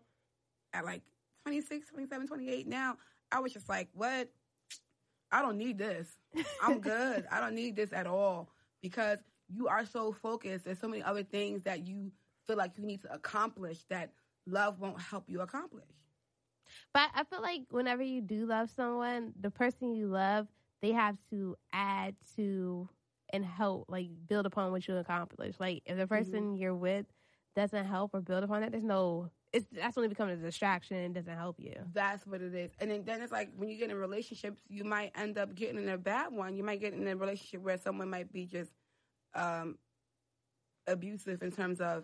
at 0.74 0.86
like 0.86 1.02
26, 1.44 1.90
27, 1.90 2.28
28, 2.28 2.68
now 2.68 2.98
I 3.32 3.40
was 3.40 3.54
just 3.54 3.70
like, 3.70 3.90
what? 3.94 4.30
I 5.32 5.42
don't 5.42 5.58
need 5.58 5.78
this. 5.78 6.16
I'm 6.62 6.80
good. 6.82 7.26
I 7.32 7.40
don't 7.40 7.56
need 7.56 7.76
this 7.76 7.94
at 7.94 8.08
all 8.08 8.50
because 8.82 9.20
you 9.48 9.68
are 9.68 9.86
so 9.86 10.12
focused. 10.12 10.66
There's 10.66 10.80
so 10.80 10.88
many 10.88 11.04
other 11.04 11.24
things 11.24 11.64
that 11.64 11.88
you 11.88 12.12
feel 12.48 12.58
like 12.58 12.78
you 12.78 12.86
need 12.86 13.02
to 13.02 13.14
accomplish 13.14 13.80
that 13.90 14.12
love 14.48 14.80
won't 14.80 15.00
help 15.00 15.26
you 15.28 15.42
accomplish. 15.42 15.84
But 16.94 17.10
I 17.14 17.24
feel 17.24 17.42
like 17.42 17.62
whenever 17.70 18.04
you 18.04 18.22
do 18.22 18.46
love 18.46 18.70
someone, 18.70 19.34
the 19.40 19.52
person 19.52 19.94
you 19.94 20.08
love, 20.08 20.48
they 20.82 20.92
have 20.92 21.18
to 21.32 21.56
add 21.74 22.16
to 22.36 22.90
and 23.34 23.46
help, 23.46 23.86
like 23.90 24.10
build 24.28 24.46
upon 24.46 24.72
what 24.72 24.88
you 24.88 24.96
accomplish. 24.98 25.56
Like 25.60 25.84
if 25.86 25.98
the 25.98 26.08
person 26.08 26.42
mm-hmm. 26.42 26.56
you're 26.56 26.76
with 26.76 27.06
doesn't 27.56 27.86
help 27.86 28.14
or 28.14 28.22
build 28.22 28.44
upon 28.44 28.64
it, 28.64 28.72
there's 28.72 28.84
no 28.84 29.30
it's 29.56 29.66
that's 29.72 29.96
when 29.96 30.04
it 30.04 30.10
becomes 30.10 30.34
a 30.34 30.44
distraction 30.44 30.98
and 30.98 31.16
doesn't 31.16 31.38
help 31.38 31.60
you. 31.60 31.74
That's 31.94 32.28
what 32.28 32.42
it 32.42 32.54
is. 32.54 32.72
And 32.80 32.92
then, 32.92 33.06
then 33.06 33.22
it's 33.22 33.32
like 33.32 33.52
when 33.56 33.70
you 33.70 33.78
get 33.78 33.90
in 33.90 33.96
relationships, 33.96 34.60
you 34.68 34.84
might 34.84 35.14
end 35.16 35.38
up 35.38 35.56
getting 35.56 35.78
in 35.78 35.88
a 35.88 35.98
bad 35.98 36.34
one. 36.34 36.58
You 36.58 36.64
might 36.64 36.82
get 36.82 36.94
in 36.94 37.08
a 37.08 37.16
relationship 37.16 37.62
where 37.62 37.78
someone 37.78 38.10
might 38.10 38.34
be 38.34 38.46
just 38.46 38.72
um, 39.34 39.78
abusive 40.88 41.42
in 41.42 41.52
terms 41.52 41.80
of 41.80 42.04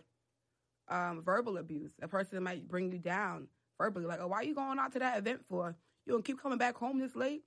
um, 0.87 1.21
verbal 1.23 1.57
abuse. 1.57 1.91
A 2.01 2.07
person 2.07 2.41
might 2.41 2.67
bring 2.69 2.89
you 2.89 2.99
down 2.99 3.47
verbally, 3.77 4.05
like, 4.05 4.19
"Oh, 4.21 4.27
why 4.27 4.37
are 4.37 4.43
you 4.45 4.55
going 4.55 4.79
out 4.79 4.93
to 4.93 4.99
that 4.99 5.17
event 5.17 5.41
for? 5.49 5.75
You 6.05 6.13
gonna 6.13 6.23
keep 6.23 6.41
coming 6.41 6.57
back 6.57 6.77
home 6.77 6.99
this 6.99 7.15
late?" 7.17 7.43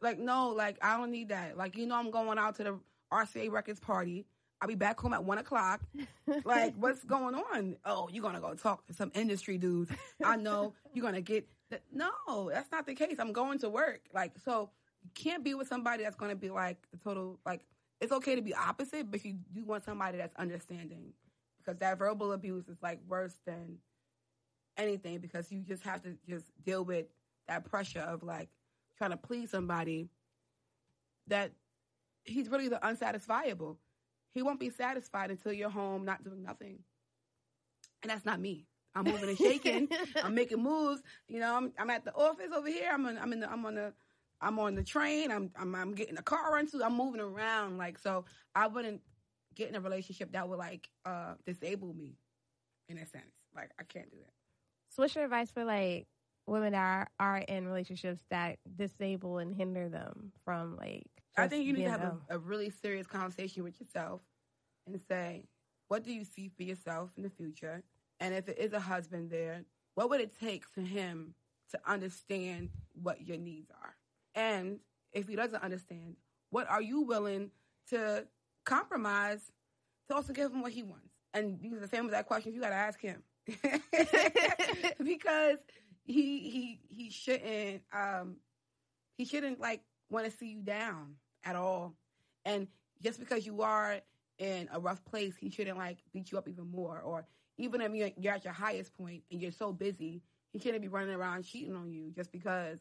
Like, 0.00 0.18
no, 0.18 0.48
like 0.48 0.78
I 0.82 0.96
don't 0.96 1.12
need 1.12 1.28
that. 1.28 1.56
Like, 1.56 1.76
you 1.76 1.86
know, 1.86 1.94
I'm 1.94 2.10
going 2.10 2.38
out 2.38 2.56
to 2.56 2.64
the 2.64 2.80
RCA 3.12 3.52
Records 3.52 3.78
party. 3.78 4.26
I'll 4.60 4.68
be 4.68 4.74
back 4.74 4.98
home 4.98 5.12
at 5.12 5.24
one 5.24 5.38
o'clock. 5.38 5.80
like, 6.44 6.74
what's 6.78 7.04
going 7.04 7.34
on? 7.34 7.76
Oh, 7.84 8.08
you're 8.12 8.22
gonna 8.22 8.40
go 8.40 8.54
talk 8.54 8.86
to 8.86 8.92
some 8.92 9.12
industry 9.14 9.58
dudes. 9.58 9.90
I 10.24 10.36
know 10.36 10.74
you're 10.92 11.04
gonna 11.04 11.20
get. 11.20 11.48
Th- 11.70 11.82
no, 11.92 12.50
that's 12.50 12.70
not 12.72 12.86
the 12.86 12.94
case. 12.94 13.16
I'm 13.18 13.32
going 13.32 13.58
to 13.60 13.68
work. 13.68 14.00
Like, 14.12 14.32
so 14.44 14.70
you 15.04 15.10
can't 15.14 15.44
be 15.44 15.54
with 15.54 15.68
somebody 15.68 16.02
that's 16.02 16.16
gonna 16.16 16.36
be 16.36 16.50
like 16.50 16.78
the 16.90 16.98
total. 16.98 17.38
Like, 17.46 17.60
it's 18.00 18.12
okay 18.12 18.34
to 18.34 18.42
be 18.42 18.54
opposite, 18.54 19.10
but 19.10 19.24
you 19.24 19.36
do 19.54 19.64
want 19.64 19.84
somebody 19.84 20.18
that's 20.18 20.34
understanding 20.36 21.12
because 21.58 21.78
that 21.78 21.98
verbal 21.98 22.32
abuse 22.32 22.66
is 22.68 22.78
like 22.82 22.98
worse 23.06 23.36
than 23.46 23.78
anything 24.76 25.18
because 25.18 25.50
you 25.52 25.60
just 25.60 25.82
have 25.82 26.02
to 26.02 26.16
just 26.28 26.46
deal 26.64 26.84
with 26.84 27.06
that 27.46 27.64
pressure 27.64 28.00
of 28.00 28.22
like 28.22 28.48
trying 28.96 29.10
to 29.10 29.16
please 29.16 29.50
somebody 29.50 30.08
that 31.26 31.52
he's 32.24 32.48
really 32.48 32.68
the 32.68 32.78
unsatisfiable 32.82 33.76
he 34.32 34.42
won't 34.42 34.60
be 34.60 34.70
satisfied 34.70 35.30
until 35.30 35.52
you're 35.52 35.70
home, 35.70 36.04
not 36.04 36.24
doing 36.24 36.42
nothing. 36.42 36.78
And 38.02 38.10
that's 38.10 38.24
not 38.24 38.40
me. 38.40 38.66
I'm 38.94 39.04
moving 39.04 39.28
and 39.28 39.38
shaking. 39.38 39.88
I'm 40.22 40.34
making 40.34 40.62
moves. 40.62 41.02
You 41.28 41.40
know, 41.40 41.54
I'm, 41.54 41.72
I'm 41.78 41.90
at 41.90 42.04
the 42.04 42.14
office 42.14 42.50
over 42.54 42.68
here. 42.68 42.90
I'm 42.92 43.06
on, 43.06 43.18
I'm 43.18 43.32
in 43.32 43.40
the, 43.40 43.50
I'm 43.50 43.64
on 43.66 43.74
the, 43.74 43.92
I'm 44.40 44.58
on 44.58 44.74
the 44.74 44.82
train. 44.82 45.30
I'm, 45.30 45.50
I'm, 45.56 45.74
I'm 45.74 45.94
getting 45.94 46.16
a 46.18 46.22
car 46.22 46.54
rental. 46.54 46.82
I'm 46.82 46.96
moving 46.96 47.20
around. 47.20 47.78
Like, 47.78 47.98
so 47.98 48.24
I 48.54 48.66
wouldn't 48.66 49.00
get 49.54 49.68
in 49.68 49.74
a 49.74 49.80
relationship 49.80 50.32
that 50.32 50.48
would 50.48 50.58
like, 50.58 50.88
uh, 51.04 51.34
disable 51.46 51.92
me 51.94 52.16
in 52.88 52.98
a 52.98 53.06
sense. 53.06 53.34
Like, 53.54 53.70
I 53.78 53.82
can't 53.82 54.10
do 54.10 54.18
that. 54.18 54.32
So 54.90 55.02
what's 55.02 55.14
your 55.14 55.24
advice 55.24 55.50
for 55.50 55.64
like 55.64 56.06
women 56.48 56.74
are, 56.74 57.08
are 57.20 57.38
in 57.38 57.66
relationships 57.66 58.20
that 58.30 58.58
disable 58.76 59.38
and 59.38 59.54
hinder 59.54 59.88
them 59.88 60.32
from 60.44 60.76
like 60.76 61.06
I 61.36 61.46
think 61.46 61.66
you 61.66 61.72
need 61.72 61.84
to 61.84 61.90
have 61.90 62.02
a, 62.02 62.16
a, 62.30 62.38
really 62.38 62.70
serious 62.70 63.06
conversation 63.06 63.62
with 63.62 63.80
yourself 63.80 64.22
and 64.86 65.00
say, 65.08 65.44
what 65.86 66.02
do 66.02 66.12
you 66.12 66.24
see 66.24 66.48
for 66.48 66.64
yourself 66.64 67.10
in 67.16 67.22
the 67.22 67.30
future? 67.30 67.84
And 68.18 68.34
if 68.34 68.48
it 68.48 68.58
is 68.58 68.72
a 68.72 68.80
husband 68.80 69.30
there, 69.30 69.62
what 69.94 70.10
would 70.10 70.20
it 70.20 70.32
take 70.38 70.66
for 70.66 70.80
him 70.80 71.34
to 71.70 71.78
understand 71.86 72.70
what 73.00 73.26
your 73.26 73.36
needs 73.36 73.70
are? 73.70 73.94
And 74.34 74.80
if 75.12 75.28
he 75.28 75.36
doesn't 75.36 75.62
understand, 75.62 76.16
what 76.50 76.68
are 76.68 76.82
you 76.82 77.02
willing 77.02 77.50
to 77.90 78.26
compromise 78.64 79.52
to 80.08 80.16
also 80.16 80.32
give 80.32 80.52
him 80.52 80.60
what 80.60 80.72
he 80.72 80.82
wants? 80.82 81.14
And 81.34 81.60
these 81.60 81.72
are 81.72 81.80
the 81.80 81.88
same 81.88 82.06
exact 82.06 82.26
questions 82.26 82.54
you 82.54 82.60
got 82.60 82.70
to 82.70 82.74
ask 82.74 83.00
him. 83.00 83.22
because 85.04 85.58
he 86.08 86.38
he 86.50 86.80
he 86.88 87.10
shouldn't 87.10 87.82
um 87.92 88.36
he 89.16 89.24
shouldn't 89.24 89.60
like 89.60 89.82
want 90.10 90.24
to 90.24 90.30
see 90.30 90.48
you 90.48 90.62
down 90.62 91.14
at 91.44 91.54
all. 91.54 91.94
And 92.44 92.66
just 93.02 93.20
because 93.20 93.46
you 93.46 93.62
are 93.62 94.00
in 94.38 94.68
a 94.72 94.80
rough 94.80 95.04
place, 95.04 95.36
he 95.36 95.50
shouldn't 95.50 95.76
like 95.76 95.98
beat 96.12 96.32
you 96.32 96.38
up 96.38 96.48
even 96.48 96.70
more. 96.70 97.00
Or 97.00 97.26
even 97.58 97.80
if 97.80 97.94
you're, 97.94 98.10
you're 98.16 98.34
at 98.34 98.44
your 98.44 98.54
highest 98.54 98.94
point 98.96 99.22
and 99.30 99.40
you're 99.40 99.52
so 99.52 99.72
busy, 99.72 100.22
he 100.52 100.58
shouldn't 100.58 100.82
be 100.82 100.88
running 100.88 101.14
around 101.14 101.44
cheating 101.44 101.76
on 101.76 101.92
you 101.92 102.10
just 102.10 102.32
because 102.32 102.78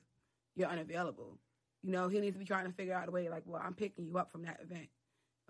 you're 0.55 0.69
unavailable. 0.69 1.38
You 1.84 1.91
know, 1.91 2.07
he 2.07 2.19
needs 2.19 2.36
to 2.36 2.39
be 2.39 2.45
trying 2.45 2.65
to 2.65 2.71
figure 2.71 2.93
out 2.93 3.07
a 3.07 3.11
way 3.11 3.30
like, 3.30 3.43
well, 3.45 3.61
I'm 3.63 3.73
picking 3.73 4.05
you 4.05 4.17
up 4.17 4.32
from 4.32 4.43
that 4.43 4.59
event. 4.61 4.88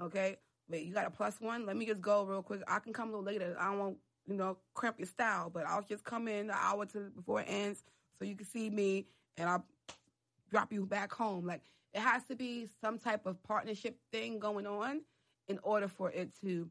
Okay? 0.02 0.38
Wait, 0.70 0.86
you 0.86 0.94
got 0.94 1.06
a 1.06 1.12
plus 1.12 1.40
one? 1.40 1.66
Let 1.66 1.78
me 1.78 1.86
just 1.86 2.02
go 2.02 2.24
real 2.24 2.42
quick. 2.42 2.62
I 2.68 2.80
can 2.80 2.94
come 2.94 3.10
a 3.10 3.12
little 3.12 3.26
later. 3.26 3.56
I 3.60 3.66
don't 3.66 3.80
want, 3.80 3.98
you 4.28 4.36
know, 4.36 4.58
cramp 4.74 5.00
your 5.00 5.08
style, 5.08 5.50
but 5.50 5.66
I'll 5.66 5.82
just 5.82 6.04
come 6.04 6.28
in 6.28 6.50
an 6.50 6.56
hour 6.58 6.86
to 6.88 7.10
before 7.16 7.42
it 7.42 7.48
ends 7.50 7.84
so 8.18 8.26
you 8.26 8.36
can 8.36 8.46
see 8.46 8.70
me 8.70 9.06
and 9.38 9.50
I'll 9.50 9.66
drop 10.50 10.72
you 10.72 10.86
back 10.86 11.14
home. 11.14 11.46
Like 11.46 11.62
it 11.94 12.02
has 12.02 12.26
to 12.26 12.36
be 12.36 12.68
some 12.82 13.00
type 13.00 13.26
of 13.26 13.42
partnership 13.44 13.98
thing 14.12 14.40
going 14.40 14.68
on 14.68 15.02
in 15.48 15.60
order 15.64 15.88
for 15.88 16.12
it 16.12 16.32
to 16.42 16.70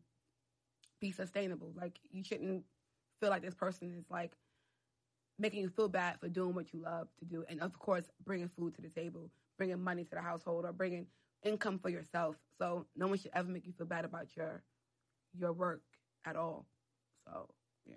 be 1.01 1.11
sustainable. 1.11 1.73
Like 1.77 1.99
you 2.11 2.23
shouldn't 2.23 2.65
feel 3.21 3.31
like 3.31 3.43
this 3.43 3.55
person 3.55 3.95
is 3.99 4.05
like 4.11 4.33
making 5.39 5.61
you 5.61 5.69
feel 5.69 5.89
bad 5.89 6.19
for 6.21 6.29
doing 6.29 6.55
what 6.55 6.73
you 6.73 6.81
love 6.83 7.09
to 7.19 7.25
do, 7.25 7.45
and 7.49 7.61
of 7.61 7.79
course, 7.79 8.05
bringing 8.25 8.49
food 8.49 8.75
to 8.75 8.83
the 8.83 8.89
table, 8.89 9.31
bringing 9.59 9.83
money 9.83 10.05
to 10.05 10.15
the 10.15 10.21
household, 10.21 10.65
or 10.65 10.73
bringing 10.73 11.07
income 11.43 11.79
for 11.79 11.91
yourself. 11.91 12.37
So 12.59 12.87
no 12.97 13.07
one 13.07 13.19
should 13.19 13.31
ever 13.35 13.49
make 13.51 13.67
you 13.67 13.73
feel 13.73 13.87
bad 13.87 14.05
about 14.05 14.29
your 14.37 14.63
your 15.39 15.53
work 15.53 15.83
at 16.25 16.37
all. 16.37 16.67
So 17.27 17.49
yeah. 17.87 17.95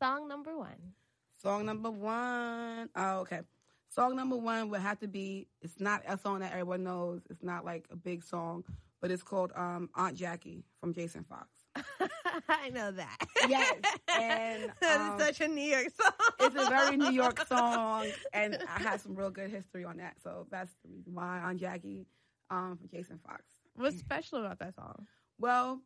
Song 0.00 0.28
number 0.28 0.56
one. 0.56 0.94
Song 1.40 1.66
number 1.66 1.90
one. 1.90 2.88
Oh, 2.94 3.18
okay. 3.20 3.40
Song 3.88 4.16
number 4.16 4.36
one 4.36 4.70
would 4.70 4.80
have 4.80 4.98
to 5.00 5.08
be. 5.08 5.48
It's 5.60 5.80
not 5.80 6.02
a 6.06 6.16
song 6.16 6.40
that 6.40 6.52
everyone 6.52 6.84
knows. 6.84 7.20
It's 7.28 7.42
not 7.42 7.64
like 7.64 7.86
a 7.90 7.96
big 7.96 8.24
song, 8.24 8.64
but 9.00 9.10
it's 9.10 9.22
called 9.22 9.52
um, 9.54 9.90
Aunt 9.94 10.16
Jackie 10.16 10.64
from 10.80 10.94
Jason 10.94 11.24
Fox. 11.24 11.48
I 12.48 12.70
know 12.70 12.90
that. 12.92 13.16
Yes, 13.48 13.74
and 14.18 14.64
um, 14.90 15.18
such 15.18 15.40
a 15.40 15.48
New 15.48 15.60
York 15.62 15.88
song. 16.00 16.12
it's 16.40 16.56
a 16.56 16.70
very 16.70 16.96
New 16.96 17.10
York 17.10 17.46
song, 17.48 18.06
and 18.32 18.58
I 18.68 18.82
have 18.82 19.00
some 19.00 19.14
real 19.14 19.30
good 19.30 19.50
history 19.50 19.84
on 19.84 19.98
that. 19.98 20.14
So 20.22 20.46
that's 20.50 20.72
the 20.84 20.90
reason 20.90 21.14
why 21.14 21.40
Aunt 21.40 21.60
Jackie 21.60 22.06
um, 22.50 22.78
from 22.78 22.88
Jason 22.88 23.18
Fox. 23.26 23.42
What's 23.74 23.98
special 23.98 24.38
about 24.38 24.58
that 24.60 24.74
song? 24.74 25.06
Well, 25.38 25.80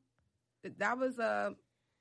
that 0.79 0.99
was 0.99 1.19
uh, 1.19 1.51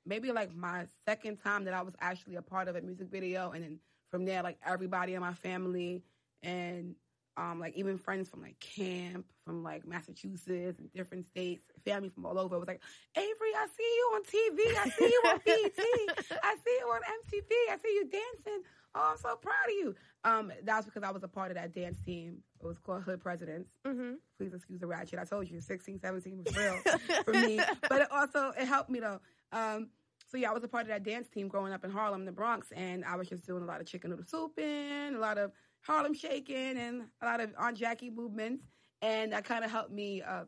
maybe 0.06 0.32
like 0.32 0.54
my 0.54 0.86
second 1.06 1.38
time 1.38 1.64
that 1.64 1.74
I 1.74 1.82
was 1.82 1.94
actually 2.00 2.36
a 2.36 2.42
part 2.42 2.68
of 2.68 2.76
a 2.76 2.80
music 2.80 3.08
video, 3.10 3.50
and 3.50 3.62
then 3.62 3.78
from 4.10 4.24
there, 4.24 4.42
like 4.42 4.58
everybody 4.64 5.14
in 5.14 5.20
my 5.20 5.34
family 5.34 6.02
and 6.42 6.94
um, 7.36 7.60
like 7.60 7.74
even 7.76 7.98
friends 7.98 8.28
from 8.28 8.40
like 8.40 8.58
camp, 8.60 9.26
from 9.44 9.62
like 9.62 9.86
Massachusetts 9.86 10.78
and 10.78 10.92
different 10.94 11.26
states, 11.26 11.62
family 11.84 12.08
from 12.08 12.24
all 12.24 12.38
over 12.38 12.58
was 12.58 12.68
like, 12.68 12.80
Avery, 13.16 13.52
I 13.54 13.66
see 13.76 13.82
you 13.82 14.12
on 14.14 14.22
TV. 14.22 14.78
I 14.78 14.88
see 14.88 15.04
you 15.04 15.22
on 15.26 15.40
BET. 15.44 16.38
I 16.42 16.54
see 16.64 16.78
you 16.80 16.86
on 16.86 17.00
MTV. 17.02 17.72
I 17.72 17.76
see 17.82 17.94
you 17.94 18.04
dancing. 18.04 18.62
Oh, 18.94 19.10
I'm 19.12 19.18
so 19.18 19.36
proud 19.36 19.66
of 19.66 19.72
you. 19.72 19.94
Um, 20.24 20.50
that 20.64 20.76
was 20.76 20.86
because 20.86 21.02
I 21.02 21.10
was 21.10 21.22
a 21.22 21.28
part 21.28 21.50
of 21.50 21.56
that 21.56 21.74
dance 21.74 22.00
team. 22.00 22.38
It 22.62 22.66
was 22.66 22.78
called 22.78 23.02
Hood 23.02 23.20
Presidents. 23.20 23.68
Mm-hmm. 23.86 24.14
Please 24.38 24.54
excuse 24.54 24.80
the 24.80 24.86
ratchet. 24.86 25.18
I 25.18 25.24
told 25.24 25.50
you, 25.50 25.60
16, 25.60 26.00
17 26.00 26.44
was 26.44 26.56
real 26.56 26.78
for 27.24 27.32
me. 27.32 27.60
But 27.88 28.02
it 28.02 28.08
also, 28.10 28.52
it 28.58 28.66
helped 28.66 28.88
me 28.88 29.00
though. 29.00 29.20
Um, 29.56 29.88
so 30.28 30.36
yeah, 30.36 30.50
I 30.50 30.52
was 30.52 30.64
a 30.64 30.68
part 30.68 30.82
of 30.82 30.88
that 30.88 31.02
dance 31.02 31.28
team 31.28 31.48
growing 31.48 31.72
up 31.72 31.84
in 31.84 31.90
Harlem, 31.90 32.26
the 32.26 32.32
Bronx, 32.32 32.72
and 32.72 33.04
I 33.04 33.16
was 33.16 33.28
just 33.28 33.46
doing 33.46 33.62
a 33.62 33.66
lot 33.66 33.80
of 33.80 33.86
chicken 33.86 34.10
noodle 34.10 34.24
souping, 34.26 35.14
a 35.14 35.18
lot 35.18 35.38
of 35.38 35.52
Harlem 35.80 36.12
shaking, 36.12 36.76
and 36.76 37.04
a 37.22 37.24
lot 37.24 37.40
of 37.40 37.54
Aunt 37.58 37.78
Jackie 37.78 38.10
movements, 38.10 38.64
and 39.00 39.32
that 39.32 39.44
kind 39.44 39.64
of 39.64 39.70
helped 39.70 39.92
me 39.92 40.22
uh, 40.22 40.44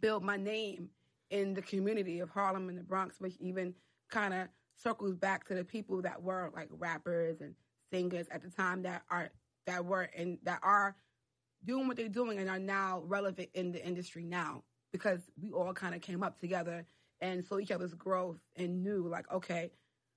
build 0.00 0.24
my 0.24 0.36
name 0.36 0.88
in 1.30 1.54
the 1.54 1.62
community 1.62 2.18
of 2.18 2.30
Harlem 2.30 2.68
and 2.68 2.78
the 2.78 2.82
Bronx, 2.82 3.20
which 3.20 3.36
even 3.40 3.74
kind 4.10 4.34
of 4.34 4.48
circles 4.74 5.14
back 5.14 5.46
to 5.46 5.54
the 5.54 5.64
people 5.64 6.02
that 6.02 6.20
were 6.20 6.50
like 6.56 6.68
rappers 6.72 7.40
and 7.40 7.54
singers 7.92 8.26
at 8.30 8.42
the 8.42 8.50
time 8.50 8.82
that 8.82 9.02
are 9.10 9.30
that 9.66 9.84
were 9.84 10.08
and 10.16 10.38
that 10.42 10.60
are 10.62 10.96
doing 11.64 11.86
what 11.86 11.96
they're 11.96 12.08
doing 12.08 12.38
and 12.38 12.48
are 12.48 12.58
now 12.58 13.02
relevant 13.04 13.48
in 13.54 13.70
the 13.70 13.84
industry 13.86 14.24
now 14.24 14.62
because 14.92 15.20
we 15.40 15.50
all 15.50 15.74
kind 15.74 15.94
of 15.94 16.00
came 16.00 16.22
up 16.22 16.38
together 16.38 16.86
and 17.20 17.44
saw 17.44 17.58
each 17.58 17.70
other's 17.70 17.94
growth 17.94 18.38
and 18.56 18.82
knew 18.82 19.08
like 19.08 19.30
okay 19.32 19.70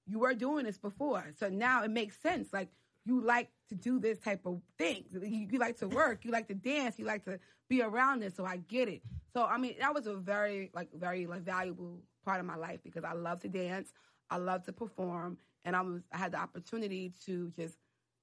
you 0.07 0.19
were 0.19 0.33
doing 0.33 0.65
this 0.65 0.77
before. 0.77 1.31
So 1.39 1.49
now 1.49 1.83
it 1.83 1.91
makes 1.91 2.17
sense. 2.17 2.51
Like 2.51 2.69
you 3.05 3.21
like 3.21 3.49
to 3.69 3.75
do 3.75 3.99
this 3.99 4.19
type 4.19 4.41
of 4.45 4.61
things 4.77 5.13
you, 5.13 5.47
you 5.49 5.59
like 5.59 5.77
to 5.77 5.87
work. 5.87 6.25
You 6.25 6.31
like 6.31 6.47
to 6.49 6.53
dance. 6.53 6.99
You 6.99 7.05
like 7.05 7.23
to 7.25 7.39
be 7.69 7.81
around 7.81 8.21
this. 8.21 8.35
So 8.35 8.45
i 8.45 8.57
get 8.57 8.89
it. 8.89 9.01
So 9.33 9.45
i 9.45 9.57
mean 9.57 9.75
that 9.79 9.93
was 9.93 10.07
a 10.07 10.15
very 10.15 10.71
like 10.73 10.89
very 10.93 11.25
like 11.25 11.41
valuable 11.41 11.99
part 12.25 12.39
of 12.39 12.45
my 12.45 12.55
life 12.55 12.79
because 12.83 13.03
i 13.03 13.13
love 13.13 13.39
to 13.41 13.49
dance. 13.49 13.93
I 14.29 14.37
love 14.37 14.63
to 14.65 14.73
perform. 14.73 15.37
And 15.65 15.75
i 15.75 15.81
was 15.81 16.01
i 16.11 16.17
had 16.17 16.33
the 16.33 16.39
opportunity 16.39 17.13
to 17.25 17.51
just 17.55 17.77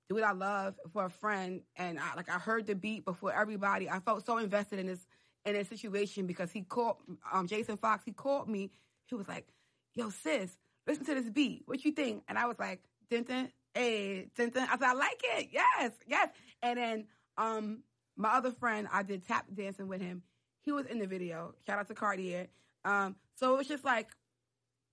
do 0.08 0.14
what 0.14 0.24
i 0.24 0.32
love 0.32 0.74
for 0.92 1.06
a 1.06 1.10
friend. 1.10 1.62
And 1.76 1.98
I, 1.98 2.14
like 2.16 2.28
i 2.28 2.38
heard 2.38 2.66
the 2.66 2.74
beat 2.74 3.04
before 3.04 3.32
everybody. 3.32 3.88
I 3.88 4.00
felt 4.00 4.26
so 4.26 4.38
invested 4.38 4.78
in 4.78 4.86
this 4.86 5.06
in 5.54 5.62
a 5.62 5.64
situation 5.64 6.26
because 6.26 6.50
he 6.50 6.62
called 6.62 6.96
um, 7.32 7.46
Jason 7.46 7.76
Fox. 7.76 8.04
He 8.04 8.12
called 8.12 8.48
me. 8.48 8.70
He 9.06 9.14
was 9.14 9.28
like, 9.28 9.46
"Yo, 9.94 10.10
sis, 10.10 10.56
listen 10.86 11.04
to 11.06 11.14
this 11.14 11.30
beat. 11.30 11.62
What 11.66 11.84
you 11.84 11.92
think?" 11.92 12.24
And 12.28 12.38
I 12.38 12.46
was 12.46 12.58
like, 12.58 12.80
"Dun 13.10 13.24
dun, 13.24 13.50
hey, 13.74 14.28
dun." 14.36 14.52
I 14.56 14.78
said, 14.78 14.82
"I 14.82 14.92
like 14.92 15.20
it. 15.22 15.48
Yes, 15.52 15.92
yes." 16.06 16.28
And 16.62 16.78
then 16.78 17.04
um, 17.36 17.82
my 18.16 18.30
other 18.30 18.50
friend, 18.50 18.88
I 18.92 19.02
did 19.02 19.26
tap 19.26 19.46
dancing 19.54 19.88
with 19.88 20.00
him. 20.00 20.22
He 20.62 20.72
was 20.72 20.86
in 20.86 20.98
the 20.98 21.06
video. 21.06 21.54
Shout 21.66 21.78
out 21.78 21.88
to 21.88 21.94
Cartier. 21.94 22.48
Um, 22.84 23.16
so 23.36 23.54
it 23.54 23.58
was 23.58 23.68
just 23.68 23.84
like 23.84 24.10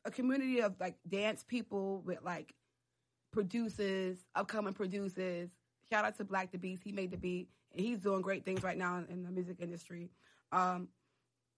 a 0.06 0.12
community 0.12 0.62
of 0.62 0.80
like 0.80 0.96
dance 1.08 1.44
people 1.44 2.02
with 2.06 2.20
like 2.24 2.54
producers, 3.32 4.18
upcoming 4.36 4.74
producers. 4.74 5.50
Shout 5.92 6.06
out 6.06 6.18
to 6.18 6.24
Black 6.24 6.52
the 6.52 6.58
Beast. 6.58 6.84
He 6.84 6.92
made 6.92 7.12
the 7.12 7.18
beat. 7.18 7.50
And 7.74 7.86
he's 7.86 8.00
doing 8.00 8.22
great 8.22 8.46
things 8.46 8.64
right 8.64 8.78
now 8.78 9.04
in 9.10 9.24
the 9.24 9.32
music 9.32 9.58
industry. 9.60 10.10
Um, 10.56 10.88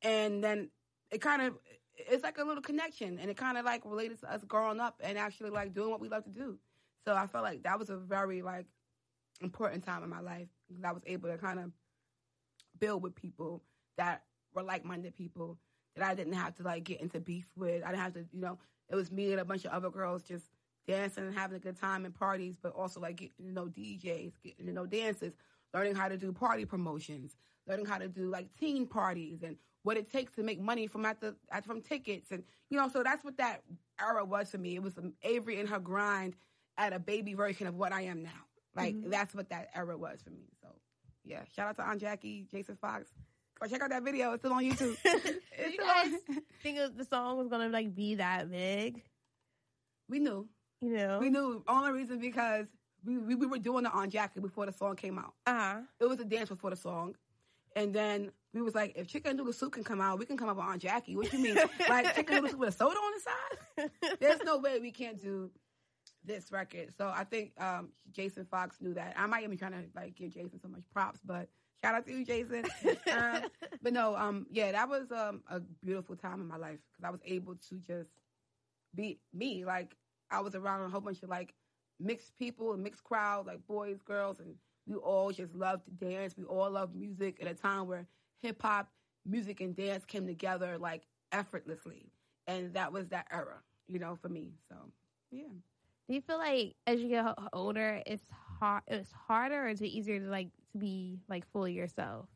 and 0.01 0.43
then 0.43 0.69
it 1.11 1.21
kind 1.21 1.41
of 1.41 1.53
it's 1.95 2.23
like 2.23 2.37
a 2.37 2.43
little 2.43 2.61
connection, 2.61 3.17
and 3.19 3.29
it 3.29 3.37
kind 3.37 3.57
of 3.57 3.65
like 3.65 3.85
related 3.85 4.19
to 4.21 4.31
us 4.31 4.43
growing 4.43 4.79
up 4.79 4.99
and 5.03 5.17
actually 5.17 5.49
like 5.49 5.73
doing 5.73 5.89
what 5.89 6.01
we 6.01 6.09
love 6.09 6.23
to 6.25 6.29
do. 6.29 6.57
So 7.05 7.15
I 7.15 7.27
felt 7.27 7.43
like 7.43 7.63
that 7.63 7.79
was 7.79 7.89
a 7.89 7.97
very 7.97 8.41
like 8.41 8.65
important 9.41 9.85
time 9.85 10.03
in 10.03 10.09
my 10.09 10.19
life 10.19 10.47
because 10.67 10.83
I 10.83 10.91
was 10.91 11.03
able 11.05 11.29
to 11.29 11.37
kind 11.37 11.59
of 11.59 11.71
build 12.79 13.03
with 13.03 13.15
people 13.15 13.63
that 13.97 14.23
were 14.53 14.63
like-minded 14.63 15.15
people 15.15 15.57
that 15.95 16.05
I 16.05 16.13
didn't 16.13 16.33
have 16.33 16.55
to 16.55 16.63
like 16.63 16.83
get 16.83 17.01
into 17.01 17.19
beef 17.19 17.45
with. 17.55 17.83
I 17.83 17.89
didn't 17.89 18.03
have 18.03 18.13
to, 18.13 18.25
you 18.31 18.41
know, 18.41 18.57
it 18.89 18.95
was 18.95 19.11
me 19.11 19.31
and 19.31 19.39
a 19.39 19.45
bunch 19.45 19.65
of 19.65 19.71
other 19.71 19.89
girls 19.89 20.23
just 20.23 20.45
dancing 20.87 21.25
and 21.25 21.35
having 21.35 21.57
a 21.57 21.59
good 21.59 21.79
time 21.79 22.05
in 22.05 22.11
parties, 22.11 22.55
but 22.61 22.73
also 22.73 22.99
like 22.99 23.17
getting 23.17 23.45
to 23.45 23.51
know 23.51 23.65
DJs, 23.65 24.33
getting 24.43 24.65
to 24.65 24.71
know 24.71 24.85
dancers, 24.85 25.33
learning 25.73 25.95
how 25.95 26.07
to 26.07 26.17
do 26.17 26.31
party 26.31 26.65
promotions, 26.65 27.35
learning 27.67 27.85
how 27.85 27.97
to 27.97 28.07
do 28.07 28.29
like 28.29 28.47
teen 28.59 28.87
parties 28.87 29.43
and 29.43 29.57
what 29.83 29.97
it 29.97 30.11
takes 30.11 30.33
to 30.33 30.43
make 30.43 30.59
money 30.59 30.87
from 30.87 31.05
at 31.05 31.21
the 31.21 31.35
at, 31.51 31.65
from 31.65 31.81
tickets 31.81 32.31
and 32.31 32.43
you 32.69 32.77
know 32.77 32.89
so 32.89 33.03
that's 33.03 33.23
what 33.23 33.37
that 33.37 33.61
era 33.99 34.23
was 34.25 34.51
for 34.51 34.57
me. 34.57 34.75
It 34.75 34.83
was 34.83 34.97
um, 34.97 35.13
avery 35.23 35.59
and 35.59 35.69
her 35.69 35.79
grind 35.79 36.35
at 36.77 36.93
a 36.93 36.99
baby 36.99 37.33
version 37.33 37.67
of 37.67 37.75
what 37.75 37.91
i 37.91 38.01
am 38.01 38.23
now. 38.23 38.29
Like 38.75 38.95
mm-hmm. 38.95 39.09
that's 39.09 39.33
what 39.33 39.49
that 39.49 39.69
era 39.73 39.97
was 39.97 40.19
for 40.23 40.31
me. 40.31 40.49
So 40.61 40.69
yeah. 41.23 41.41
Shout 41.55 41.69
out 41.69 41.75
to 41.77 41.83
aunt 41.83 42.01
jackie 42.01 42.45
jason 42.51 42.77
fox. 42.79 43.09
Or 43.59 43.67
check 43.67 43.81
out 43.81 43.89
that 43.89 44.03
video. 44.03 44.33
It's 44.33 44.41
still 44.41 44.53
on 44.53 44.63
youtube. 44.63 44.97
It's 45.59 45.73
you 45.73 45.79
guys 45.79 46.13
on... 46.29 46.41
think 46.61 46.77
the 46.95 47.05
song 47.05 47.37
was 47.37 47.47
gonna 47.47 47.69
like 47.69 47.95
be 47.95 48.15
that 48.15 48.51
big? 48.51 49.01
We 50.09 50.19
knew. 50.19 50.47
You 50.81 50.95
know? 50.95 51.19
We 51.19 51.29
knew. 51.29 51.63
Only 51.67 51.91
reason 51.91 52.19
because 52.19 52.67
we, 53.03 53.17
we, 53.17 53.35
we 53.35 53.47
were 53.47 53.57
doing 53.57 53.83
the 53.83 53.91
Aunt 53.91 54.11
Jackie 54.11 54.39
before 54.39 54.65
the 54.65 54.73
song 54.73 54.95
came 54.95 55.17
out. 55.17 55.33
Uh-huh. 55.45 55.79
It 55.99 56.05
was 56.05 56.19
a 56.19 56.25
dance 56.25 56.49
before 56.49 56.69
the 56.69 56.75
song. 56.75 57.15
And 57.77 57.93
then 57.93 58.31
we 58.55 58.63
was 58.63 58.73
like, 58.73 58.93
if 58.95 59.07
Chicken 59.07 59.37
Noodle 59.37 59.53
Soup 59.53 59.71
can 59.71 59.83
come 59.83 60.01
out, 60.01 60.17
we 60.17 60.25
can 60.25 60.35
come 60.35 60.49
up 60.49 60.57
with 60.57 60.65
Aunt 60.65 60.81
Jackie. 60.81 61.15
What 61.15 61.31
you 61.31 61.37
mean? 61.37 61.57
like 61.87 62.15
Chicken 62.15 62.37
Noodle 62.37 62.49
Soup 62.49 62.59
with 62.59 62.69
a 62.69 62.71
soda 62.71 62.97
on 62.97 63.11
the 63.13 63.21
side? 63.21 63.91
There's 64.19 64.39
no 64.43 64.57
way 64.57 64.79
we 64.79 64.89
can't 64.89 65.21
do 65.21 65.51
this 66.25 66.51
record. 66.51 66.91
So 66.97 67.07
I 67.07 67.23
think 67.23 67.51
um, 67.61 67.89
Jason 68.11 68.45
Fox 68.49 68.77
knew 68.81 68.95
that. 68.95 69.13
I 69.15 69.27
might 69.27 69.41
even 69.41 69.51
be 69.51 69.57
trying 69.57 69.73
to 69.73 69.83
like 69.95 70.15
give 70.15 70.33
Jason 70.33 70.59
so 70.59 70.67
much 70.69 70.81
props, 70.91 71.19
but 71.23 71.49
shout 71.79 71.93
out 71.93 72.07
to 72.07 72.11
you, 72.11 72.25
Jason. 72.25 72.65
um, 73.15 73.43
but 73.83 73.93
no, 73.93 74.15
um, 74.15 74.47
yeah, 74.49 74.71
that 74.71 74.89
was 74.89 75.11
um, 75.11 75.43
a 75.47 75.59
beautiful 75.85 76.15
time 76.15 76.41
in 76.41 76.47
my 76.47 76.57
life 76.57 76.79
because 76.91 77.07
I 77.07 77.11
was 77.11 77.21
able 77.25 77.57
to 77.69 77.75
just 77.75 78.09
be 78.95 79.19
me. 79.35 79.65
Like 79.65 79.95
I 80.31 80.39
was 80.39 80.55
around 80.55 80.81
a 80.83 80.89
whole 80.89 81.01
bunch 81.01 81.21
of 81.21 81.29
like 81.29 81.53
mixed 81.99 82.35
people, 82.39 82.75
mixed 82.75 83.03
crowd, 83.03 83.45
like 83.45 83.67
boys, 83.67 84.01
girls, 84.01 84.39
and 84.39 84.55
we 84.87 84.95
all 84.95 85.31
just 85.31 85.53
loved 85.53 85.85
to 85.85 85.91
dance. 85.91 86.35
We 86.37 86.45
all 86.45 86.71
loved 86.71 86.95
music 86.95 87.37
at 87.41 87.47
a 87.47 87.53
time 87.53 87.87
where 87.87 88.07
hip 88.41 88.61
hop, 88.61 88.89
music, 89.25 89.61
and 89.61 89.75
dance 89.75 90.05
came 90.05 90.25
together 90.25 90.77
like 90.77 91.03
effortlessly. 91.31 92.11
And 92.47 92.73
that 92.73 92.93
was 92.93 93.07
that 93.09 93.27
era, 93.31 93.59
you 93.87 93.99
know, 93.99 94.17
for 94.21 94.29
me. 94.29 94.53
So, 94.69 94.75
yeah. 95.31 95.43
Do 96.07 96.15
you 96.15 96.21
feel 96.21 96.37
like 96.37 96.75
as 96.87 97.01
you 97.01 97.09
get 97.09 97.25
older, 97.51 98.01
it's 98.05 98.23
hard, 98.59 98.83
it's 98.87 99.11
harder 99.11 99.65
or 99.65 99.67
is 99.67 99.81
it 99.81 99.87
easier 99.87 100.19
to 100.19 100.27
like 100.27 100.49
to 100.71 100.77
be 100.77 101.19
like 101.27 101.45
fully 101.51 101.73
yourself? 101.73 102.27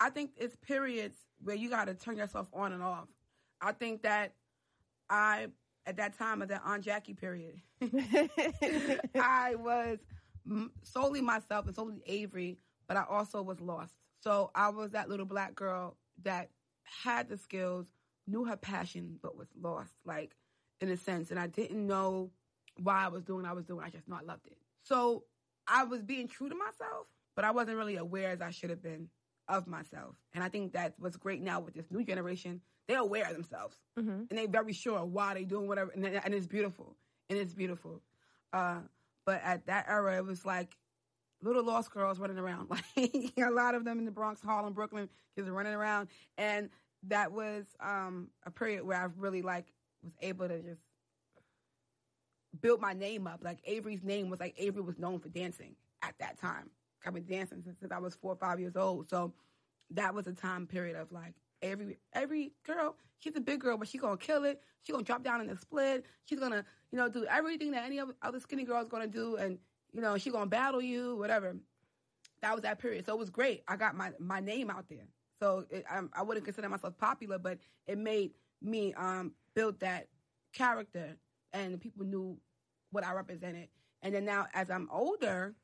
I 0.00 0.08
think 0.08 0.30
it's 0.36 0.56
periods 0.56 1.16
where 1.44 1.54
you 1.54 1.68
got 1.68 1.84
to 1.84 1.94
turn 1.94 2.16
yourself 2.16 2.48
on 2.54 2.72
and 2.72 2.82
off. 2.82 3.08
I 3.60 3.72
think 3.72 4.02
that 4.02 4.32
I, 5.10 5.48
at 5.86 5.96
that 5.98 6.16
time 6.18 6.40
of 6.40 6.48
that 6.48 6.62
Aunt 6.64 6.82
Jackie 6.82 7.14
period, 7.14 7.60
I 9.14 9.54
was 9.56 9.98
solely 10.82 11.20
myself 11.20 11.66
and 11.66 11.74
solely 11.74 12.02
Avery, 12.06 12.58
but 12.88 12.96
I 12.96 13.04
also 13.08 13.42
was 13.42 13.60
lost. 13.60 13.94
So 14.20 14.50
I 14.54 14.68
was 14.68 14.92
that 14.92 15.08
little 15.08 15.26
black 15.26 15.54
girl 15.54 15.96
that 16.22 16.50
had 16.84 17.28
the 17.28 17.36
skills, 17.36 17.86
knew 18.26 18.44
her 18.44 18.56
passion, 18.56 19.18
but 19.22 19.36
was 19.36 19.48
lost, 19.60 19.92
like 20.04 20.36
in 20.80 20.88
a 20.90 20.96
sense. 20.96 21.30
And 21.30 21.40
I 21.40 21.46
didn't 21.46 21.86
know 21.86 22.30
why 22.80 23.04
I 23.04 23.08
was 23.08 23.24
doing 23.24 23.42
what 23.42 23.50
I 23.50 23.54
was 23.54 23.64
doing. 23.64 23.84
I 23.84 23.90
just 23.90 24.08
know 24.08 24.16
I 24.16 24.24
loved 24.24 24.46
it. 24.46 24.58
So 24.82 25.24
I 25.66 25.84
was 25.84 26.02
being 26.02 26.28
true 26.28 26.48
to 26.48 26.54
myself, 26.54 27.06
but 27.34 27.44
I 27.44 27.50
wasn't 27.50 27.76
really 27.76 27.96
aware 27.96 28.30
as 28.30 28.40
I 28.40 28.50
should 28.50 28.70
have 28.70 28.82
been 28.82 29.08
of 29.48 29.66
myself. 29.66 30.14
And 30.34 30.42
I 30.42 30.48
think 30.48 30.72
that's 30.72 30.98
what's 30.98 31.16
great 31.16 31.42
now 31.42 31.60
with 31.60 31.74
this 31.74 31.90
new 31.90 32.04
generation. 32.04 32.60
They're 32.88 32.98
aware 32.98 33.26
of 33.26 33.32
themselves 33.32 33.76
mm-hmm. 33.98 34.24
and 34.28 34.30
they're 34.30 34.48
very 34.48 34.72
sure 34.72 35.04
why 35.04 35.34
they're 35.34 35.44
doing 35.44 35.68
whatever. 35.68 35.92
And, 35.92 36.04
and 36.04 36.34
it's 36.34 36.46
beautiful. 36.46 36.96
And 37.30 37.38
it's 37.38 37.54
beautiful. 37.54 38.02
Uh, 38.52 38.80
but 39.24 39.40
at 39.44 39.66
that 39.66 39.86
era, 39.88 40.16
it 40.16 40.24
was 40.24 40.44
like 40.44 40.76
little 41.42 41.64
lost 41.64 41.90
girls 41.90 42.18
running 42.18 42.38
around. 42.38 42.68
Like 42.96 43.32
a 43.38 43.50
lot 43.50 43.74
of 43.74 43.84
them 43.84 43.98
in 43.98 44.04
the 44.04 44.10
Bronx, 44.10 44.40
Harlem, 44.40 44.72
Brooklyn, 44.72 45.08
kids 45.34 45.48
were 45.48 45.54
running 45.54 45.74
around, 45.74 46.08
and 46.38 46.70
that 47.08 47.32
was 47.32 47.64
um, 47.80 48.28
a 48.44 48.50
period 48.50 48.84
where 48.84 48.98
I 48.98 49.08
really 49.16 49.42
like 49.42 49.66
was 50.02 50.12
able 50.20 50.48
to 50.48 50.60
just 50.62 50.80
build 52.60 52.80
my 52.80 52.92
name 52.92 53.26
up. 53.26 53.40
Like 53.42 53.58
Avery's 53.64 54.04
name 54.04 54.30
was 54.30 54.40
like 54.40 54.54
Avery 54.58 54.82
was 54.82 54.98
known 54.98 55.18
for 55.18 55.28
dancing 55.28 55.74
at 56.02 56.14
that 56.20 56.38
time. 56.38 56.70
I've 57.04 57.14
been 57.14 57.26
dancing 57.26 57.62
since, 57.64 57.80
since 57.80 57.92
I 57.92 57.98
was 57.98 58.14
four 58.14 58.32
or 58.32 58.36
five 58.36 58.60
years 58.60 58.76
old, 58.76 59.08
so 59.08 59.32
that 59.90 60.14
was 60.14 60.26
a 60.26 60.32
time 60.32 60.66
period 60.66 60.96
of 60.96 61.10
like 61.10 61.34
every 61.62 61.98
every 62.12 62.52
girl, 62.64 62.96
she's 63.18 63.36
a 63.36 63.40
big 63.40 63.60
girl, 63.60 63.76
but 63.76 63.88
she's 63.88 64.00
gonna 64.00 64.16
kill 64.16 64.44
it. 64.44 64.60
She's 64.82 64.92
gonna 64.92 65.04
drop 65.04 65.22
down 65.22 65.40
in 65.40 65.46
the 65.46 65.56
split. 65.56 66.04
She's 66.24 66.40
gonna, 66.40 66.64
you 66.90 66.98
know, 66.98 67.08
do 67.08 67.24
everything 67.26 67.70
that 67.72 67.84
any 67.84 68.00
other 68.22 68.40
skinny 68.40 68.64
girl 68.64 68.82
is 68.82 68.88
gonna 68.88 69.06
do, 69.06 69.36
and 69.36 69.58
you 69.92 70.00
know, 70.00 70.18
she's 70.18 70.32
gonna 70.32 70.46
battle 70.46 70.82
you, 70.82 71.16
whatever. 71.16 71.56
That 72.40 72.54
was 72.54 72.62
that 72.62 72.78
period, 72.80 73.06
so 73.06 73.12
it 73.12 73.18
was 73.18 73.30
great. 73.30 73.62
I 73.68 73.76
got 73.76 73.94
my 73.96 74.12
my 74.18 74.40
name 74.40 74.70
out 74.70 74.88
there, 74.88 75.06
so 75.40 75.64
it, 75.70 75.84
I, 75.90 76.00
I 76.12 76.22
wouldn't 76.22 76.44
consider 76.44 76.68
myself 76.68 76.98
popular, 76.98 77.38
but 77.38 77.58
it 77.86 77.98
made 77.98 78.32
me 78.60 78.92
um, 78.94 79.32
build 79.54 79.78
that 79.80 80.08
character, 80.52 81.16
and 81.52 81.80
people 81.80 82.04
knew 82.04 82.36
what 82.90 83.04
I 83.04 83.12
represented. 83.12 83.68
And 84.02 84.14
then 84.14 84.24
now, 84.24 84.46
as 84.54 84.70
I'm 84.70 84.88
older, 84.90 85.54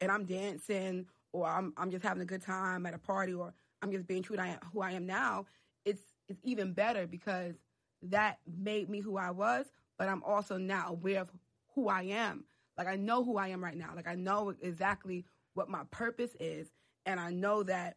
and 0.00 0.10
I'm 0.10 0.24
dancing, 0.24 1.06
or 1.32 1.46
I'm 1.46 1.74
I'm 1.76 1.90
just 1.90 2.04
having 2.04 2.22
a 2.22 2.26
good 2.26 2.42
time 2.42 2.86
at 2.86 2.94
a 2.94 2.98
party, 2.98 3.34
or 3.34 3.52
I'm 3.82 3.92
just 3.92 4.06
being 4.06 4.22
true 4.22 4.36
to 4.36 4.58
who 4.72 4.80
I 4.80 4.92
am 4.92 5.06
now, 5.06 5.46
it's 5.84 6.02
it's 6.28 6.40
even 6.44 6.72
better 6.72 7.06
because 7.06 7.54
that 8.02 8.38
made 8.46 8.88
me 8.88 9.00
who 9.00 9.16
I 9.16 9.30
was, 9.30 9.66
but 9.98 10.08
I'm 10.08 10.22
also 10.22 10.56
now 10.58 10.88
aware 10.88 11.22
of 11.22 11.30
who 11.74 11.88
I 11.88 12.02
am. 12.02 12.44
Like 12.76 12.86
I 12.86 12.96
know 12.96 13.24
who 13.24 13.36
I 13.38 13.48
am 13.48 13.62
right 13.62 13.76
now. 13.76 13.92
Like 13.94 14.08
I 14.08 14.14
know 14.14 14.54
exactly 14.60 15.24
what 15.54 15.68
my 15.68 15.82
purpose 15.90 16.36
is, 16.38 16.68
and 17.06 17.18
I 17.18 17.30
know 17.30 17.62
that 17.64 17.96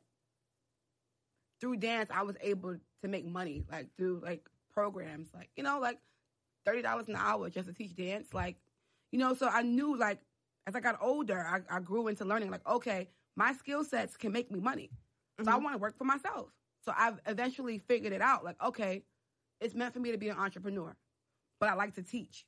through 1.60 1.78
dance 1.78 2.10
I 2.14 2.24
was 2.24 2.36
able 2.42 2.76
to 3.02 3.08
make 3.08 3.26
money, 3.26 3.64
like 3.72 3.88
through 3.98 4.22
like 4.24 4.48
programs, 4.74 5.30
like 5.34 5.50
you 5.56 5.64
know, 5.64 5.80
like 5.80 6.00
thirty 6.66 6.82
dollars 6.82 7.08
an 7.08 7.16
hour 7.16 7.50
just 7.50 7.68
to 7.68 7.74
teach 7.74 7.96
dance. 7.96 8.34
Like, 8.34 8.58
you 9.12 9.20
know, 9.20 9.34
so 9.34 9.48
I 9.48 9.62
knew 9.62 9.98
like 9.98 10.20
as 10.68 10.76
I 10.76 10.80
got 10.80 10.98
older, 11.02 11.40
I, 11.40 11.76
I 11.76 11.80
grew 11.80 12.08
into 12.08 12.26
learning 12.26 12.52
like, 12.52 12.68
okay, 12.68 13.10
my 13.36 13.54
skill 13.54 13.84
sets 13.84 14.16
can 14.16 14.32
make 14.32 14.52
me 14.52 14.60
money. 14.60 14.92
So 15.46 15.52
I 15.52 15.58
want 15.58 15.76
to 15.76 15.80
work 15.80 15.98
for 15.98 16.04
myself. 16.04 16.48
So 16.84 16.94
I've 16.98 17.20
eventually 17.26 17.78
figured 17.78 18.14
it 18.14 18.22
out. 18.22 18.44
Like, 18.44 18.62
okay, 18.64 19.04
it's 19.60 19.76
meant 19.76 19.94
for 19.94 20.00
me 20.00 20.12
to 20.12 20.18
be 20.18 20.30
an 20.30 20.38
entrepreneur, 20.38 20.96
but 21.60 21.70
I 21.70 21.76
like 21.76 21.94
to 21.96 22.04
teach. 22.04 22.46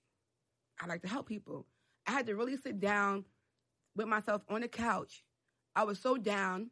I 0.81 0.87
like 0.87 1.01
to 1.03 1.07
help 1.07 1.27
people. 1.27 1.65
I 2.07 2.11
had 2.11 2.25
to 2.27 2.35
really 2.35 2.57
sit 2.57 2.79
down 2.79 3.25
with 3.95 4.07
myself 4.07 4.41
on 4.49 4.61
the 4.61 4.67
couch. 4.67 5.23
I 5.75 5.83
was 5.83 5.99
so 5.99 6.17
down. 6.17 6.71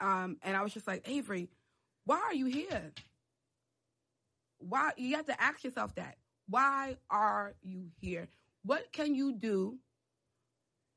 Um, 0.00 0.36
and 0.42 0.56
I 0.56 0.62
was 0.62 0.74
just 0.74 0.86
like, 0.86 1.08
Avery, 1.08 1.48
why 2.04 2.18
are 2.18 2.34
you 2.34 2.46
here? 2.46 2.92
Why 4.58 4.90
you 4.96 5.16
have 5.16 5.26
to 5.26 5.42
ask 5.42 5.64
yourself 5.64 5.94
that. 5.94 6.16
Why 6.48 6.96
are 7.08 7.54
you 7.62 7.86
here? 8.00 8.28
What 8.64 8.92
can 8.92 9.14
you 9.14 9.32
do 9.32 9.78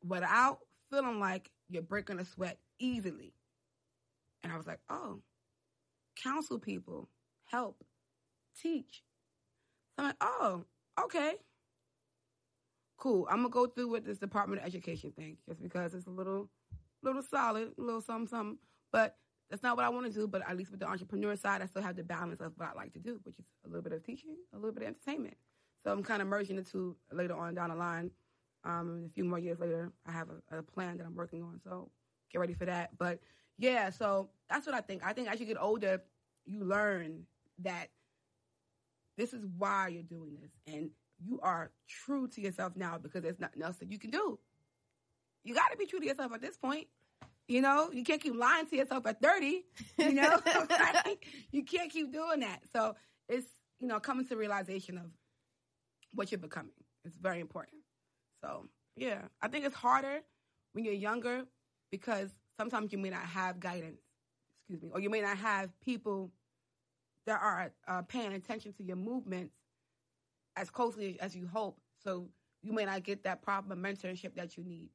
without 0.05 0.59
feeling 0.91 1.19
like 1.19 1.49
you're 1.69 1.81
breaking 1.81 2.19
a 2.19 2.25
sweat 2.25 2.57
easily? 2.79 3.33
And 4.45 4.53
I 4.53 4.57
was 4.57 4.67
like, 4.67 4.79
oh, 4.91 5.21
counsel 6.23 6.59
people, 6.59 7.09
help, 7.45 7.83
teach. 8.61 9.01
So 9.95 10.03
I'm 10.03 10.09
like, 10.09 10.17
oh, 10.21 10.65
okay. 11.03 11.33
Cool. 12.97 13.27
I'm 13.27 13.37
gonna 13.37 13.49
go 13.49 13.65
through 13.65 13.89
with 13.89 14.05
this 14.05 14.19
Department 14.19 14.61
of 14.61 14.67
Education 14.67 15.11
thing 15.17 15.37
just 15.49 15.63
because 15.63 15.95
it's 15.95 16.05
a 16.05 16.11
little 16.11 16.47
little 17.01 17.23
solid, 17.23 17.71
a 17.75 17.81
little 17.81 18.01
something, 18.01 18.27
something. 18.27 18.59
But 18.91 19.17
that's 19.49 19.63
not 19.63 19.77
what 19.77 19.85
I 19.85 19.89
want 19.89 20.05
to 20.05 20.11
do. 20.11 20.27
But 20.27 20.47
at 20.47 20.55
least 20.55 20.69
with 20.69 20.79
the 20.79 20.87
entrepreneur 20.87 21.35
side, 21.35 21.63
I 21.63 21.65
still 21.65 21.81
have 21.81 21.95
the 21.95 22.03
balance 22.03 22.39
of 22.39 22.53
what 22.55 22.69
I 22.69 22.73
like 22.73 22.93
to 22.93 22.99
do, 22.99 23.19
which 23.23 23.39
is 23.39 23.45
a 23.65 23.67
little 23.67 23.81
bit 23.81 23.93
of 23.93 24.03
teaching, 24.03 24.35
a 24.53 24.57
little 24.57 24.73
bit 24.73 24.83
of 24.83 24.89
entertainment. 24.89 25.37
So 25.83 25.91
I'm 25.91 26.03
kind 26.03 26.21
of 26.21 26.27
merging 26.27 26.57
the 26.57 26.63
two 26.63 26.95
later 27.11 27.35
on 27.35 27.55
down 27.55 27.69
the 27.71 27.75
line. 27.75 28.11
Um, 28.63 29.07
a 29.09 29.13
few 29.15 29.23
more 29.23 29.39
years 29.39 29.57
later, 29.57 29.91
I 30.05 30.11
have 30.11 30.27
a, 30.29 30.59
a 30.59 30.61
plan 30.61 30.97
that 30.97 31.07
I'm 31.07 31.15
working 31.15 31.41
on. 31.41 31.59
So 31.63 31.89
get 32.31 32.37
ready 32.37 32.53
for 32.53 32.65
that. 32.65 32.91
But 32.99 33.19
yeah, 33.57 33.89
so 33.89 34.29
that's 34.49 34.65
what 34.65 34.75
I 34.75 34.81
think. 34.81 35.03
I 35.05 35.13
think 35.13 35.29
as 35.29 35.39
you 35.39 35.45
get 35.45 35.57
older, 35.59 36.01
you 36.45 36.63
learn 36.63 37.23
that 37.63 37.89
this 39.17 39.33
is 39.33 39.45
why 39.57 39.87
you're 39.87 40.03
doing 40.03 40.37
this, 40.41 40.51
and 40.67 40.89
you 41.23 41.39
are 41.41 41.71
true 41.87 42.27
to 42.27 42.41
yourself 42.41 42.73
now 42.75 42.97
because 42.97 43.23
there's 43.23 43.39
nothing 43.39 43.61
else 43.61 43.77
that 43.77 43.91
you 43.91 43.97
can 43.97 44.09
do. 44.09 44.37
You 45.43 45.53
got 45.53 45.71
to 45.71 45.77
be 45.77 45.85
true 45.85 45.99
to 45.99 46.05
yourself 46.05 46.33
at 46.33 46.41
this 46.41 46.57
point. 46.57 46.87
You 47.47 47.61
know, 47.61 47.91
you 47.91 48.03
can't 48.03 48.21
keep 48.21 48.35
lying 48.35 48.65
to 48.67 48.75
yourself 48.75 49.05
at 49.05 49.21
30. 49.21 49.63
You 49.99 50.13
know, 50.13 50.39
you 51.51 51.63
can't 51.63 51.91
keep 51.91 52.11
doing 52.11 52.39
that. 52.39 52.61
So 52.73 52.95
it's, 53.29 53.47
you 53.79 53.87
know, 53.87 53.99
coming 53.99 54.25
to 54.27 54.35
realization 54.35 54.97
of 54.97 55.05
what 56.13 56.31
you're 56.31 56.39
becoming. 56.39 56.71
It's 57.05 57.17
very 57.17 57.39
important. 57.39 57.77
So, 58.43 58.65
yeah, 58.95 59.21
I 59.41 59.47
think 59.47 59.65
it's 59.65 59.75
harder 59.75 60.21
when 60.73 60.85
you're 60.85 60.93
younger 60.95 61.43
because 61.91 62.31
sometimes 62.57 62.91
you 62.91 62.97
may 62.97 63.09
not 63.09 63.23
have 63.25 63.59
guidance, 63.59 64.01
excuse 64.59 64.81
me, 64.81 64.89
or 64.93 64.99
you 64.99 65.09
may 65.09 65.21
not 65.21 65.37
have 65.37 65.69
people 65.81 66.31
that 67.25 67.39
are 67.41 67.71
uh, 67.87 68.01
paying 68.03 68.33
attention 68.33 68.73
to 68.73 68.83
your 68.83 68.95
movements 68.95 69.55
as 70.55 70.69
closely 70.69 71.19
as 71.19 71.35
you 71.35 71.47
hope. 71.51 71.79
So 72.03 72.29
you 72.61 72.73
may 72.73 72.85
not 72.85 73.03
get 73.03 73.23
that 73.23 73.41
proper 73.41 73.75
mentorship 73.75 74.35
that 74.35 74.57
you 74.57 74.63
need. 74.63 74.89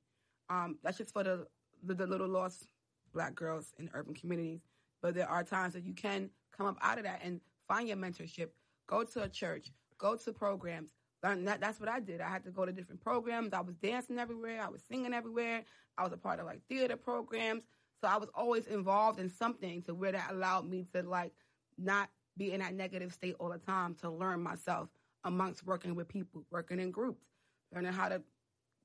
Um, 0.49 0.79
that's 0.83 0.99
just 0.99 1.13
for 1.13 1.23
the, 1.23 1.47
the 1.85 1.95
the 1.95 2.07
little 2.07 2.29
lost 2.29 2.67
black 3.13 3.35
girls 3.35 3.73
in 3.79 3.91
urban 3.95 4.15
communities. 4.15 4.61
But 5.03 5.15
there 5.15 5.29
are 5.29 5.43
times 5.45 5.75
that 5.75 5.85
you 5.85 5.95
can 5.95 6.31
come 6.57 6.67
up 6.67 6.79
out 6.83 6.99
of 6.99 7.05
that 7.05 7.21
and 7.25 7.41
find 7.69 7.89
your 7.89 7.97
mentorship. 7.97 8.49
Go 8.87 9.05
to 9.05 9.23
a 9.23 9.29
church. 9.29 9.71
Go 9.99 10.17
to 10.17 10.33
programs. 10.33 10.91
Learn 11.23 11.45
that, 11.45 11.61
that's 11.61 11.79
what 11.79 11.89
I 11.89 12.01
did. 12.01 12.21
I 12.21 12.29
had 12.29 12.45
to 12.45 12.51
go 12.51 12.65
to 12.65 12.73
different 12.73 13.03
programs. 13.03 13.53
I 13.53 13.61
was 13.61 13.75
dancing 13.77 14.19
everywhere. 14.19 14.63
I 14.63 14.69
was 14.69 14.83
singing 14.91 15.13
everywhere. 15.13 15.65
I 15.99 16.05
was 16.05 16.13
a 16.13 16.17
part 16.17 16.41
of 16.41 16.47
like 16.47 16.61
theater 16.69 16.97
programs. 16.97 17.65
So 18.01 18.09
I 18.09 18.17
was 18.17 18.31
always 18.35 18.67
involved 18.67 19.21
in 19.21 19.29
something 19.29 19.83
to 19.83 19.95
where 19.95 20.13
that 20.13 20.31
allowed 20.31 20.69
me 20.69 20.87
to 20.95 21.03
like 21.03 21.33
not 21.77 22.09
be 22.39 22.53
in 22.53 22.61
that 22.61 22.75
negative 22.75 23.13
state 23.13 23.37
all 23.39 23.51
the 23.51 23.59
time 23.59 23.95
to 23.97 24.11
learn 24.11 24.41
myself 24.43 24.89
amongst 25.25 25.67
working 25.67 25.95
with 25.95 26.09
people, 26.09 26.47
working 26.51 26.81
in 26.81 26.91
groups, 26.91 27.27
learning 27.75 27.93
how 27.93 28.09
to 28.09 28.23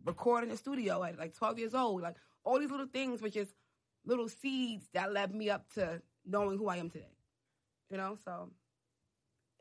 record 0.04 0.44
in 0.44 0.50
the 0.50 0.58
studio 0.58 1.04
at 1.04 1.18
like 1.18 1.34
12 1.34 1.60
years 1.60 1.74
old. 1.74 2.02
Like 2.02 2.18
all 2.44 2.60
these 2.60 2.72
little 2.72 2.88
things 2.88 3.22
were 3.22 3.30
just 3.30 3.54
little 4.06 4.28
seeds 4.28 4.86
that 4.94 5.14
led 5.14 5.34
me 5.34 5.50
up 5.50 5.72
to 5.76 6.02
knowing 6.26 6.58
who 6.58 6.68
I 6.68 6.78
am 6.78 6.90
today. 6.90 7.06
You 7.90 7.98
know, 7.98 8.18
so 8.26 8.50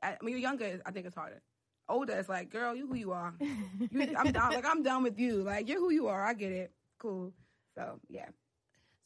I, 0.03 0.17
when 0.21 0.33
you're 0.33 0.41
younger, 0.41 0.81
I 0.85 0.91
think 0.91 1.07
it's 1.07 1.15
harder. 1.15 1.41
Older, 1.89 2.15
it's 2.15 2.29
like, 2.29 2.51
girl, 2.51 2.75
you 2.75 2.87
who 2.87 2.97
you 2.97 3.13
are. 3.13 3.35
You, 3.91 4.15
I'm 4.17 4.33
down. 4.33 4.53
Like 4.53 4.67
I'm 4.67 4.83
done 4.83 5.03
with 5.03 5.19
you. 5.19 5.43
Like 5.43 5.69
you're 5.69 5.79
who 5.79 5.91
you 5.91 6.09
are. 6.09 6.25
I 6.25 6.35
get 6.35 6.53
it. 6.53 6.73
Cool. 6.99 7.33
So 7.77 8.01
yeah, 8.09 8.27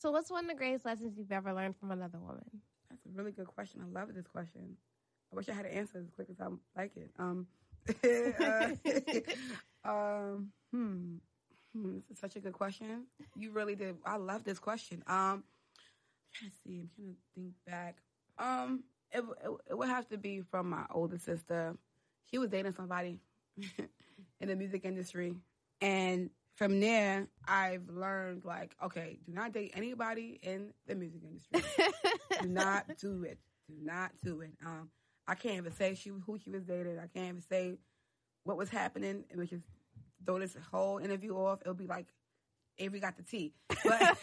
so, 0.00 0.12
what's 0.12 0.30
one 0.30 0.44
of 0.44 0.50
the 0.50 0.56
greatest 0.56 0.84
lessons 0.84 1.14
you've 1.18 1.32
ever 1.32 1.52
learned 1.52 1.76
from 1.76 1.90
another 1.90 2.18
woman? 2.18 2.44
that's 2.88 3.04
a 3.04 3.08
really 3.18 3.32
good 3.32 3.48
question. 3.48 3.80
I 3.82 3.98
love 4.00 4.14
this 4.14 4.28
question. 4.28 4.76
I 5.32 5.36
wish 5.36 5.48
I 5.48 5.52
had 5.52 5.66
an 5.66 5.72
answer 5.72 5.98
as 5.98 6.08
quick 6.14 6.28
as 6.30 6.40
I 6.40 6.46
like 6.76 6.92
it. 6.96 7.10
Um, 7.18 7.46
uh, 9.84 9.88
um, 9.90 10.52
hmm. 10.70 11.16
Hmm, 11.74 11.94
This 12.08 12.12
is 12.12 12.18
such 12.20 12.36
a 12.36 12.40
good 12.40 12.52
question. 12.52 13.06
You 13.36 13.50
really 13.50 13.74
did. 13.74 13.96
I 14.06 14.16
love 14.16 14.44
this 14.44 14.60
question. 14.60 15.02
Um, 15.08 15.16
I'm 15.16 15.42
trying 16.32 16.50
to 16.50 16.56
see. 16.64 16.78
I'm 16.78 16.90
trying 16.94 17.14
to 17.14 17.20
think 17.34 17.54
back. 17.66 17.96
Um, 18.38 18.84
it, 19.10 19.24
it, 19.44 19.50
it 19.70 19.78
would 19.78 19.88
have 19.88 20.08
to 20.10 20.16
be 20.16 20.42
from 20.42 20.70
my 20.70 20.84
older 20.92 21.18
sister. 21.18 21.76
She 22.30 22.38
was 22.38 22.50
dating 22.50 22.74
somebody 22.74 23.18
in 24.40 24.48
the 24.48 24.56
music 24.56 24.84
industry, 24.84 25.34
and 25.80 26.30
from 26.58 26.80
there, 26.80 27.28
I've 27.46 27.88
learned 27.88 28.44
like, 28.44 28.74
okay, 28.84 29.20
do 29.24 29.32
not 29.32 29.52
date 29.52 29.72
anybody 29.76 30.40
in 30.42 30.72
the 30.86 30.96
music 30.96 31.20
industry. 31.22 31.84
do 32.42 32.48
not 32.48 32.84
do 33.00 33.22
it. 33.22 33.38
Do 33.68 33.74
not 33.80 34.10
do 34.24 34.40
it. 34.40 34.50
Um, 34.66 34.90
I 35.28 35.36
can't 35.36 35.56
even 35.56 35.72
say 35.72 35.94
she 35.94 36.10
who 36.10 36.38
she 36.42 36.50
was 36.50 36.64
dating. 36.64 36.98
I 36.98 37.06
can't 37.06 37.28
even 37.28 37.42
say 37.48 37.74
what 38.42 38.56
was 38.56 38.70
happening. 38.70 39.24
It 39.30 39.36
was 39.36 39.50
just 39.50 39.62
throw 40.26 40.40
this 40.40 40.56
whole 40.72 40.98
interview 40.98 41.34
off. 41.36 41.60
It'll 41.62 41.74
be 41.74 41.86
like 41.86 42.06
Avery 42.78 42.98
got 42.98 43.16
the 43.16 43.22
tea. 43.22 43.52
But, 43.84 44.18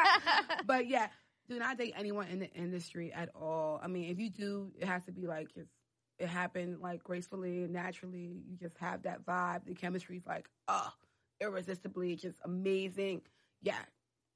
but 0.66 0.86
yeah, 0.86 1.08
do 1.48 1.58
not 1.58 1.78
date 1.78 1.94
anyone 1.96 2.28
in 2.28 2.38
the 2.38 2.50
industry 2.52 3.12
at 3.12 3.30
all. 3.34 3.80
I 3.82 3.88
mean, 3.88 4.10
if 4.10 4.20
you 4.20 4.30
do, 4.30 4.70
it 4.78 4.86
has 4.86 5.04
to 5.06 5.12
be 5.12 5.26
like 5.26 5.52
just 5.52 5.70
it 6.18 6.28
happened 6.28 6.80
like 6.80 7.02
gracefully 7.04 7.64
and 7.64 7.72
naturally. 7.72 8.42
You 8.48 8.56
just 8.60 8.78
have 8.78 9.02
that 9.02 9.24
vibe. 9.24 9.66
The 9.66 9.74
chemistry's 9.74 10.26
like, 10.26 10.48
oh, 10.68 10.92
irresistibly, 11.40 12.16
just 12.16 12.38
amazing. 12.44 13.22
Yeah, 13.62 13.82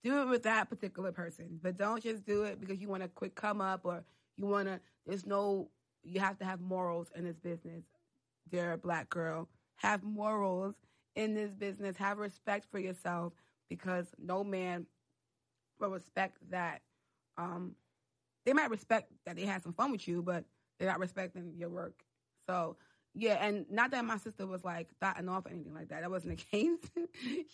do 0.02 0.22
it 0.22 0.28
with 0.28 0.42
that 0.44 0.68
particular 0.68 1.12
person, 1.12 1.58
but 1.62 1.76
don't 1.76 2.02
just 2.02 2.24
do 2.24 2.44
it 2.44 2.60
because 2.60 2.80
you 2.80 2.88
want 2.88 3.02
a 3.02 3.08
quick 3.08 3.34
come 3.34 3.60
up 3.60 3.82
or 3.84 4.04
you 4.36 4.46
want 4.46 4.68
to. 4.68 4.80
There's 5.06 5.26
no. 5.26 5.70
You 6.02 6.20
have 6.20 6.38
to 6.38 6.44
have 6.46 6.60
morals 6.60 7.10
in 7.14 7.24
this 7.24 7.38
business. 7.38 7.84
Dear 8.50 8.76
black 8.76 9.10
girl, 9.10 9.48
have 9.76 10.02
morals 10.02 10.74
in 11.14 11.34
this 11.34 11.52
business. 11.52 11.96
Have 11.96 12.18
respect 12.18 12.66
for 12.70 12.78
yourself 12.78 13.32
because 13.68 14.06
no 14.18 14.42
man 14.42 14.86
will 15.78 15.90
respect 15.90 16.38
that. 16.50 16.82
Um, 17.36 17.74
they 18.44 18.52
might 18.52 18.70
respect 18.70 19.12
that 19.26 19.36
they 19.36 19.44
had 19.44 19.62
some 19.62 19.72
fun 19.72 19.92
with 19.92 20.08
you, 20.08 20.22
but 20.22 20.44
they're 20.80 20.88
not 20.88 20.98
respecting 20.98 21.52
your 21.58 21.68
work. 21.68 22.02
So 22.48 22.76
yeah, 23.14 23.34
and 23.44 23.66
not 23.70 23.90
that 23.90 24.04
my 24.04 24.16
sister 24.16 24.46
was 24.46 24.64
like 24.64 24.88
thotting 25.00 25.28
off 25.28 25.46
or 25.46 25.50
anything 25.50 25.74
like 25.74 25.88
that. 25.90 26.00
That 26.00 26.10
wasn't 26.10 26.38
the 26.38 26.44
case. 26.44 26.78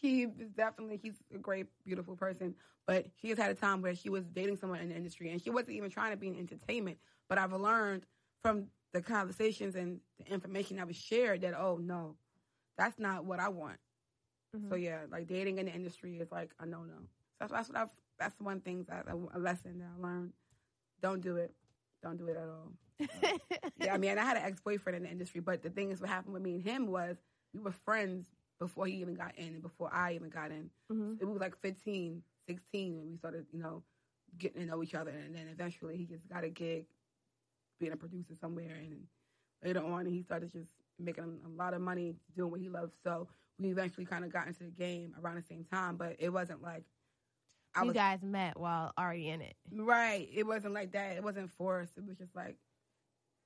he 0.00 0.22
is 0.22 0.50
definitely 0.56 1.00
he's 1.02 1.16
a 1.34 1.38
great, 1.38 1.66
beautiful 1.84 2.16
person, 2.16 2.54
but 2.86 3.06
she 3.20 3.28
has 3.30 3.38
had 3.38 3.50
a 3.50 3.54
time 3.54 3.82
where 3.82 3.94
she 3.94 4.08
was 4.08 4.24
dating 4.26 4.56
someone 4.56 4.80
in 4.80 4.88
the 4.90 4.94
industry 4.94 5.30
and 5.30 5.42
she 5.42 5.50
wasn't 5.50 5.72
even 5.72 5.90
trying 5.90 6.12
to 6.12 6.16
be 6.16 6.28
in 6.28 6.38
entertainment. 6.38 6.98
But 7.28 7.38
I've 7.38 7.52
learned 7.52 8.06
from 8.42 8.66
the 8.92 9.02
conversations 9.02 9.74
and 9.74 10.00
the 10.18 10.32
information 10.32 10.76
that 10.76 10.86
was 10.86 10.96
shared 10.96 11.40
that 11.42 11.54
oh 11.58 11.78
no, 11.82 12.14
that's 12.78 12.98
not 12.98 13.24
what 13.24 13.40
I 13.40 13.48
want. 13.48 13.78
Mhm. 14.56 14.70
So 14.70 14.76
yeah, 14.76 15.00
like 15.10 15.26
dating 15.26 15.58
in 15.58 15.66
the 15.66 15.72
industry 15.72 16.18
is 16.18 16.30
like 16.30 16.52
a 16.60 16.66
no 16.66 16.84
no. 16.84 16.94
So 16.94 17.40
that's, 17.40 17.52
that's 17.52 17.68
what 17.68 17.78
I've. 17.78 17.88
That's 18.18 18.40
one 18.40 18.60
thing 18.60 18.86
that 18.88 19.04
a 19.10 19.38
lesson 19.38 19.78
that 19.80 19.88
I 19.98 20.02
learned. 20.02 20.32
Don't 21.02 21.20
do 21.20 21.36
it. 21.36 21.52
Don't 22.02 22.16
do 22.16 22.28
it 22.28 22.36
at 22.36 22.48
all. 22.48 22.72
yeah, 23.80 23.94
I 23.94 23.98
mean, 23.98 24.18
I 24.18 24.22
had 24.24 24.36
an 24.36 24.44
ex 24.44 24.60
boyfriend 24.60 24.96
in 24.96 25.02
the 25.02 25.10
industry, 25.10 25.40
but 25.40 25.62
the 25.62 25.70
thing 25.70 25.90
is, 25.90 26.00
what 26.00 26.08
happened 26.10 26.34
with 26.34 26.42
me 26.42 26.54
and 26.54 26.62
him 26.62 26.86
was 26.86 27.16
we 27.52 27.60
were 27.60 27.72
friends 27.72 28.26
before 28.58 28.86
he 28.86 28.94
even 29.00 29.14
got 29.14 29.36
in 29.36 29.48
and 29.48 29.62
before 29.62 29.92
I 29.92 30.14
even 30.14 30.30
got 30.30 30.50
in. 30.50 30.70
Mhm. 30.90 31.20
It 31.20 31.24
was 31.26 31.40
like 31.40 31.56
15, 31.60 32.22
16 32.48 32.96
when 32.96 33.10
we 33.10 33.16
started, 33.18 33.46
you 33.52 33.58
know, 33.60 33.82
getting 34.38 34.62
to 34.62 34.66
know 34.66 34.82
each 34.82 34.94
other. 34.94 35.10
And 35.10 35.34
then 35.34 35.48
eventually 35.48 35.96
he 35.96 36.04
just 36.04 36.26
got 36.28 36.44
a 36.44 36.48
gig 36.48 36.86
being 37.78 37.92
a 37.92 37.96
producer 37.96 38.34
somewhere. 38.40 38.74
And 38.74 39.06
later 39.62 39.84
on, 39.84 40.06
he 40.06 40.22
started 40.22 40.52
just 40.52 40.68
making 40.98 41.38
a 41.44 41.48
lot 41.50 41.74
of 41.74 41.82
money 41.82 42.14
doing 42.34 42.50
what 42.50 42.60
he 42.60 42.68
loves. 42.68 42.94
So 43.04 43.28
we 43.58 43.70
eventually 43.70 44.06
kind 44.06 44.24
of 44.24 44.32
got 44.32 44.46
into 44.46 44.64
the 44.64 44.70
game 44.70 45.14
around 45.22 45.36
the 45.36 45.42
same 45.42 45.64
time, 45.64 45.96
but 45.96 46.16
it 46.18 46.30
wasn't 46.30 46.62
like 46.62 46.84
I 47.76 47.82
you 47.82 47.88
was 47.88 47.94
guys 47.94 48.22
met 48.22 48.58
while 48.58 48.92
already 48.98 49.28
in 49.28 49.40
it. 49.40 49.54
Right. 49.72 50.28
It 50.32 50.46
wasn't 50.46 50.74
like 50.74 50.92
that. 50.92 51.16
It 51.16 51.22
wasn't 51.22 51.50
forced. 51.50 51.92
It 51.96 52.06
was 52.06 52.16
just 52.16 52.34
like 52.34 52.56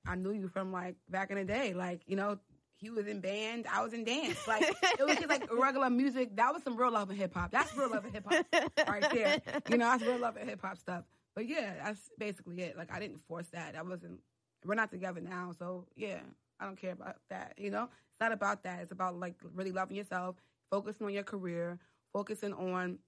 I 0.07 0.15
knew 0.15 0.31
you 0.31 0.47
from 0.47 0.71
like 0.71 0.95
back 1.09 1.31
in 1.31 1.37
the 1.37 1.43
day. 1.43 1.73
Like, 1.73 2.01
you 2.07 2.15
know, 2.15 2.39
he 2.81 2.89
was 2.89 3.05
in 3.05 3.19
band, 3.19 3.67
I 3.71 3.83
was 3.83 3.93
in 3.93 4.03
dance. 4.03 4.47
Like 4.47 4.63
it 4.63 5.05
was 5.05 5.17
just 5.17 5.29
like 5.29 5.47
regular 5.53 5.89
music. 5.89 6.35
That 6.35 6.53
was 6.53 6.63
some 6.63 6.75
real 6.75 6.91
love 6.91 7.11
in 7.11 7.17
hip 7.17 7.33
hop. 7.33 7.51
That's 7.51 7.75
real 7.75 7.91
love 7.91 8.05
in 8.05 8.13
hip 8.13 8.25
hop 8.27 8.45
right 8.87 9.07
there. 9.13 9.41
You 9.69 9.77
know, 9.77 9.85
that's 9.85 10.03
real 10.03 10.17
love 10.17 10.37
in 10.37 10.47
hip 10.47 10.61
hop 10.61 10.77
stuff. 10.77 11.03
But 11.35 11.47
yeah, 11.47 11.73
that's 11.83 12.09
basically 12.17 12.61
it. 12.61 12.77
Like 12.77 12.91
I 12.91 12.99
didn't 12.99 13.19
force 13.27 13.47
that. 13.53 13.75
I 13.77 13.83
wasn't. 13.83 14.19
We're 14.65 14.75
not 14.75 14.91
together 14.91 15.21
now, 15.21 15.53
so 15.57 15.85
yeah, 15.95 16.19
I 16.59 16.65
don't 16.65 16.79
care 16.79 16.93
about 16.93 17.17
that. 17.29 17.53
You 17.57 17.69
know, 17.69 17.83
it's 17.83 18.19
not 18.19 18.31
about 18.31 18.63
that. 18.63 18.79
It's 18.81 18.91
about 18.91 19.19
like 19.19 19.35
really 19.53 19.71
loving 19.71 19.97
yourself, 19.97 20.35
focusing 20.71 21.05
on 21.05 21.13
your 21.13 21.23
career, 21.23 21.79
focusing 22.13 22.53
on 22.53 22.99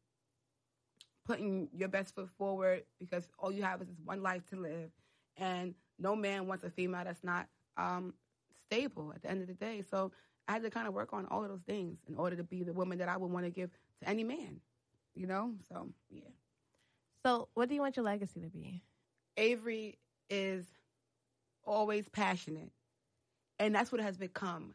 putting 1.26 1.70
your 1.74 1.90
best 1.90 2.16
foot 2.16 2.30
forward 2.38 2.84
because 3.00 3.28
all 3.40 3.52
you 3.52 3.64
have 3.64 3.82
is 3.82 3.88
this 3.88 4.00
one 4.04 4.22
life 4.22 4.46
to 4.48 4.56
live, 4.56 4.92
and 5.38 5.74
no 6.00 6.16
man 6.16 6.48
wants 6.48 6.64
a 6.64 6.70
female 6.70 7.04
that's 7.04 7.24
not 7.24 7.48
um, 7.78 8.14
stable 8.66 9.12
at 9.16 9.22
the 9.22 9.30
end 9.30 9.42
of 9.42 9.48
the 9.48 9.54
day. 9.54 9.84
So 9.90 10.12
I 10.48 10.54
had 10.54 10.64
to 10.64 10.70
kind 10.70 10.88
of 10.88 10.94
work 10.94 11.14
on 11.14 11.26
all 11.28 11.44
of 11.44 11.50
those 11.50 11.62
things 11.62 12.00
in 12.08 12.16
order 12.16 12.36
to 12.36 12.44
be 12.44 12.64
the 12.64 12.74
woman 12.74 12.98
that 13.00 13.10
I 13.10 13.18
would 13.18 13.32
want 13.32 13.46
to 13.46 13.52
give 13.52 13.70
to 14.02 14.10
any 14.10 14.24
man. 14.24 14.60
You 15.16 15.28
know, 15.28 15.54
so 15.70 15.90
yeah. 16.10 16.30
So, 17.26 17.48
what 17.54 17.70
do 17.70 17.76
you 17.76 17.82
want 17.82 17.96
your 17.96 18.06
legacy 18.06 18.42
to 18.42 18.50
be? 18.50 18.82
Avery 19.38 19.98
is 20.30 20.66
always 21.64 22.10
passionate, 22.10 22.72
and 23.60 23.74
that's 23.74 23.92
what 23.92 24.02
it 24.02 24.04
has 24.04 24.18
become. 24.18 24.74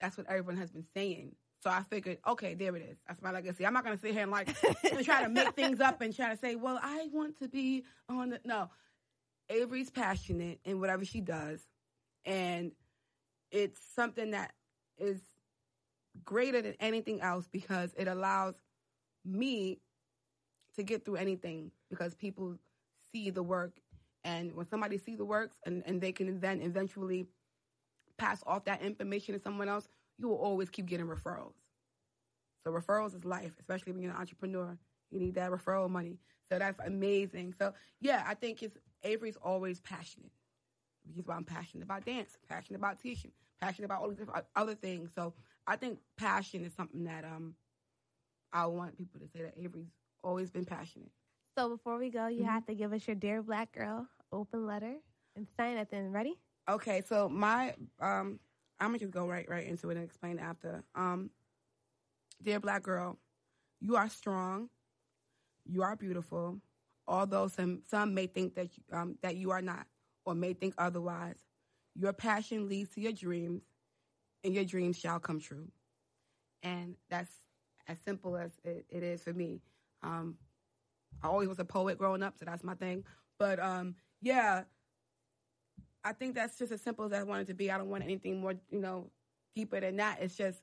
That's 0.00 0.16
what 0.16 0.26
everyone 0.28 0.56
has 0.56 0.70
been 0.70 0.86
saying. 0.94 1.34
So 1.62 1.68
I 1.68 1.82
figured, 1.90 2.18
okay, 2.26 2.54
there 2.54 2.74
it 2.76 2.88
is. 2.90 2.96
That's 3.06 3.20
my 3.20 3.32
legacy. 3.32 3.66
I'm 3.66 3.74
not 3.74 3.84
going 3.84 3.96
to 3.96 4.00
sit 4.00 4.12
here 4.12 4.22
and 4.22 4.30
like 4.30 4.48
and 4.90 5.04
try 5.04 5.22
to 5.22 5.28
make 5.28 5.54
things 5.54 5.80
up 5.80 6.00
and 6.00 6.14
try 6.14 6.30
to 6.30 6.36
say, 6.36 6.56
well, 6.56 6.78
I 6.82 7.08
want 7.12 7.38
to 7.40 7.48
be 7.48 7.84
on 8.08 8.30
the 8.30 8.40
no. 8.44 8.70
Avery's 9.50 9.90
passionate 9.90 10.60
in 10.64 10.80
whatever 10.80 11.04
she 11.04 11.20
does, 11.20 11.60
and 12.24 12.70
it's 13.50 13.80
something 13.94 14.30
that 14.30 14.52
is 14.96 15.20
greater 16.24 16.62
than 16.62 16.74
anything 16.80 17.20
else 17.20 17.48
because 17.50 17.92
it 17.96 18.06
allows 18.08 18.54
me 19.24 19.80
to 20.76 20.82
get 20.82 21.04
through 21.04 21.16
anything 21.16 21.72
because 21.90 22.14
people 22.14 22.56
see 23.12 23.30
the 23.30 23.42
work 23.42 23.72
and 24.24 24.54
when 24.54 24.68
somebody 24.68 24.98
sees 24.98 25.18
the 25.18 25.24
works 25.24 25.56
and, 25.66 25.82
and 25.86 26.00
they 26.00 26.12
can 26.12 26.40
then 26.40 26.60
eventually 26.60 27.26
pass 28.18 28.42
off 28.46 28.64
that 28.64 28.82
information 28.82 29.34
to 29.34 29.40
someone 29.40 29.68
else 29.68 29.88
you 30.20 30.28
will 30.28 30.36
always 30.36 30.68
keep 30.68 30.86
getting 30.86 31.06
referrals 31.06 31.54
so 32.64 32.70
referrals 32.70 33.14
is 33.14 33.24
life 33.24 33.52
especially 33.58 33.92
when 33.92 34.02
you're 34.02 34.12
an 34.12 34.18
entrepreneur 34.18 34.76
you 35.10 35.20
need 35.20 35.34
that 35.34 35.50
referral 35.50 35.88
money 35.88 36.18
so 36.50 36.58
that's 36.58 36.80
amazing 36.86 37.54
so 37.56 37.72
yeah 38.00 38.24
i 38.26 38.34
think 38.34 38.62
it's 38.62 38.76
avery's 39.02 39.36
always 39.42 39.80
passionate 39.80 40.30
why 41.24 41.34
i'm 41.34 41.44
passionate 41.44 41.84
about 41.84 42.04
dance 42.04 42.38
passionate 42.48 42.78
about 42.78 43.00
teaching 43.00 43.32
passionate 43.60 43.86
about 43.86 44.02
all 44.02 44.08
these 44.10 44.26
other 44.54 44.74
things 44.74 45.10
so 45.14 45.32
i 45.66 45.74
think 45.74 45.98
passion 46.16 46.64
is 46.64 46.72
something 46.74 47.04
that 47.04 47.24
um 47.24 47.54
i 48.52 48.66
want 48.66 48.96
people 48.96 49.18
to 49.18 49.26
say 49.28 49.42
that 49.42 49.54
avery's 49.58 49.90
always 50.22 50.50
been 50.50 50.64
passionate. 50.64 51.10
So 51.56 51.68
before 51.68 51.98
we 51.98 52.10
go, 52.10 52.26
you 52.28 52.40
mm-hmm. 52.40 52.48
have 52.48 52.66
to 52.66 52.74
give 52.74 52.92
us 52.92 53.06
your 53.06 53.16
dear 53.16 53.42
black 53.42 53.72
girl 53.72 54.06
open 54.32 54.66
letter 54.66 54.94
and 55.36 55.46
sign 55.56 55.76
at 55.76 55.90
the 55.90 55.96
end. 55.96 56.12
Ready? 56.12 56.38
Okay, 56.68 57.02
so 57.06 57.28
my 57.28 57.74
um 58.00 58.38
I'm 58.80 58.88
gonna 58.88 58.98
just 58.98 59.12
go 59.12 59.26
right 59.28 59.48
right 59.48 59.66
into 59.66 59.90
it 59.90 59.96
and 59.96 60.04
explain 60.04 60.38
after. 60.38 60.84
Um 60.94 61.30
Dear 62.42 62.58
black 62.58 62.82
girl, 62.82 63.18
you 63.80 63.96
are 63.96 64.08
strong, 64.08 64.70
you 65.66 65.82
are 65.82 65.94
beautiful, 65.94 66.58
although 67.06 67.48
some 67.48 67.82
some 67.86 68.14
may 68.14 68.26
think 68.26 68.54
that 68.54 68.68
you, 68.76 68.82
um, 68.96 69.18
that 69.22 69.36
you 69.36 69.50
are 69.50 69.60
not 69.60 69.86
or 70.24 70.34
may 70.34 70.54
think 70.54 70.74
otherwise. 70.78 71.36
Your 71.94 72.14
passion 72.14 72.68
leads 72.68 72.90
to 72.94 73.00
your 73.00 73.12
dreams, 73.12 73.62
and 74.42 74.54
your 74.54 74.64
dreams 74.64 74.98
shall 74.98 75.20
come 75.20 75.38
true. 75.40 75.68
And 76.62 76.96
that's 77.10 77.30
as 77.88 77.98
simple 78.06 78.36
as 78.36 78.52
it, 78.64 78.86
it 78.88 79.02
is 79.02 79.22
for 79.22 79.32
me. 79.34 79.60
Um, 80.02 80.36
I 81.22 81.28
always 81.28 81.48
was 81.48 81.58
a 81.58 81.64
poet 81.64 81.98
growing 81.98 82.22
up, 82.22 82.38
so 82.38 82.46
that's 82.46 82.64
my 82.64 82.74
thing. 82.74 83.04
But 83.38 83.60
um, 83.60 83.96
yeah, 84.22 84.62
I 86.04 86.12
think 86.12 86.34
that's 86.34 86.58
just 86.58 86.72
as 86.72 86.80
simple 86.80 87.04
as 87.04 87.12
I 87.12 87.22
want 87.22 87.42
it 87.42 87.46
to 87.48 87.54
be. 87.54 87.70
I 87.70 87.78
don't 87.78 87.90
want 87.90 88.04
anything 88.04 88.40
more, 88.40 88.54
you 88.70 88.80
know, 88.80 89.10
deeper 89.54 89.80
than 89.80 89.96
that. 89.96 90.18
It's 90.20 90.36
just 90.36 90.60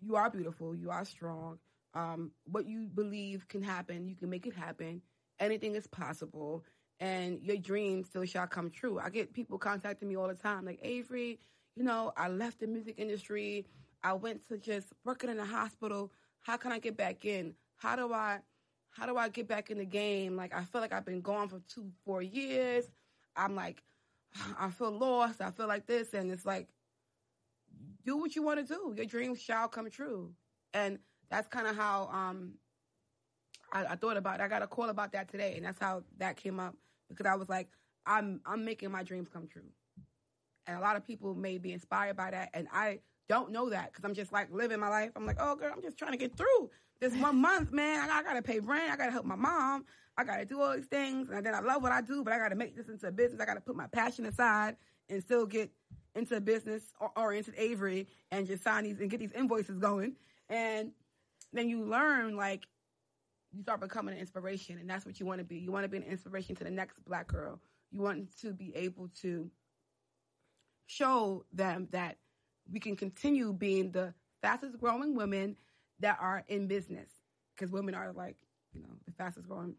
you 0.00 0.16
are 0.16 0.30
beautiful, 0.30 0.74
you 0.74 0.90
are 0.90 1.04
strong. 1.04 1.58
Um, 1.94 2.32
what 2.44 2.66
you 2.66 2.88
believe 2.88 3.46
can 3.48 3.62
happen, 3.62 4.08
you 4.08 4.16
can 4.16 4.28
make 4.28 4.46
it 4.46 4.54
happen. 4.54 5.00
Anything 5.38 5.74
is 5.74 5.86
possible, 5.86 6.64
and 7.00 7.40
your 7.42 7.56
dreams 7.56 8.08
still 8.08 8.24
shall 8.24 8.46
come 8.46 8.70
true. 8.70 8.98
I 8.98 9.10
get 9.10 9.32
people 9.32 9.58
contacting 9.58 10.08
me 10.08 10.16
all 10.16 10.28
the 10.28 10.34
time, 10.34 10.64
like 10.64 10.80
Avery. 10.82 11.38
You 11.76 11.84
know, 11.84 12.12
I 12.16 12.28
left 12.28 12.60
the 12.60 12.66
music 12.66 12.94
industry. 12.98 13.66
I 14.02 14.12
went 14.14 14.46
to 14.48 14.58
just 14.58 14.92
working 15.04 15.30
in 15.30 15.38
a 15.38 15.44
hospital. 15.44 16.12
How 16.40 16.56
can 16.56 16.72
I 16.72 16.78
get 16.78 16.96
back 16.96 17.24
in? 17.24 17.54
how 17.76 17.96
do 17.96 18.12
I 18.12 18.38
how 18.90 19.06
do 19.06 19.16
I 19.16 19.28
get 19.28 19.48
back 19.48 19.70
in 19.70 19.78
the 19.78 19.84
game? 19.84 20.36
Like 20.36 20.54
I 20.54 20.64
feel 20.64 20.80
like 20.80 20.92
I've 20.92 21.04
been 21.04 21.20
gone 21.20 21.48
for 21.48 21.60
two, 21.68 21.90
four 22.04 22.22
years. 22.22 22.90
I'm 23.36 23.56
like, 23.56 23.82
I 24.58 24.70
feel 24.70 24.90
lost. 24.90 25.40
I 25.40 25.50
feel 25.50 25.68
like 25.68 25.86
this, 25.86 26.14
and 26.14 26.30
it's 26.30 26.46
like, 26.46 26.68
do 28.04 28.16
what 28.16 28.36
you 28.36 28.42
want 28.42 28.66
to 28.66 28.74
do. 28.74 28.94
Your 28.96 29.06
dreams 29.06 29.40
shall 29.40 29.68
come 29.68 29.90
true, 29.90 30.32
and 30.72 30.98
that's 31.30 31.48
kind 31.48 31.66
of 31.66 31.76
how 31.76 32.08
um 32.12 32.54
I, 33.72 33.84
I 33.84 33.96
thought 33.96 34.16
about. 34.16 34.40
It. 34.40 34.44
I 34.44 34.48
got 34.48 34.62
a 34.62 34.66
call 34.66 34.88
about 34.88 35.12
that 35.12 35.30
today, 35.30 35.54
and 35.56 35.64
that's 35.64 35.78
how 35.78 36.02
that 36.18 36.36
came 36.36 36.60
up 36.60 36.74
because 37.08 37.26
I 37.26 37.34
was 37.34 37.48
like, 37.48 37.68
I'm 38.06 38.40
I'm 38.46 38.64
making 38.64 38.90
my 38.90 39.02
dreams 39.02 39.28
come 39.32 39.46
true, 39.46 39.70
and 40.66 40.76
a 40.76 40.80
lot 40.80 40.96
of 40.96 41.06
people 41.06 41.34
may 41.34 41.58
be 41.58 41.72
inspired 41.72 42.16
by 42.16 42.30
that, 42.30 42.50
and 42.54 42.68
I 42.72 43.00
don't 43.28 43.52
know 43.52 43.70
that 43.70 43.92
because 43.92 44.04
I'm 44.04 44.14
just 44.14 44.32
like 44.32 44.52
living 44.52 44.80
my 44.80 44.88
life. 44.88 45.10
I'm 45.16 45.26
like, 45.26 45.38
oh 45.40 45.56
girl, 45.56 45.72
I'm 45.74 45.82
just 45.82 45.96
trying 45.96 46.12
to 46.12 46.18
get 46.18 46.36
through 46.36 46.70
this 47.00 47.14
one 47.16 47.40
month, 47.40 47.72
man. 47.72 48.08
I, 48.08 48.18
I 48.18 48.22
gotta 48.22 48.42
pay 48.42 48.60
rent. 48.60 48.92
I 48.92 48.96
gotta 48.96 49.12
help 49.12 49.26
my 49.26 49.36
mom. 49.36 49.84
I 50.16 50.24
gotta 50.24 50.44
do 50.44 50.60
all 50.60 50.74
these 50.74 50.86
things, 50.86 51.30
and 51.30 51.44
then 51.44 51.54
I 51.54 51.60
love 51.60 51.82
what 51.82 51.92
I 51.92 52.00
do, 52.00 52.22
but 52.22 52.32
I 52.32 52.38
gotta 52.38 52.54
make 52.54 52.76
this 52.76 52.88
into 52.88 53.06
a 53.08 53.12
business. 53.12 53.40
I 53.40 53.46
gotta 53.46 53.60
put 53.60 53.76
my 53.76 53.86
passion 53.88 54.26
aside 54.26 54.76
and 55.08 55.22
still 55.22 55.46
get 55.46 55.70
into 56.14 56.40
business 56.40 56.82
or, 57.00 57.10
or 57.16 57.32
into 57.32 57.52
Avery 57.60 58.06
and 58.30 58.46
just 58.46 58.62
sign 58.62 58.84
these 58.84 59.00
and 59.00 59.10
get 59.10 59.20
these 59.20 59.32
invoices 59.32 59.78
going. 59.78 60.14
And 60.48 60.92
then 61.52 61.68
you 61.68 61.84
learn 61.84 62.36
like 62.36 62.66
you 63.52 63.62
start 63.62 63.80
becoming 63.80 64.14
an 64.14 64.20
inspiration, 64.20 64.78
and 64.78 64.88
that's 64.88 65.06
what 65.06 65.20
you 65.20 65.26
want 65.26 65.38
to 65.38 65.44
be. 65.44 65.56
You 65.56 65.72
want 65.72 65.84
to 65.84 65.88
be 65.88 65.98
an 65.98 66.02
inspiration 66.04 66.56
to 66.56 66.64
the 66.64 66.70
next 66.70 67.04
black 67.04 67.28
girl. 67.28 67.60
You 67.90 68.00
want 68.00 68.28
to 68.40 68.52
be 68.52 68.72
able 68.74 69.08
to 69.22 69.50
show 70.86 71.44
them 71.52 71.88
that 71.92 72.18
we 72.70 72.80
can 72.80 72.96
continue 72.96 73.52
being 73.52 73.90
the 73.90 74.14
fastest 74.42 74.78
growing 74.78 75.14
women 75.14 75.56
that 76.00 76.18
are 76.20 76.44
in 76.48 76.66
business 76.66 77.08
because 77.54 77.70
women 77.70 77.94
are 77.94 78.12
like, 78.12 78.36
you 78.72 78.82
know, 78.82 78.88
the 79.06 79.12
fastest 79.12 79.48
growing 79.48 79.74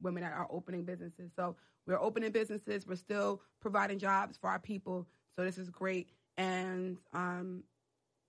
women 0.00 0.22
that 0.22 0.32
are 0.32 0.46
opening 0.50 0.84
businesses. 0.84 1.30
So 1.36 1.56
we're 1.86 2.00
opening 2.00 2.32
businesses. 2.32 2.86
We're 2.86 2.96
still 2.96 3.42
providing 3.60 3.98
jobs 3.98 4.36
for 4.36 4.48
our 4.48 4.58
people. 4.58 5.06
So 5.36 5.44
this 5.44 5.58
is 5.58 5.70
great. 5.70 6.08
And 6.36 6.96
um, 7.12 7.64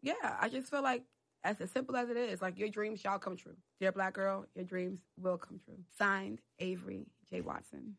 yeah, 0.02 0.36
I 0.40 0.50
just 0.50 0.70
feel 0.70 0.84
like 0.84 1.04
as, 1.44 1.62
as 1.62 1.72
simple 1.72 1.96
as 1.96 2.10
it 2.10 2.18
is, 2.18 2.42
like 2.42 2.58
your 2.58 2.70
dreams 2.70 3.00
shall 3.00 3.20
come 3.20 3.38
true. 3.38 3.56
Dear 3.80 3.92
black 3.92 4.14
girl, 4.14 4.46
your 4.56 4.66
dreams 4.66 5.00
will 5.18 5.38
come 5.38 5.60
true. 5.64 5.78
Signed, 5.98 6.40
Avery 6.60 7.08
J. 7.30 7.42
Watson. 7.42 7.96